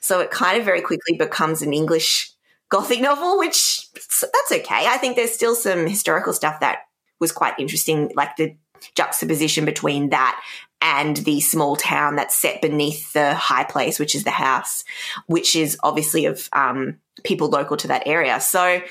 So 0.00 0.20
it 0.20 0.30
kind 0.30 0.58
of 0.58 0.66
very 0.66 0.82
quickly 0.82 1.16
becomes 1.16 1.62
an 1.62 1.72
English 1.72 2.33
gothic 2.74 3.00
novel, 3.00 3.38
which 3.38 3.88
that's 3.94 4.52
okay. 4.52 4.86
I 4.88 4.96
think 4.96 5.14
there's 5.14 5.30
still 5.30 5.54
some 5.54 5.86
historical 5.86 6.32
stuff 6.32 6.58
that 6.58 6.80
was 7.20 7.30
quite 7.30 7.54
interesting, 7.60 8.10
like 8.16 8.36
the 8.36 8.56
juxtaposition 8.96 9.64
between 9.64 10.10
that 10.10 10.42
and 10.80 11.16
the 11.18 11.40
small 11.40 11.76
town 11.76 12.16
that's 12.16 12.34
set 12.34 12.60
beneath 12.60 13.12
the 13.12 13.32
high 13.32 13.62
place, 13.62 14.00
which 14.00 14.16
is 14.16 14.24
the 14.24 14.32
house, 14.32 14.82
which 15.28 15.54
is 15.54 15.78
obviously 15.84 16.26
of 16.26 16.48
um, 16.52 16.98
people 17.22 17.48
local 17.48 17.76
to 17.76 17.88
that 17.88 18.02
area. 18.06 18.40
So 18.40 18.82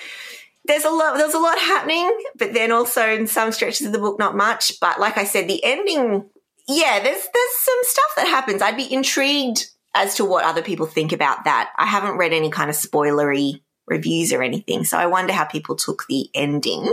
there's 0.64 0.86
a 0.86 0.90
lot 0.90 1.18
there's 1.18 1.34
a 1.34 1.40
lot 1.40 1.60
happening, 1.60 2.10
but 2.38 2.54
then 2.54 2.72
also 2.72 3.06
in 3.06 3.28
some 3.28 3.52
stretches 3.52 3.86
of 3.86 3.92
the 3.92 4.00
book 4.00 4.18
not 4.18 4.38
much. 4.38 4.80
But 4.80 4.98
like 4.98 5.18
I 5.18 5.26
said, 5.26 5.50
the 5.50 5.62
ending, 5.62 6.30
yeah, 6.70 7.02
there's 7.04 7.28
there's 7.34 7.56
some 7.58 7.80
stuff 7.82 8.14
that 8.16 8.28
happens. 8.28 8.62
I'd 8.62 8.78
be 8.78 8.92
intrigued 8.92 9.68
as 9.94 10.16
to 10.16 10.26
what 10.26 10.46
other 10.46 10.62
people 10.62 10.86
think 10.86 11.12
about 11.12 11.44
that. 11.44 11.72
I 11.78 11.86
haven't 11.86 12.18
read 12.18 12.32
any 12.32 12.50
kind 12.50 12.70
of 12.70 12.78
spoilery 12.78 13.62
reviews 13.88 14.34
or 14.34 14.42
anything, 14.42 14.84
so 14.84 14.98
I 14.98 15.06
wonder 15.06 15.34
how 15.34 15.46
people 15.46 15.76
took 15.76 16.06
the 16.08 16.30
ending. 16.34 16.92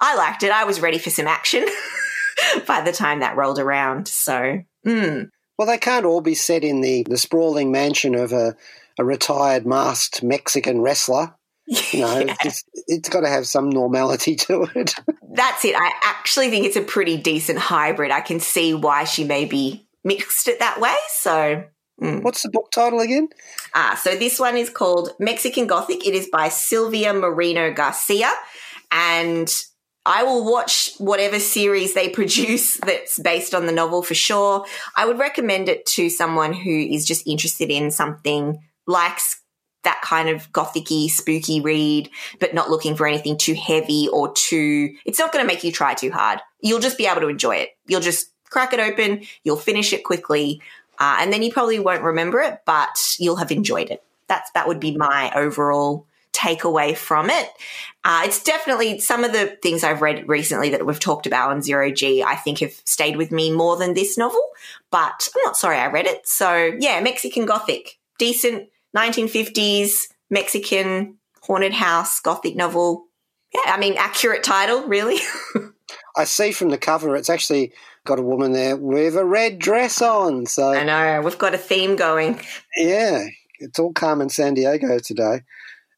I 0.00 0.16
liked 0.16 0.42
it. 0.42 0.50
I 0.50 0.64
was 0.64 0.80
ready 0.80 0.98
for 0.98 1.10
some 1.10 1.26
action. 1.26 1.66
by 2.66 2.80
the 2.80 2.92
time 2.92 3.20
that 3.20 3.36
rolled 3.36 3.58
around. 3.58 4.08
So, 4.08 4.62
mm. 4.86 5.30
well, 5.58 5.68
they 5.68 5.78
can't 5.78 6.06
all 6.06 6.20
be 6.20 6.34
set 6.34 6.64
in 6.64 6.80
the, 6.80 7.04
the 7.08 7.16
sprawling 7.16 7.72
mansion 7.72 8.14
of 8.14 8.32
a, 8.32 8.56
a 8.98 9.04
retired 9.04 9.66
masked 9.66 10.22
Mexican 10.22 10.80
wrestler. 10.80 11.34
You 11.66 12.00
know, 12.00 12.18
yeah. 12.26 12.36
it's, 12.44 12.64
it's 12.86 13.08
got 13.08 13.20
to 13.20 13.28
have 13.28 13.46
some 13.46 13.70
normality 13.70 14.36
to 14.36 14.68
it. 14.74 14.94
That's 15.32 15.64
it. 15.64 15.74
I 15.76 15.92
actually 16.02 16.50
think 16.50 16.66
it's 16.66 16.76
a 16.76 16.82
pretty 16.82 17.16
decent 17.16 17.58
hybrid. 17.58 18.10
I 18.10 18.20
can 18.20 18.40
see 18.40 18.74
why 18.74 19.04
she 19.04 19.24
maybe 19.24 19.86
mixed 20.02 20.48
it 20.48 20.58
that 20.60 20.80
way. 20.80 20.94
So, 21.08 21.64
mm. 22.00 22.22
what's 22.22 22.42
the 22.42 22.50
book 22.50 22.70
title 22.70 23.00
again? 23.00 23.28
Ah, 23.74 23.98
so 24.02 24.16
this 24.16 24.38
one 24.38 24.56
is 24.56 24.70
called 24.70 25.10
Mexican 25.18 25.66
Gothic. 25.66 26.06
It 26.06 26.14
is 26.14 26.28
by 26.28 26.48
Silvia 26.48 27.12
Moreno 27.12 27.72
Garcia. 27.72 28.32
And 28.90 29.52
I 30.06 30.22
will 30.22 30.44
watch 30.50 30.92
whatever 30.98 31.38
series 31.38 31.94
they 31.94 32.08
produce 32.10 32.76
that's 32.78 33.18
based 33.18 33.54
on 33.54 33.66
the 33.66 33.72
novel 33.72 34.02
for 34.02 34.14
sure. 34.14 34.64
I 34.96 35.06
would 35.06 35.18
recommend 35.18 35.68
it 35.68 35.86
to 35.86 36.10
someone 36.10 36.52
who 36.52 36.70
is 36.70 37.06
just 37.06 37.26
interested 37.26 37.70
in 37.70 37.90
something 37.90 38.60
likes 38.86 39.40
that 39.84 40.00
kind 40.02 40.28
of 40.28 40.50
gothicy, 40.50 41.08
spooky 41.08 41.60
read, 41.60 42.10
but 42.40 42.54
not 42.54 42.70
looking 42.70 42.96
for 42.96 43.06
anything 43.06 43.36
too 43.36 43.54
heavy 43.54 44.08
or 44.12 44.32
too, 44.32 44.94
it's 45.04 45.18
not 45.18 45.32
going 45.32 45.42
to 45.42 45.46
make 45.46 45.62
you 45.62 45.70
try 45.70 45.94
too 45.94 46.10
hard. 46.10 46.40
You'll 46.60 46.80
just 46.80 46.98
be 46.98 47.06
able 47.06 47.20
to 47.20 47.28
enjoy 47.28 47.56
it. 47.56 47.70
You'll 47.86 48.00
just 48.00 48.30
crack 48.50 48.72
it 48.72 48.80
open, 48.80 49.24
you'll 49.42 49.56
finish 49.56 49.92
it 49.92 50.04
quickly, 50.04 50.62
uh, 50.98 51.18
and 51.20 51.32
then 51.32 51.42
you 51.42 51.52
probably 51.52 51.78
won't 51.78 52.02
remember 52.02 52.40
it, 52.40 52.60
but 52.64 53.16
you'll 53.18 53.36
have 53.36 53.50
enjoyed 53.50 53.90
it. 53.90 54.02
That's, 54.28 54.50
that 54.52 54.68
would 54.68 54.80
be 54.80 54.96
my 54.96 55.30
overall 55.34 56.06
takeaway 56.32 56.96
from 56.96 57.30
it. 57.30 57.48
Uh, 58.04 58.22
it's 58.24 58.42
definitely 58.42 58.98
some 58.98 59.24
of 59.24 59.32
the 59.32 59.56
things 59.62 59.84
I've 59.84 60.02
read 60.02 60.28
recently 60.28 60.70
that 60.70 60.84
we've 60.84 61.00
talked 61.00 61.26
about 61.26 61.50
on 61.50 61.62
Zero 61.62 61.90
G, 61.90 62.22
I 62.22 62.34
think 62.34 62.58
have 62.58 62.74
stayed 62.84 63.16
with 63.16 63.30
me 63.30 63.50
more 63.50 63.76
than 63.76 63.94
this 63.94 64.18
novel, 64.18 64.42
but 64.90 65.28
I'm 65.34 65.42
not 65.44 65.56
sorry 65.56 65.78
I 65.78 65.86
read 65.86 66.06
it. 66.06 66.28
So 66.28 66.72
yeah, 66.78 67.00
Mexican 67.00 67.46
Gothic, 67.46 67.98
decent 68.18 68.68
1950s 68.96 70.08
Mexican 70.30 71.16
haunted 71.42 71.72
house 71.72 72.20
Gothic 72.20 72.56
novel. 72.56 73.06
Yeah, 73.54 73.72
I 73.72 73.78
mean, 73.78 73.94
accurate 73.96 74.42
title, 74.42 74.86
really. 74.86 75.18
I 76.16 76.24
see 76.24 76.52
from 76.52 76.70
the 76.70 76.78
cover, 76.78 77.16
it's 77.16 77.30
actually 77.30 77.72
got 78.04 78.18
a 78.18 78.22
woman 78.22 78.52
there 78.52 78.76
with 78.76 79.16
a 79.16 79.24
red 79.24 79.58
dress 79.58 80.00
on. 80.02 80.46
So 80.46 80.72
I 80.72 80.84
know 80.84 81.22
we've 81.22 81.38
got 81.38 81.54
a 81.54 81.58
theme 81.58 81.96
going. 81.96 82.40
Yeah, 82.76 83.24
it's 83.58 83.78
all 83.78 83.92
Carmen 83.92 84.28
Sandiego 84.28 85.00
today. 85.02 85.42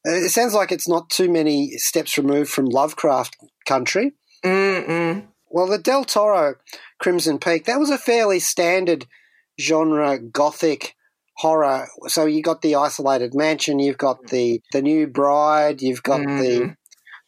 Uh, 0.07 0.13
it 0.13 0.29
sounds 0.29 0.53
like 0.53 0.71
it's 0.71 0.87
not 0.87 1.09
too 1.09 1.29
many 1.29 1.71
steps 1.71 2.17
removed 2.17 2.49
from 2.49 2.65
Lovecraft 2.65 3.35
country. 3.65 4.13
Mm-mm. 4.43 5.25
Well, 5.49 5.67
the 5.67 5.77
Del 5.77 6.05
Toro 6.05 6.55
Crimson 6.99 7.39
Peak, 7.39 7.65
that 7.65 7.79
was 7.79 7.89
a 7.89 7.97
fairly 7.97 8.39
standard 8.39 9.05
genre 9.59 10.19
gothic 10.19 10.95
horror. 11.37 11.87
So 12.07 12.25
you 12.25 12.41
got 12.41 12.61
the 12.61 12.75
isolated 12.75 13.33
mansion, 13.33 13.79
you've 13.79 13.97
got 13.97 14.27
the 14.27 14.61
the 14.71 14.81
new 14.81 15.07
bride, 15.07 15.81
you've 15.81 16.03
got 16.03 16.21
mm-hmm. 16.21 16.37
the 16.37 16.75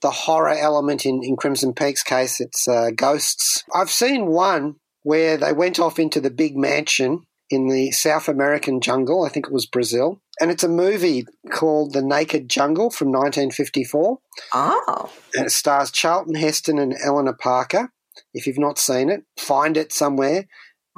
the 0.01 0.11
horror 0.11 0.55
element 0.57 1.05
in, 1.05 1.21
in 1.23 1.35
Crimson 1.35 1.73
Peak's 1.73 2.03
case, 2.03 2.39
it's 2.39 2.67
uh, 2.67 2.89
ghosts. 2.95 3.63
I've 3.73 3.91
seen 3.91 4.27
one 4.27 4.75
where 5.03 5.37
they 5.37 5.53
went 5.53 5.79
off 5.79 5.99
into 5.99 6.21
the 6.21 6.29
big 6.29 6.57
mansion 6.57 7.25
in 7.49 7.67
the 7.67 7.91
South 7.91 8.27
American 8.27 8.79
jungle. 8.79 9.23
I 9.23 9.29
think 9.29 9.47
it 9.47 9.53
was 9.53 9.65
Brazil. 9.65 10.21
And 10.39 10.51
it's 10.51 10.63
a 10.63 10.69
movie 10.69 11.25
called 11.51 11.93
The 11.93 12.01
Naked 12.01 12.47
Jungle 12.47 12.89
from 12.89 13.09
1954. 13.09 14.19
Oh. 14.53 15.11
And 15.35 15.47
it 15.47 15.51
stars 15.51 15.91
Charlton 15.91 16.35
Heston 16.35 16.79
and 16.79 16.95
Eleanor 17.03 17.33
Parker. 17.33 17.91
If 18.33 18.45
you've 18.47 18.59
not 18.59 18.77
seen 18.77 19.09
it, 19.09 19.23
find 19.37 19.75
it 19.75 19.91
somewhere. 19.91 20.45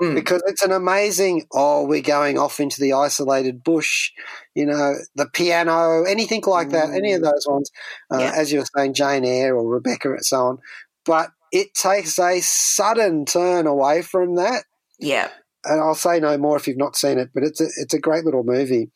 Mm. 0.01 0.15
Because 0.15 0.41
it's 0.47 0.63
an 0.63 0.71
amazing, 0.71 1.45
oh, 1.53 1.85
we're 1.85 2.01
going 2.01 2.37
off 2.37 2.59
into 2.59 2.81
the 2.81 2.93
isolated 2.93 3.63
bush, 3.63 4.11
you 4.55 4.65
know, 4.65 4.95
the 5.15 5.27
piano, 5.27 6.03
anything 6.03 6.41
like 6.45 6.69
that, 6.69 6.89
mm. 6.89 6.97
any 6.97 7.13
of 7.13 7.21
those 7.21 7.45
ones, 7.47 7.69
uh, 8.11 8.17
yeah. 8.17 8.31
as 8.35 8.51
you 8.51 8.59
were 8.59 8.65
saying, 8.75 8.93
Jane 8.93 9.25
Eyre 9.25 9.55
or 9.55 9.67
Rebecca 9.67 10.09
and 10.09 10.25
so 10.25 10.47
on. 10.47 10.57
But 11.05 11.31
it 11.51 11.73
takes 11.73 12.17
a 12.17 12.39
sudden 12.41 13.25
turn 13.25 13.67
away 13.67 14.01
from 14.01 14.35
that. 14.35 14.63
Yeah 14.99 15.29
and 15.63 15.79
I'll 15.79 15.95
say 15.95 16.19
no 16.19 16.37
more 16.37 16.57
if 16.57 16.67
you've 16.67 16.77
not 16.77 16.95
seen 16.95 17.19
it, 17.19 17.29
but 17.33 17.43
it's 17.43 17.61
a, 17.61 17.67
it's 17.77 17.93
a 17.93 17.99
great 17.99 18.25
little 18.25 18.43
movie. 18.43 18.89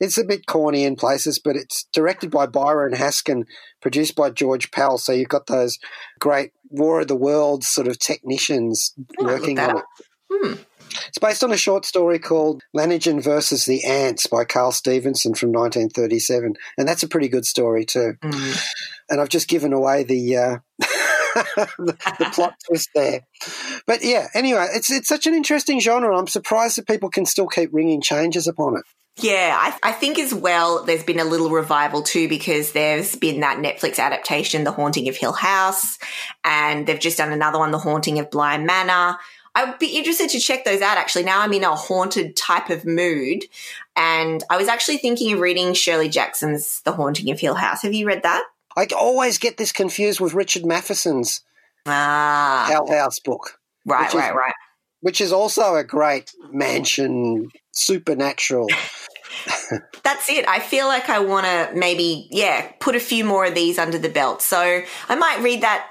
It's 0.00 0.18
a 0.18 0.24
bit 0.24 0.46
corny 0.46 0.84
in 0.84 0.96
places, 0.96 1.38
but 1.38 1.54
it's 1.56 1.84
directed 1.92 2.30
by 2.30 2.46
Byron 2.46 2.92
Haskin, 2.92 3.44
produced 3.80 4.16
by 4.16 4.30
George 4.30 4.70
Pal. 4.70 4.98
So 4.98 5.12
you've 5.12 5.28
got 5.28 5.46
those 5.46 5.78
great 6.18 6.52
War 6.70 7.00
of 7.00 7.08
the 7.08 7.16
Worlds 7.16 7.68
sort 7.68 7.86
of 7.86 7.98
technicians 7.98 8.94
oh, 9.20 9.24
working 9.24 9.58
on 9.58 9.78
it. 9.78 9.84
Hmm. 10.40 10.54
It's 11.08 11.18
based 11.18 11.44
on 11.44 11.52
a 11.52 11.56
short 11.56 11.84
story 11.84 12.18
called 12.18 12.62
Leiningen 12.76 13.22
versus 13.22 13.64
the 13.64 13.84
Ants 13.84 14.26
by 14.26 14.44
Carl 14.44 14.72
Stephenson 14.72 15.34
from 15.34 15.52
1937, 15.52 16.54
and 16.76 16.88
that's 16.88 17.02
a 17.02 17.08
pretty 17.08 17.28
good 17.28 17.46
story 17.46 17.84
too. 17.84 18.14
Mm. 18.22 18.74
And 19.10 19.20
I've 19.20 19.28
just 19.28 19.48
given 19.48 19.72
away 19.72 20.04
the. 20.04 20.36
Uh, 20.36 20.58
the, 21.78 21.96
the 22.18 22.30
plot 22.32 22.54
twist 22.66 22.90
there. 22.94 23.20
But 23.86 24.02
yeah, 24.02 24.28
anyway, 24.34 24.68
it's 24.72 24.90
it's 24.90 25.08
such 25.08 25.26
an 25.26 25.34
interesting 25.34 25.80
genre. 25.80 26.16
I'm 26.16 26.26
surprised 26.26 26.78
that 26.78 26.86
people 26.86 27.10
can 27.10 27.26
still 27.26 27.46
keep 27.46 27.70
ringing 27.72 28.00
changes 28.00 28.46
upon 28.46 28.76
it. 28.76 28.84
Yeah, 29.20 29.56
I, 29.60 29.88
I, 29.88 29.92
think 29.92 30.16
as 30.16 30.32
well, 30.32 30.84
there's 30.84 31.02
been 31.02 31.18
a 31.18 31.24
little 31.24 31.50
revival 31.50 32.02
too 32.02 32.28
because 32.28 32.70
there's 32.70 33.16
been 33.16 33.40
that 33.40 33.58
Netflix 33.58 33.98
adaptation, 33.98 34.62
The 34.62 34.70
Haunting 34.70 35.08
of 35.08 35.16
Hill 35.16 35.32
House, 35.32 35.98
and 36.44 36.86
they've 36.86 37.00
just 37.00 37.18
done 37.18 37.32
another 37.32 37.58
one, 37.58 37.72
The 37.72 37.78
Haunting 37.78 38.20
of 38.20 38.30
Bly 38.30 38.58
Manor. 38.58 39.16
I'd 39.54 39.78
be 39.78 39.96
interested 39.96 40.30
to 40.30 40.40
check 40.40 40.64
those 40.64 40.80
out 40.80 40.98
actually. 40.98 41.24
Now 41.24 41.40
I'm 41.40 41.52
in 41.52 41.64
a 41.64 41.74
haunted 41.74 42.36
type 42.36 42.70
of 42.70 42.84
mood. 42.84 43.44
And 43.96 44.44
I 44.48 44.56
was 44.56 44.68
actually 44.68 44.98
thinking 44.98 45.32
of 45.32 45.40
reading 45.40 45.74
Shirley 45.74 46.08
Jackson's 46.08 46.80
The 46.82 46.92
Haunting 46.92 47.30
of 47.30 47.40
Hill 47.40 47.54
House. 47.54 47.82
Have 47.82 47.94
you 47.94 48.06
read 48.06 48.22
that? 48.22 48.44
I 48.76 48.86
always 48.96 49.38
get 49.38 49.56
this 49.56 49.72
confused 49.72 50.20
with 50.20 50.34
Richard 50.34 50.64
Matheson's 50.64 51.42
ah. 51.86 52.66
Hell 52.68 52.86
House 52.88 53.18
book. 53.18 53.58
Right, 53.84 54.12
right, 54.14 54.30
is, 54.30 54.36
right. 54.36 54.52
Which 55.00 55.20
is 55.20 55.32
also 55.32 55.74
a 55.74 55.82
great 55.82 56.32
mansion, 56.52 57.48
supernatural. 57.72 58.68
That's 60.02 60.30
it. 60.30 60.48
I 60.48 60.60
feel 60.60 60.86
like 60.86 61.08
I 61.08 61.20
want 61.20 61.46
to 61.46 61.70
maybe, 61.74 62.28
yeah, 62.30 62.70
put 62.80 62.94
a 62.94 63.00
few 63.00 63.24
more 63.24 63.46
of 63.46 63.54
these 63.54 63.78
under 63.78 63.98
the 63.98 64.08
belt. 64.08 64.42
So 64.42 64.82
I 65.08 65.14
might 65.14 65.40
read 65.42 65.62
that 65.62 65.86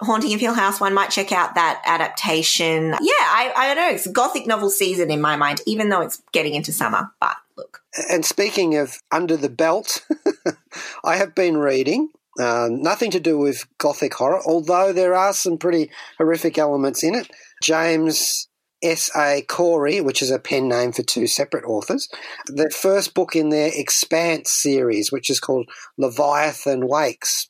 Haunting 0.00 0.34
of 0.34 0.40
Hill 0.40 0.54
House 0.54 0.80
one, 0.80 0.94
might 0.94 1.10
check 1.10 1.32
out 1.32 1.54
that 1.54 1.82
adaptation. 1.84 2.90
Yeah, 2.90 3.12
I, 3.12 3.52
I 3.56 3.66
don't 3.66 3.76
know. 3.76 3.94
It's 3.94 4.06
gothic 4.06 4.46
novel 4.46 4.70
season 4.70 5.10
in 5.10 5.20
my 5.20 5.36
mind, 5.36 5.60
even 5.66 5.88
though 5.88 6.00
it's 6.00 6.22
getting 6.32 6.54
into 6.54 6.72
summer. 6.72 7.10
But 7.20 7.36
look. 7.56 7.82
And 8.08 8.24
speaking 8.24 8.76
of 8.76 8.98
under 9.12 9.36
the 9.36 9.50
belt, 9.50 10.06
I 11.04 11.16
have 11.16 11.34
been 11.34 11.58
reading 11.58 12.10
uh, 12.38 12.68
nothing 12.70 13.10
to 13.10 13.20
do 13.20 13.36
with 13.36 13.66
gothic 13.78 14.14
horror, 14.14 14.40
although 14.46 14.92
there 14.92 15.14
are 15.14 15.32
some 15.32 15.58
pretty 15.58 15.90
horrific 16.18 16.58
elements 16.58 17.02
in 17.02 17.14
it. 17.14 17.28
James 17.62 18.48
S. 18.82 19.10
A. 19.14 19.42
Corey, 19.42 20.00
which 20.00 20.22
is 20.22 20.30
a 20.30 20.38
pen 20.38 20.68
name 20.68 20.92
for 20.92 21.02
two 21.02 21.26
separate 21.26 21.64
authors, 21.64 22.08
the 22.46 22.70
first 22.70 23.14
book 23.14 23.36
in 23.36 23.50
their 23.50 23.70
Expanse 23.74 24.50
series, 24.50 25.12
which 25.12 25.28
is 25.28 25.40
called 25.40 25.68
Leviathan 25.98 26.86
Wakes. 26.86 27.49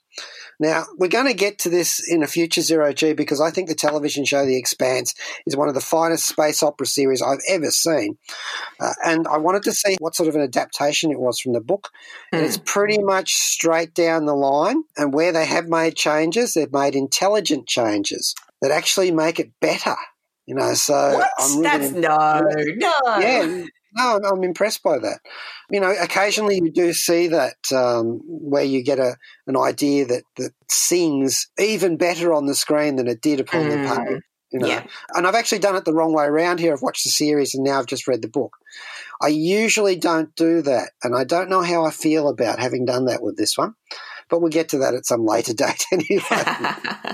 Now, 0.60 0.84
we're 0.98 1.08
going 1.08 1.26
to 1.26 1.34
get 1.34 1.58
to 1.60 1.70
this 1.70 2.06
in 2.06 2.22
a 2.22 2.26
future 2.26 2.60
Zero 2.60 2.92
G 2.92 3.14
because 3.14 3.40
I 3.40 3.50
think 3.50 3.68
the 3.68 3.74
television 3.74 4.26
show 4.26 4.44
The 4.44 4.58
Expanse 4.58 5.14
is 5.46 5.56
one 5.56 5.68
of 5.68 5.74
the 5.74 5.80
finest 5.80 6.28
space 6.28 6.62
opera 6.62 6.86
series 6.86 7.22
I've 7.22 7.40
ever 7.48 7.70
seen. 7.70 8.18
Uh, 8.78 8.92
and 9.04 9.26
I 9.26 9.38
wanted 9.38 9.62
to 9.64 9.72
see 9.72 9.96
what 9.98 10.14
sort 10.14 10.28
of 10.28 10.34
an 10.34 10.42
adaptation 10.42 11.10
it 11.10 11.18
was 11.18 11.40
from 11.40 11.54
the 11.54 11.60
book. 11.60 11.88
And 12.30 12.44
it's 12.44 12.58
pretty 12.58 12.98
much 12.98 13.32
straight 13.32 13.94
down 13.94 14.26
the 14.26 14.34
line. 14.34 14.84
And 14.98 15.14
where 15.14 15.32
they 15.32 15.46
have 15.46 15.66
made 15.66 15.96
changes, 15.96 16.52
they've 16.52 16.72
made 16.72 16.94
intelligent 16.94 17.66
changes 17.66 18.34
that 18.60 18.70
actually 18.70 19.10
make 19.10 19.40
it 19.40 19.50
better. 19.60 19.96
You 20.46 20.56
know, 20.56 20.74
so 20.74 21.14
What? 21.14 21.30
I'm 21.38 21.60
really 21.60 21.62
That's 21.62 21.92
no, 21.92 22.40
no. 22.76 23.18
yeah, 23.18 23.64
no, 23.94 24.12
I'm- 24.12 24.24
I'm 24.24 24.44
impressed 24.44 24.82
by 24.82 24.98
that. 24.98 25.20
You 25.70 25.80
know, 25.80 25.90
occasionally 26.00 26.56
you 26.62 26.70
do 26.70 26.92
see 26.92 27.28
that 27.28 27.56
um, 27.72 28.20
where 28.26 28.62
you 28.64 28.82
get 28.82 28.98
a 28.98 29.16
an 29.46 29.56
idea 29.56 30.06
that 30.06 30.24
that 30.36 30.52
sings 30.68 31.48
even 31.58 31.96
better 31.96 32.32
on 32.32 32.46
the 32.46 32.54
screen 32.54 32.96
than 32.96 33.08
it 33.08 33.20
did 33.20 33.40
upon 33.40 33.68
the 33.68 33.76
Mm. 33.76 33.96
page. 34.06 34.22
You 34.52 34.58
know, 34.58 34.66
Yeah. 34.66 34.84
and 35.14 35.26
I've 35.28 35.36
actually 35.36 35.60
done 35.60 35.76
it 35.76 35.84
the 35.84 35.94
wrong 35.94 36.12
way 36.12 36.24
around 36.24 36.58
here. 36.58 36.72
I've 36.72 36.82
watched 36.82 37.04
the 37.04 37.10
series 37.10 37.54
and 37.54 37.62
now 37.62 37.78
I've 37.78 37.86
just 37.86 38.08
read 38.08 38.20
the 38.20 38.28
book. 38.28 38.56
I 39.22 39.28
usually 39.28 39.94
don't 39.96 40.34
do 40.34 40.60
that, 40.62 40.90
and 41.04 41.14
I 41.16 41.22
don't 41.24 41.50
know 41.50 41.62
how 41.62 41.84
I 41.84 41.90
feel 41.90 42.28
about 42.28 42.58
having 42.58 42.84
done 42.84 43.04
that 43.04 43.22
with 43.22 43.36
this 43.36 43.56
one. 43.56 43.74
But 44.28 44.40
we'll 44.40 44.50
get 44.50 44.68
to 44.70 44.78
that 44.78 44.94
at 44.94 45.06
some 45.06 45.24
later 45.24 45.52
date 45.64 45.84
anyway. 45.92 46.20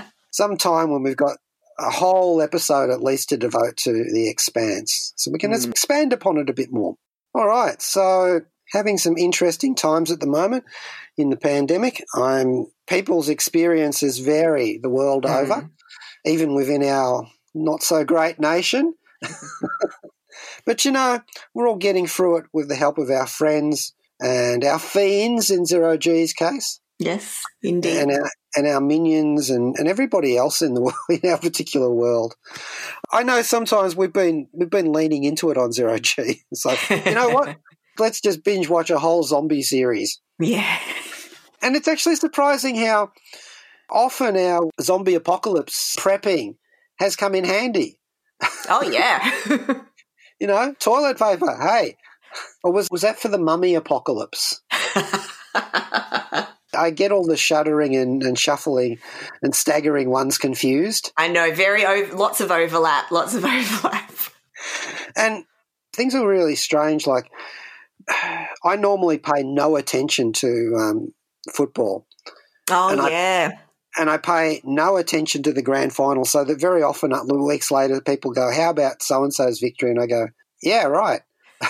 Sometime 0.31 0.91
when 0.91 1.03
we've 1.03 1.17
got 1.17 1.37
a 1.79 1.89
whole 1.89 2.41
episode 2.41 2.89
at 2.89 3.03
least 3.03 3.29
to 3.29 3.37
devote 3.37 3.77
to 3.77 3.91
the 3.91 4.29
expanse. 4.29 5.13
So 5.15 5.31
we 5.31 5.39
can 5.39 5.51
Mm. 5.51 5.69
expand 5.69 6.13
upon 6.13 6.37
it 6.37 6.49
a 6.49 6.53
bit 6.53 6.71
more. 6.71 6.95
All 7.35 7.47
right. 7.47 7.81
So 7.81 8.41
having 8.73 8.97
some 8.97 9.17
interesting 9.17 9.75
times 9.75 10.11
at 10.11 10.19
the 10.19 10.27
moment 10.27 10.63
in 11.17 11.29
the 11.29 11.37
pandemic. 11.37 12.03
I'm 12.15 12.67
people's 12.87 13.29
experiences 13.29 14.19
vary 14.19 14.77
the 14.81 14.89
world 14.89 15.23
Mm. 15.23 15.35
over, 15.43 15.69
even 16.25 16.53
within 16.55 16.83
our 16.83 17.27
not 17.53 17.81
so 17.83 18.03
great 18.03 18.39
nation. 18.39 18.93
but 20.65 20.85
you 20.85 20.91
know, 20.91 21.21
we're 21.53 21.67
all 21.67 21.75
getting 21.77 22.07
through 22.07 22.37
it 22.37 22.45
with 22.53 22.67
the 22.69 22.75
help 22.75 22.97
of 22.97 23.09
our 23.09 23.27
friends 23.27 23.93
and 24.21 24.63
our 24.63 24.79
fiends 24.79 25.49
in 25.49 25.65
Zero 25.65 25.95
G's 25.97 26.33
case 26.33 26.79
yes, 26.99 27.41
indeed. 27.61 27.97
and 27.97 28.11
our, 28.11 28.29
and 28.57 28.67
our 28.67 28.81
minions 28.81 29.49
and, 29.49 29.75
and 29.77 29.87
everybody 29.87 30.35
else 30.35 30.61
in 30.61 30.73
the 30.73 30.81
wo- 30.85 30.91
in 31.09 31.29
our 31.29 31.37
particular 31.37 31.89
world. 31.89 32.35
I 33.11 33.23
know 33.23 33.41
sometimes 33.43 33.95
we've 33.95 34.11
been 34.11 34.47
we've 34.51 34.69
been 34.69 34.91
leaning 34.91 35.23
into 35.23 35.51
it 35.51 35.57
on 35.57 35.71
Zero 35.71 35.97
G. 35.99 36.41
It's 36.51 36.65
like 36.65 36.89
you 37.05 37.13
know 37.13 37.29
what? 37.29 37.57
Let's 37.99 38.19
just 38.21 38.43
binge 38.43 38.67
watch 38.69 38.89
a 38.89 38.99
whole 38.99 39.23
zombie 39.23 39.63
series. 39.63 40.19
yeah. 40.39 40.79
And 41.63 41.75
it's 41.75 41.87
actually 41.87 42.15
surprising 42.17 42.75
how 42.75 43.11
often 43.89 44.37
our 44.37 44.69
zombie 44.79 45.15
apocalypse 45.15 45.95
prepping 45.97 46.55
has 46.99 47.15
come 47.15 47.33
in 47.33 47.43
handy. 47.45 47.97
Oh, 48.69 48.83
yeah. 48.83 49.81
You 50.39 50.45
know, 50.45 50.75
toilet 50.79 51.17
paper. 51.17 51.57
Hey, 51.59 51.97
or 52.63 52.71
was 52.71 52.87
was 52.91 53.01
that 53.01 53.19
for 53.19 53.29
the 53.29 53.39
mummy 53.39 53.73
apocalypse? 53.73 54.61
I 56.77 56.91
get 56.91 57.11
all 57.11 57.25
the 57.25 57.37
shuddering 57.37 57.95
and, 57.95 58.21
and 58.23 58.37
shuffling 58.37 58.99
and 59.41 59.53
staggering 59.55 60.09
ones 60.09 60.37
confused. 60.37 61.11
I 61.17 61.27
know, 61.27 61.51
very 61.53 61.85
o- 61.85 62.09
lots 62.15 62.39
of 62.41 62.51
overlap, 62.51 63.11
lots 63.11 63.33
of 63.33 63.43
overlap. 63.45 64.11
And 65.15 65.43
things 65.93 66.13
are 66.15 66.27
really 66.27 66.55
strange. 66.55 67.07
Like, 67.07 67.29
I 68.63 68.75
normally 68.77 69.17
pay 69.17 69.43
no 69.43 69.75
attention 69.75 70.31
to 70.33 70.75
um, 70.79 71.13
football, 71.53 72.05
Oh, 72.69 72.89
And 72.89 73.01
I- 73.01 73.09
yeah. 73.09 73.51
and 73.97 74.09
I 74.09 74.17
pay 74.17 74.61
no 74.63 74.97
attention 74.97 75.41
to 75.43 75.53
the 75.53 75.61
grand 75.61 75.93
final. 75.93 76.25
So 76.25 76.43
that 76.43 76.59
very 76.59 76.83
often, 76.83 77.13
uh, 77.13 77.23
weeks 77.23 77.71
later, 77.71 77.99
people 78.01 78.31
go, 78.31 78.51
"How 78.51 78.69
about 78.69 79.01
so 79.01 79.23
and 79.23 79.33
so's 79.33 79.59
victory?" 79.59 79.89
And 79.91 79.99
I 79.99 80.05
go, 80.05 80.27
"Yeah, 80.61 80.83
right." 80.83 81.21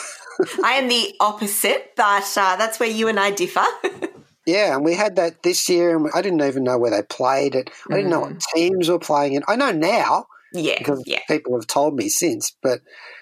I 0.63 0.73
am 0.73 0.87
the 0.89 1.15
opposite, 1.19 1.91
but 1.95 2.23
uh, 2.37 2.55
that's 2.57 2.79
where 2.79 2.89
you 2.89 3.07
and 3.07 3.19
I 3.19 3.31
differ. 3.31 3.63
Yeah, 4.47 4.75
and 4.75 4.85
we 4.85 4.95
had 4.95 5.17
that 5.17 5.43
this 5.43 5.67
year, 5.67 5.95
and 5.95 6.09
I 6.15 6.21
didn't 6.21 6.41
even 6.41 6.63
know 6.63 6.77
where 6.77 6.89
they 6.89 7.03
played 7.03 7.53
it. 7.53 7.69
I 7.91 7.97
didn't 7.97 8.09
know 8.09 8.21
what 8.21 8.39
teams 8.55 8.87
were 8.87 8.97
playing 8.97 9.33
it. 9.33 9.43
I 9.45 9.57
know 9.57 9.71
now 9.71 10.27
yeah, 10.53 10.75
because 10.77 11.03
yeah. 11.05 11.19
people 11.27 11.53
have 11.55 11.67
told 11.67 11.95
me 11.95 12.07
since, 12.07 12.55
but 12.63 12.79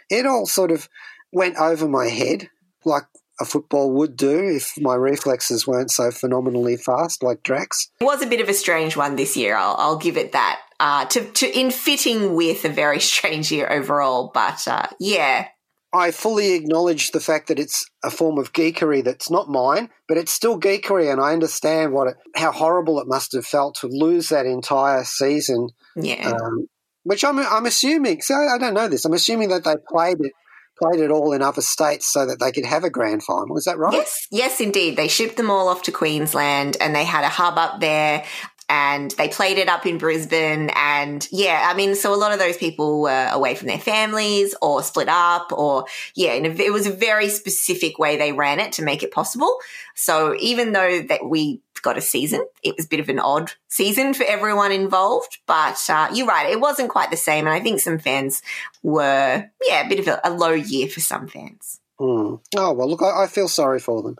it 0.09 0.28
all 0.28 0.45
sort 0.45 0.71
of 0.71 0.88
went 1.34 1.57
over 1.57 1.88
my 1.88 2.09
head 2.09 2.49
like 2.86 3.05
a 3.39 3.45
football 3.45 3.91
would 3.91 4.15
do 4.15 4.55
if 4.55 4.73
my 4.78 4.95
reflexes 4.95 5.67
weren't 5.67 5.91
so 5.91 6.11
phenomenally 6.11 6.78
fast, 6.78 7.23
like 7.23 7.43
Drax. 7.43 7.89
It 7.99 8.05
was 8.05 8.21
a 8.21 8.28
bit 8.28 8.39
of 8.39 8.47
a 8.47 8.53
strange 8.53 8.95
one 8.95 9.15
this 9.15 9.36
year. 9.36 9.57
I'll, 9.57 9.76
I'll 9.78 9.97
give 9.97 10.17
it 10.17 10.32
that. 10.32 10.61
Uh, 10.80 11.05
to, 11.05 11.26
to 11.32 11.59
in 11.59 11.71
fitting 11.71 12.36
with 12.36 12.63
a 12.65 12.69
very 12.69 12.99
strange 13.11 13.51
year 13.51 13.67
overall, 13.69 14.32
but 14.34 14.67
uh, 14.67 14.88
yeah, 14.99 15.47
I 15.96 16.12
fully 16.12 16.54
acknowledge 16.54 17.12
the 17.12 17.20
fact 17.20 17.48
that 17.48 17.60
it's 17.60 17.86
a 18.04 18.12
form 18.12 18.38
of 18.38 18.54
geekery 18.54 19.04
that's 19.04 19.32
not 19.32 19.50
mine, 19.50 19.89
but 20.08 20.18
it's 20.18 20.32
still 20.32 20.60
geekery, 20.60 21.12
and 21.12 21.22
I 21.22 21.34
understand 21.34 21.93
what 21.93 22.10
it, 22.10 22.16
how 22.36 22.52
horrible 22.52 23.00
it 23.00 23.08
must 23.08 23.34
have 23.34 23.46
felt 23.46 23.76
to 23.82 23.88
lose 23.88 24.30
that 24.30 24.46
entire 24.46 25.04
season. 25.04 25.70
yeah. 25.96 26.32
Um, 26.32 26.68
which 27.04 27.24
I'm 27.24 27.38
I'm 27.39 27.68
assuming. 27.68 28.22
So 28.22 28.34
I 28.34 28.58
don't 28.58 28.74
know 28.74 28.88
this. 28.88 29.06
I'm 29.06 29.14
assuming 29.14 29.50
that 29.50 29.64
they 29.64 29.76
played 29.88 30.18
it 30.20 30.32
played 30.78 31.00
it 31.00 31.12
all 31.12 31.32
in 31.34 31.41
other 31.41 31.62
states 31.62 32.12
so 32.12 32.26
that 32.26 32.39
they 32.39 32.52
could 32.52 32.66
have 32.66 32.84
a 32.84 32.89
grand 32.89 33.24
final. 33.24 33.58
Is 33.58 33.66
that 33.66 33.78
right? 33.78 33.93
Yes, 33.93 34.28
yes, 34.32 34.60
indeed. 34.60 34.98
They 34.98 35.08
shipped 35.08 35.38
them 35.38 35.50
all 35.50 35.68
off 35.68 35.84
to 35.84 35.91
Queensland 35.91 36.78
and 36.80 36.93
they 36.93 37.06
had 37.06 37.24
a 37.24 37.30
hub 37.30 37.58
up 37.58 37.80
there 37.80 38.26
and 38.68 39.11
they 39.11 39.28
played 39.28 39.57
it 39.57 39.70
up 39.70 39.86
in 39.86 39.97
Brisbane. 39.97 40.70
And 40.76 41.28
yeah, 41.32 41.68
I 41.70 41.76
mean, 41.76 41.95
so 41.95 42.13
a 42.13 42.18
lot 42.18 42.32
of 42.32 42.39
those 42.39 42.57
people 42.57 43.01
were 43.01 43.30
away 43.32 43.55
from 43.55 43.68
their 43.68 43.80
families 43.80 44.55
or 44.61 44.82
split 44.84 45.09
up 45.09 45.51
or 45.51 45.86
yeah, 46.16 46.34
it 46.34 46.74
was 46.74 46.88
a 46.88 46.91
very 46.91 47.30
specific 47.30 47.99
way 47.99 48.18
they 48.18 48.32
ran 48.32 48.59
it 48.59 48.74
to 48.74 48.84
make 48.84 49.03
it 49.03 49.11
possible. 49.11 49.57
So 49.93 50.36
even 50.39 50.72
though 50.72 51.01
that 51.03 51.26
we 51.26 51.61
got 51.82 51.97
a 51.97 52.01
season, 52.01 52.45
it 52.63 52.76
was 52.76 52.86
a 52.86 52.89
bit 52.89 52.99
of 52.99 53.09
an 53.09 53.20
odd 53.20 53.51
season 53.68 54.13
for 54.13 54.24
everyone 54.24 54.72
involved. 54.72 55.38
But 55.45 55.80
uh, 55.88 56.09
you're 56.13 56.28
right, 56.28 56.51
it 56.51 56.59
wasn't 56.59 56.89
quite 56.89 57.11
the 57.11 57.18
same. 57.18 57.45
And 57.45 57.53
I 57.53 57.59
think 57.59 57.80
some 57.80 57.99
fans 57.99 58.41
were, 58.82 59.45
yeah, 59.63 59.86
a 59.86 59.89
bit 59.89 59.99
of 59.99 60.07
a, 60.07 60.20
a 60.24 60.32
low 60.32 60.51
year 60.51 60.89
for 60.89 60.99
some 60.99 61.28
fans. 61.28 61.80
Hmm. 61.99 62.36
Oh 62.57 62.74
well, 62.74 62.89
look, 62.89 63.01
I, 63.01 63.24
I 63.24 63.28
feel 63.28 63.47
sorry 63.47 63.80
for 63.80 64.01
them. 64.01 64.18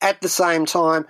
At 0.00 0.20
the 0.20 0.28
same 0.28 0.66
time, 0.66 1.06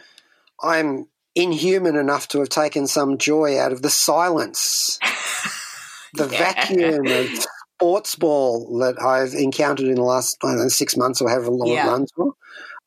I'm 0.60 1.06
inhuman 1.34 1.96
enough 1.96 2.28
to 2.28 2.38
have 2.40 2.48
taken 2.48 2.86
some 2.86 3.18
joy 3.18 3.58
out 3.58 3.72
of 3.72 3.82
the 3.82 3.90
silence, 3.90 4.98
the 6.14 6.28
Yeah. 6.28 6.38
vacuum 6.38 7.06
of 7.06 7.28
sports 7.76 8.14
ball 8.14 8.78
that 8.78 9.00
I've 9.02 9.34
encountered 9.34 9.86
in 9.88 9.96
the 9.96 10.02
last 10.02 10.36
I 10.42 10.48
don't 10.48 10.58
know, 10.58 10.68
six 10.68 10.96
months 10.96 11.20
or 11.20 11.28
however 11.28 11.50
long 11.50 11.68
Yeah. 11.68 11.86
it 11.86 11.90
runs 11.90 12.12
for. 12.14 12.32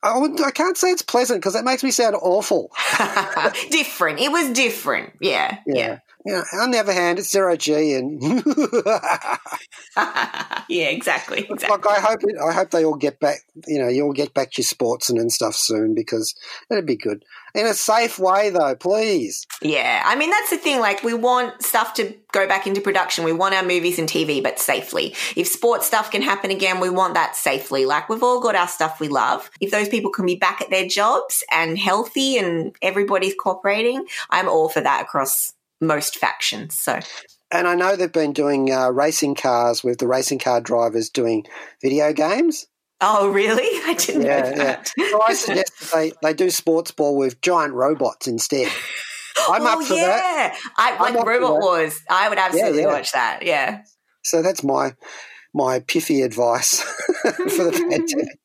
I, 0.04 0.18
would, 0.18 0.40
I 0.42 0.52
can't 0.52 0.78
say 0.78 0.92
it's 0.92 1.02
pleasant 1.02 1.42
because 1.42 1.54
that 1.54 1.66
makes 1.66 1.84
me 1.84 1.90
sound 1.92 2.16
awful. 2.22 2.72
different. 3.72 4.20
It 4.20 4.32
was 4.32 4.52
different. 4.54 5.14
Yeah. 5.20 5.58
Yeah. 5.66 5.76
Yeah. 5.76 6.00
On 6.28 6.72
the 6.72 6.80
other 6.80 6.94
hand, 6.94 7.20
it's 7.20 7.32
zero 7.32 7.56
G, 7.56 7.94
and 7.94 8.22
Yeah, 10.70 10.90
exactly. 10.90 11.48
Exactly. 11.50 11.70
Like 11.70 11.88
I 11.88 12.00
hope 12.00 12.20
it, 12.24 12.36
I 12.38 12.52
hope 12.52 12.72
they 12.72 12.84
all 12.84 12.96
get 12.96 13.20
back. 13.20 13.40
You 13.68 13.80
know, 13.80 13.88
you 13.88 14.04
all 14.04 14.14
get 14.14 14.34
back 14.34 14.52
to 14.52 14.62
your 14.62 14.66
sports 14.66 15.10
and, 15.10 15.18
and 15.20 15.32
stuff 15.32 15.56
soon 15.56 15.94
because 15.94 16.36
it'd 16.70 16.86
be 16.86 16.98
good 16.98 17.24
in 17.58 17.66
a 17.66 17.74
safe 17.74 18.20
way, 18.20 18.52
though. 18.52 18.76
Please. 18.76 19.46
Yeah. 19.62 20.04
I 20.06 20.16
mean, 20.16 20.30
that's 20.30 20.52
the 20.52 20.58
thing. 20.58 20.80
Like, 20.80 21.04
we 21.04 21.14
want 21.14 21.64
stuff 21.64 21.96
to 21.96 22.14
go 22.32 22.48
back 22.48 22.68
into 22.68 22.82
production. 22.82 23.24
We 23.24 23.34
want 23.34 23.56
our 23.56 23.64
movies 23.64 23.98
and 23.98 24.08
TV, 24.08 24.44
but 24.44 24.60
safely. 24.60 25.16
If 25.36 25.48
sports 25.48 25.88
stuff 25.88 26.12
can 26.12 26.22
happen 26.22 26.52
again, 26.52 26.80
we 26.80 26.92
want 26.92 27.16
that 27.16 27.36
safely. 27.36 27.86
Like, 27.86 28.10
we've 28.10 28.22
all 28.22 28.40
got 28.40 28.56
our 28.56 28.68
stuff 28.68 29.00
we 29.00 29.08
love. 29.08 29.50
If 29.60 29.72
those 29.72 29.90
people 29.90 30.12
can 30.12 30.26
be 30.26 30.36
back 30.36 30.62
at 30.62 30.70
their 30.70 30.88
jobs 30.88 31.44
and 31.52 31.80
healthy 31.80 32.38
and 32.38 32.76
everybody's 32.82 33.34
cooperating, 33.34 34.06
I'm 34.30 34.48
all 34.48 34.70
for 34.70 34.82
that 34.82 35.02
across 35.02 35.54
most 35.82 36.18
factions. 36.18 36.76
So, 36.76 37.00
And 37.52 37.68
I 37.68 37.76
know 37.76 37.96
they've 37.96 38.12
been 38.12 38.34
doing 38.34 38.72
uh, 38.72 38.90
racing 38.90 39.36
cars 39.36 39.84
with 39.84 40.00
the 40.00 40.08
racing 40.08 40.40
car 40.40 40.62
drivers 40.62 41.10
doing 41.10 41.46
video 41.82 42.14
games. 42.14 42.68
oh, 43.02 43.30
really? 43.30 43.64
I 43.88 43.94
didn't 43.94 44.24
Yeah, 44.24 44.42
know 44.42 44.50
yeah. 44.50 44.56
that. 44.56 44.92
So 44.98 45.22
I 45.22 45.34
suggest 45.34 45.80
that 45.80 45.92
they, 45.94 46.12
they 46.22 46.34
do 46.34 46.50
sports 46.50 46.92
ball 46.92 47.16
with 47.18 47.42
giant 47.42 47.74
robots 47.74 48.28
instead. 48.28 48.72
I'm 49.50 49.62
oh, 49.62 49.82
up 49.82 49.88
for 49.88 49.94
yeah. 49.94 50.08
that. 50.08 50.60
I, 50.78 50.98
like 51.12 51.26
Robot. 51.26 51.62
Wars. 51.62 52.02
I 52.10 52.28
would 52.28 52.40
absolutely 52.40 52.82
yeah. 52.82 52.88
watch 52.88 53.12
that. 53.12 53.42
Yeah. 53.44 53.84
So 54.24 54.42
that's 54.42 54.64
my 54.64 54.96
my 55.54 55.80
piffy 55.80 56.26
advice 56.26 56.82
for 57.22 57.64
the 57.64 57.72
pandemic. 57.72 58.40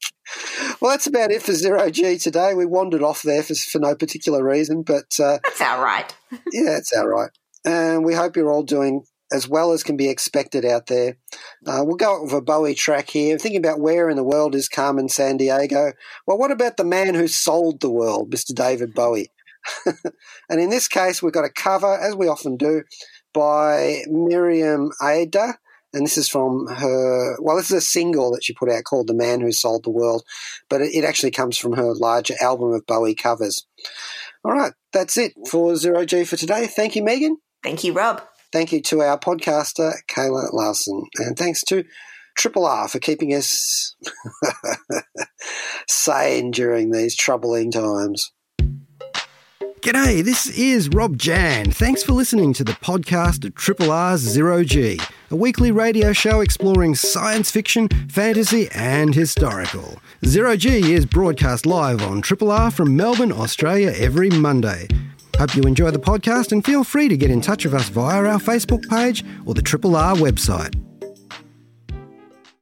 Well, 0.82 0.90
that's 0.90 1.06
about 1.06 1.30
it 1.30 1.44
for 1.44 1.52
Zero 1.52 1.90
G 1.90 2.18
today. 2.18 2.54
We 2.54 2.66
wandered 2.66 3.04
off 3.04 3.22
there 3.22 3.44
for, 3.44 3.54
for 3.54 3.78
no 3.78 3.94
particular 3.94 4.42
reason, 4.44 4.82
but 4.82 5.16
uh, 5.20 5.38
That's 5.44 5.60
all 5.60 5.80
right. 5.80 6.12
yeah, 6.32 6.76
it's 6.76 6.92
all 6.92 7.06
right. 7.06 7.30
And 7.64 8.04
we 8.04 8.14
hope 8.14 8.34
you're 8.34 8.50
all 8.50 8.64
doing 8.64 9.04
as 9.32 9.48
well 9.48 9.70
as 9.70 9.84
can 9.84 9.96
be 9.96 10.08
expected 10.08 10.64
out 10.64 10.88
there. 10.88 11.18
Uh, 11.64 11.84
we'll 11.84 11.94
go 11.94 12.24
with 12.24 12.32
a 12.32 12.40
Bowie 12.40 12.74
track 12.74 13.10
here. 13.10 13.38
Thinking 13.38 13.64
about 13.64 13.78
where 13.78 14.10
in 14.10 14.16
the 14.16 14.24
world 14.24 14.56
is 14.56 14.68
Carmen 14.68 15.06
Sandiego. 15.06 15.92
Well, 16.26 16.36
what 16.36 16.50
about 16.50 16.76
the 16.76 16.84
man 16.84 17.14
who 17.14 17.28
sold 17.28 17.80
the 17.80 17.88
world, 17.88 18.32
Mr. 18.32 18.52
David 18.52 18.92
Bowie? 18.92 19.30
and 20.50 20.60
in 20.60 20.70
this 20.70 20.88
case, 20.88 21.22
we've 21.22 21.32
got 21.32 21.44
a 21.44 21.48
cover, 21.48 21.96
as 21.96 22.16
we 22.16 22.26
often 22.26 22.56
do, 22.56 22.82
by 23.32 24.02
Miriam 24.08 24.90
Ada. 25.00 25.58
And 25.92 26.06
this 26.06 26.16
is 26.16 26.28
from 26.28 26.66
her, 26.66 27.36
well, 27.40 27.56
this 27.56 27.70
is 27.70 27.76
a 27.76 27.80
single 27.80 28.32
that 28.32 28.44
she 28.44 28.54
put 28.54 28.70
out 28.70 28.84
called 28.84 29.08
The 29.08 29.14
Man 29.14 29.40
Who 29.40 29.52
Sold 29.52 29.84
the 29.84 29.90
World, 29.90 30.24
but 30.68 30.80
it, 30.80 30.94
it 30.94 31.04
actually 31.04 31.32
comes 31.32 31.58
from 31.58 31.74
her 31.74 31.92
larger 31.94 32.34
album 32.40 32.72
of 32.72 32.86
Bowie 32.86 33.14
covers. 33.14 33.66
All 34.44 34.52
right, 34.52 34.72
that's 34.92 35.16
it 35.16 35.34
for 35.48 35.76
Zero 35.76 36.04
G 36.04 36.24
for 36.24 36.36
today. 36.36 36.66
Thank 36.66 36.96
you, 36.96 37.02
Megan. 37.02 37.36
Thank 37.62 37.84
you, 37.84 37.92
Rob. 37.92 38.22
Thank 38.52 38.72
you 38.72 38.82
to 38.82 39.00
our 39.02 39.18
podcaster, 39.18 39.92
Kayla 40.08 40.52
Larson. 40.52 41.04
And 41.16 41.38
thanks 41.38 41.62
to 41.64 41.84
Triple 42.36 42.66
R 42.66 42.88
for 42.88 42.98
keeping 42.98 43.30
us 43.34 43.94
sane 45.88 46.50
during 46.50 46.90
these 46.90 47.14
troubling 47.16 47.70
times. 47.70 48.32
G'day, 49.80 50.22
this 50.22 50.46
is 50.48 50.88
Rob 50.90 51.18
Jan. 51.18 51.72
Thanks 51.72 52.04
for 52.04 52.12
listening 52.12 52.52
to 52.54 52.62
the 52.62 52.72
podcast 52.72 53.44
of 53.44 53.54
Triple 53.54 53.90
R's 53.90 54.20
Zero 54.20 54.62
G, 54.62 55.00
a 55.32 55.36
weekly 55.36 55.72
radio 55.72 56.12
show 56.12 56.42
exploring 56.42 56.94
science 56.94 57.50
fiction, 57.50 57.88
fantasy, 58.08 58.68
and 58.74 59.14
historical. 59.14 59.98
Zero 60.26 60.56
G 60.56 60.92
is 60.92 61.06
broadcast 61.06 61.64
live 61.64 62.02
on 62.02 62.20
Triple 62.20 62.50
R 62.50 62.70
from 62.70 62.94
Melbourne, 62.94 63.32
Australia 63.32 63.94
every 63.96 64.28
Monday. 64.28 64.86
Hope 65.38 65.56
you 65.56 65.62
enjoy 65.62 65.90
the 65.90 65.98
podcast 65.98 66.52
and 66.52 66.62
feel 66.62 66.84
free 66.84 67.08
to 67.08 67.16
get 67.16 67.30
in 67.30 67.40
touch 67.40 67.64
with 67.64 67.72
us 67.72 67.88
via 67.88 68.24
our 68.24 68.38
Facebook 68.38 68.86
page 68.88 69.24
or 69.46 69.54
the 69.54 69.62
Triple 69.62 69.96
R 69.96 70.14
website. 70.14 70.91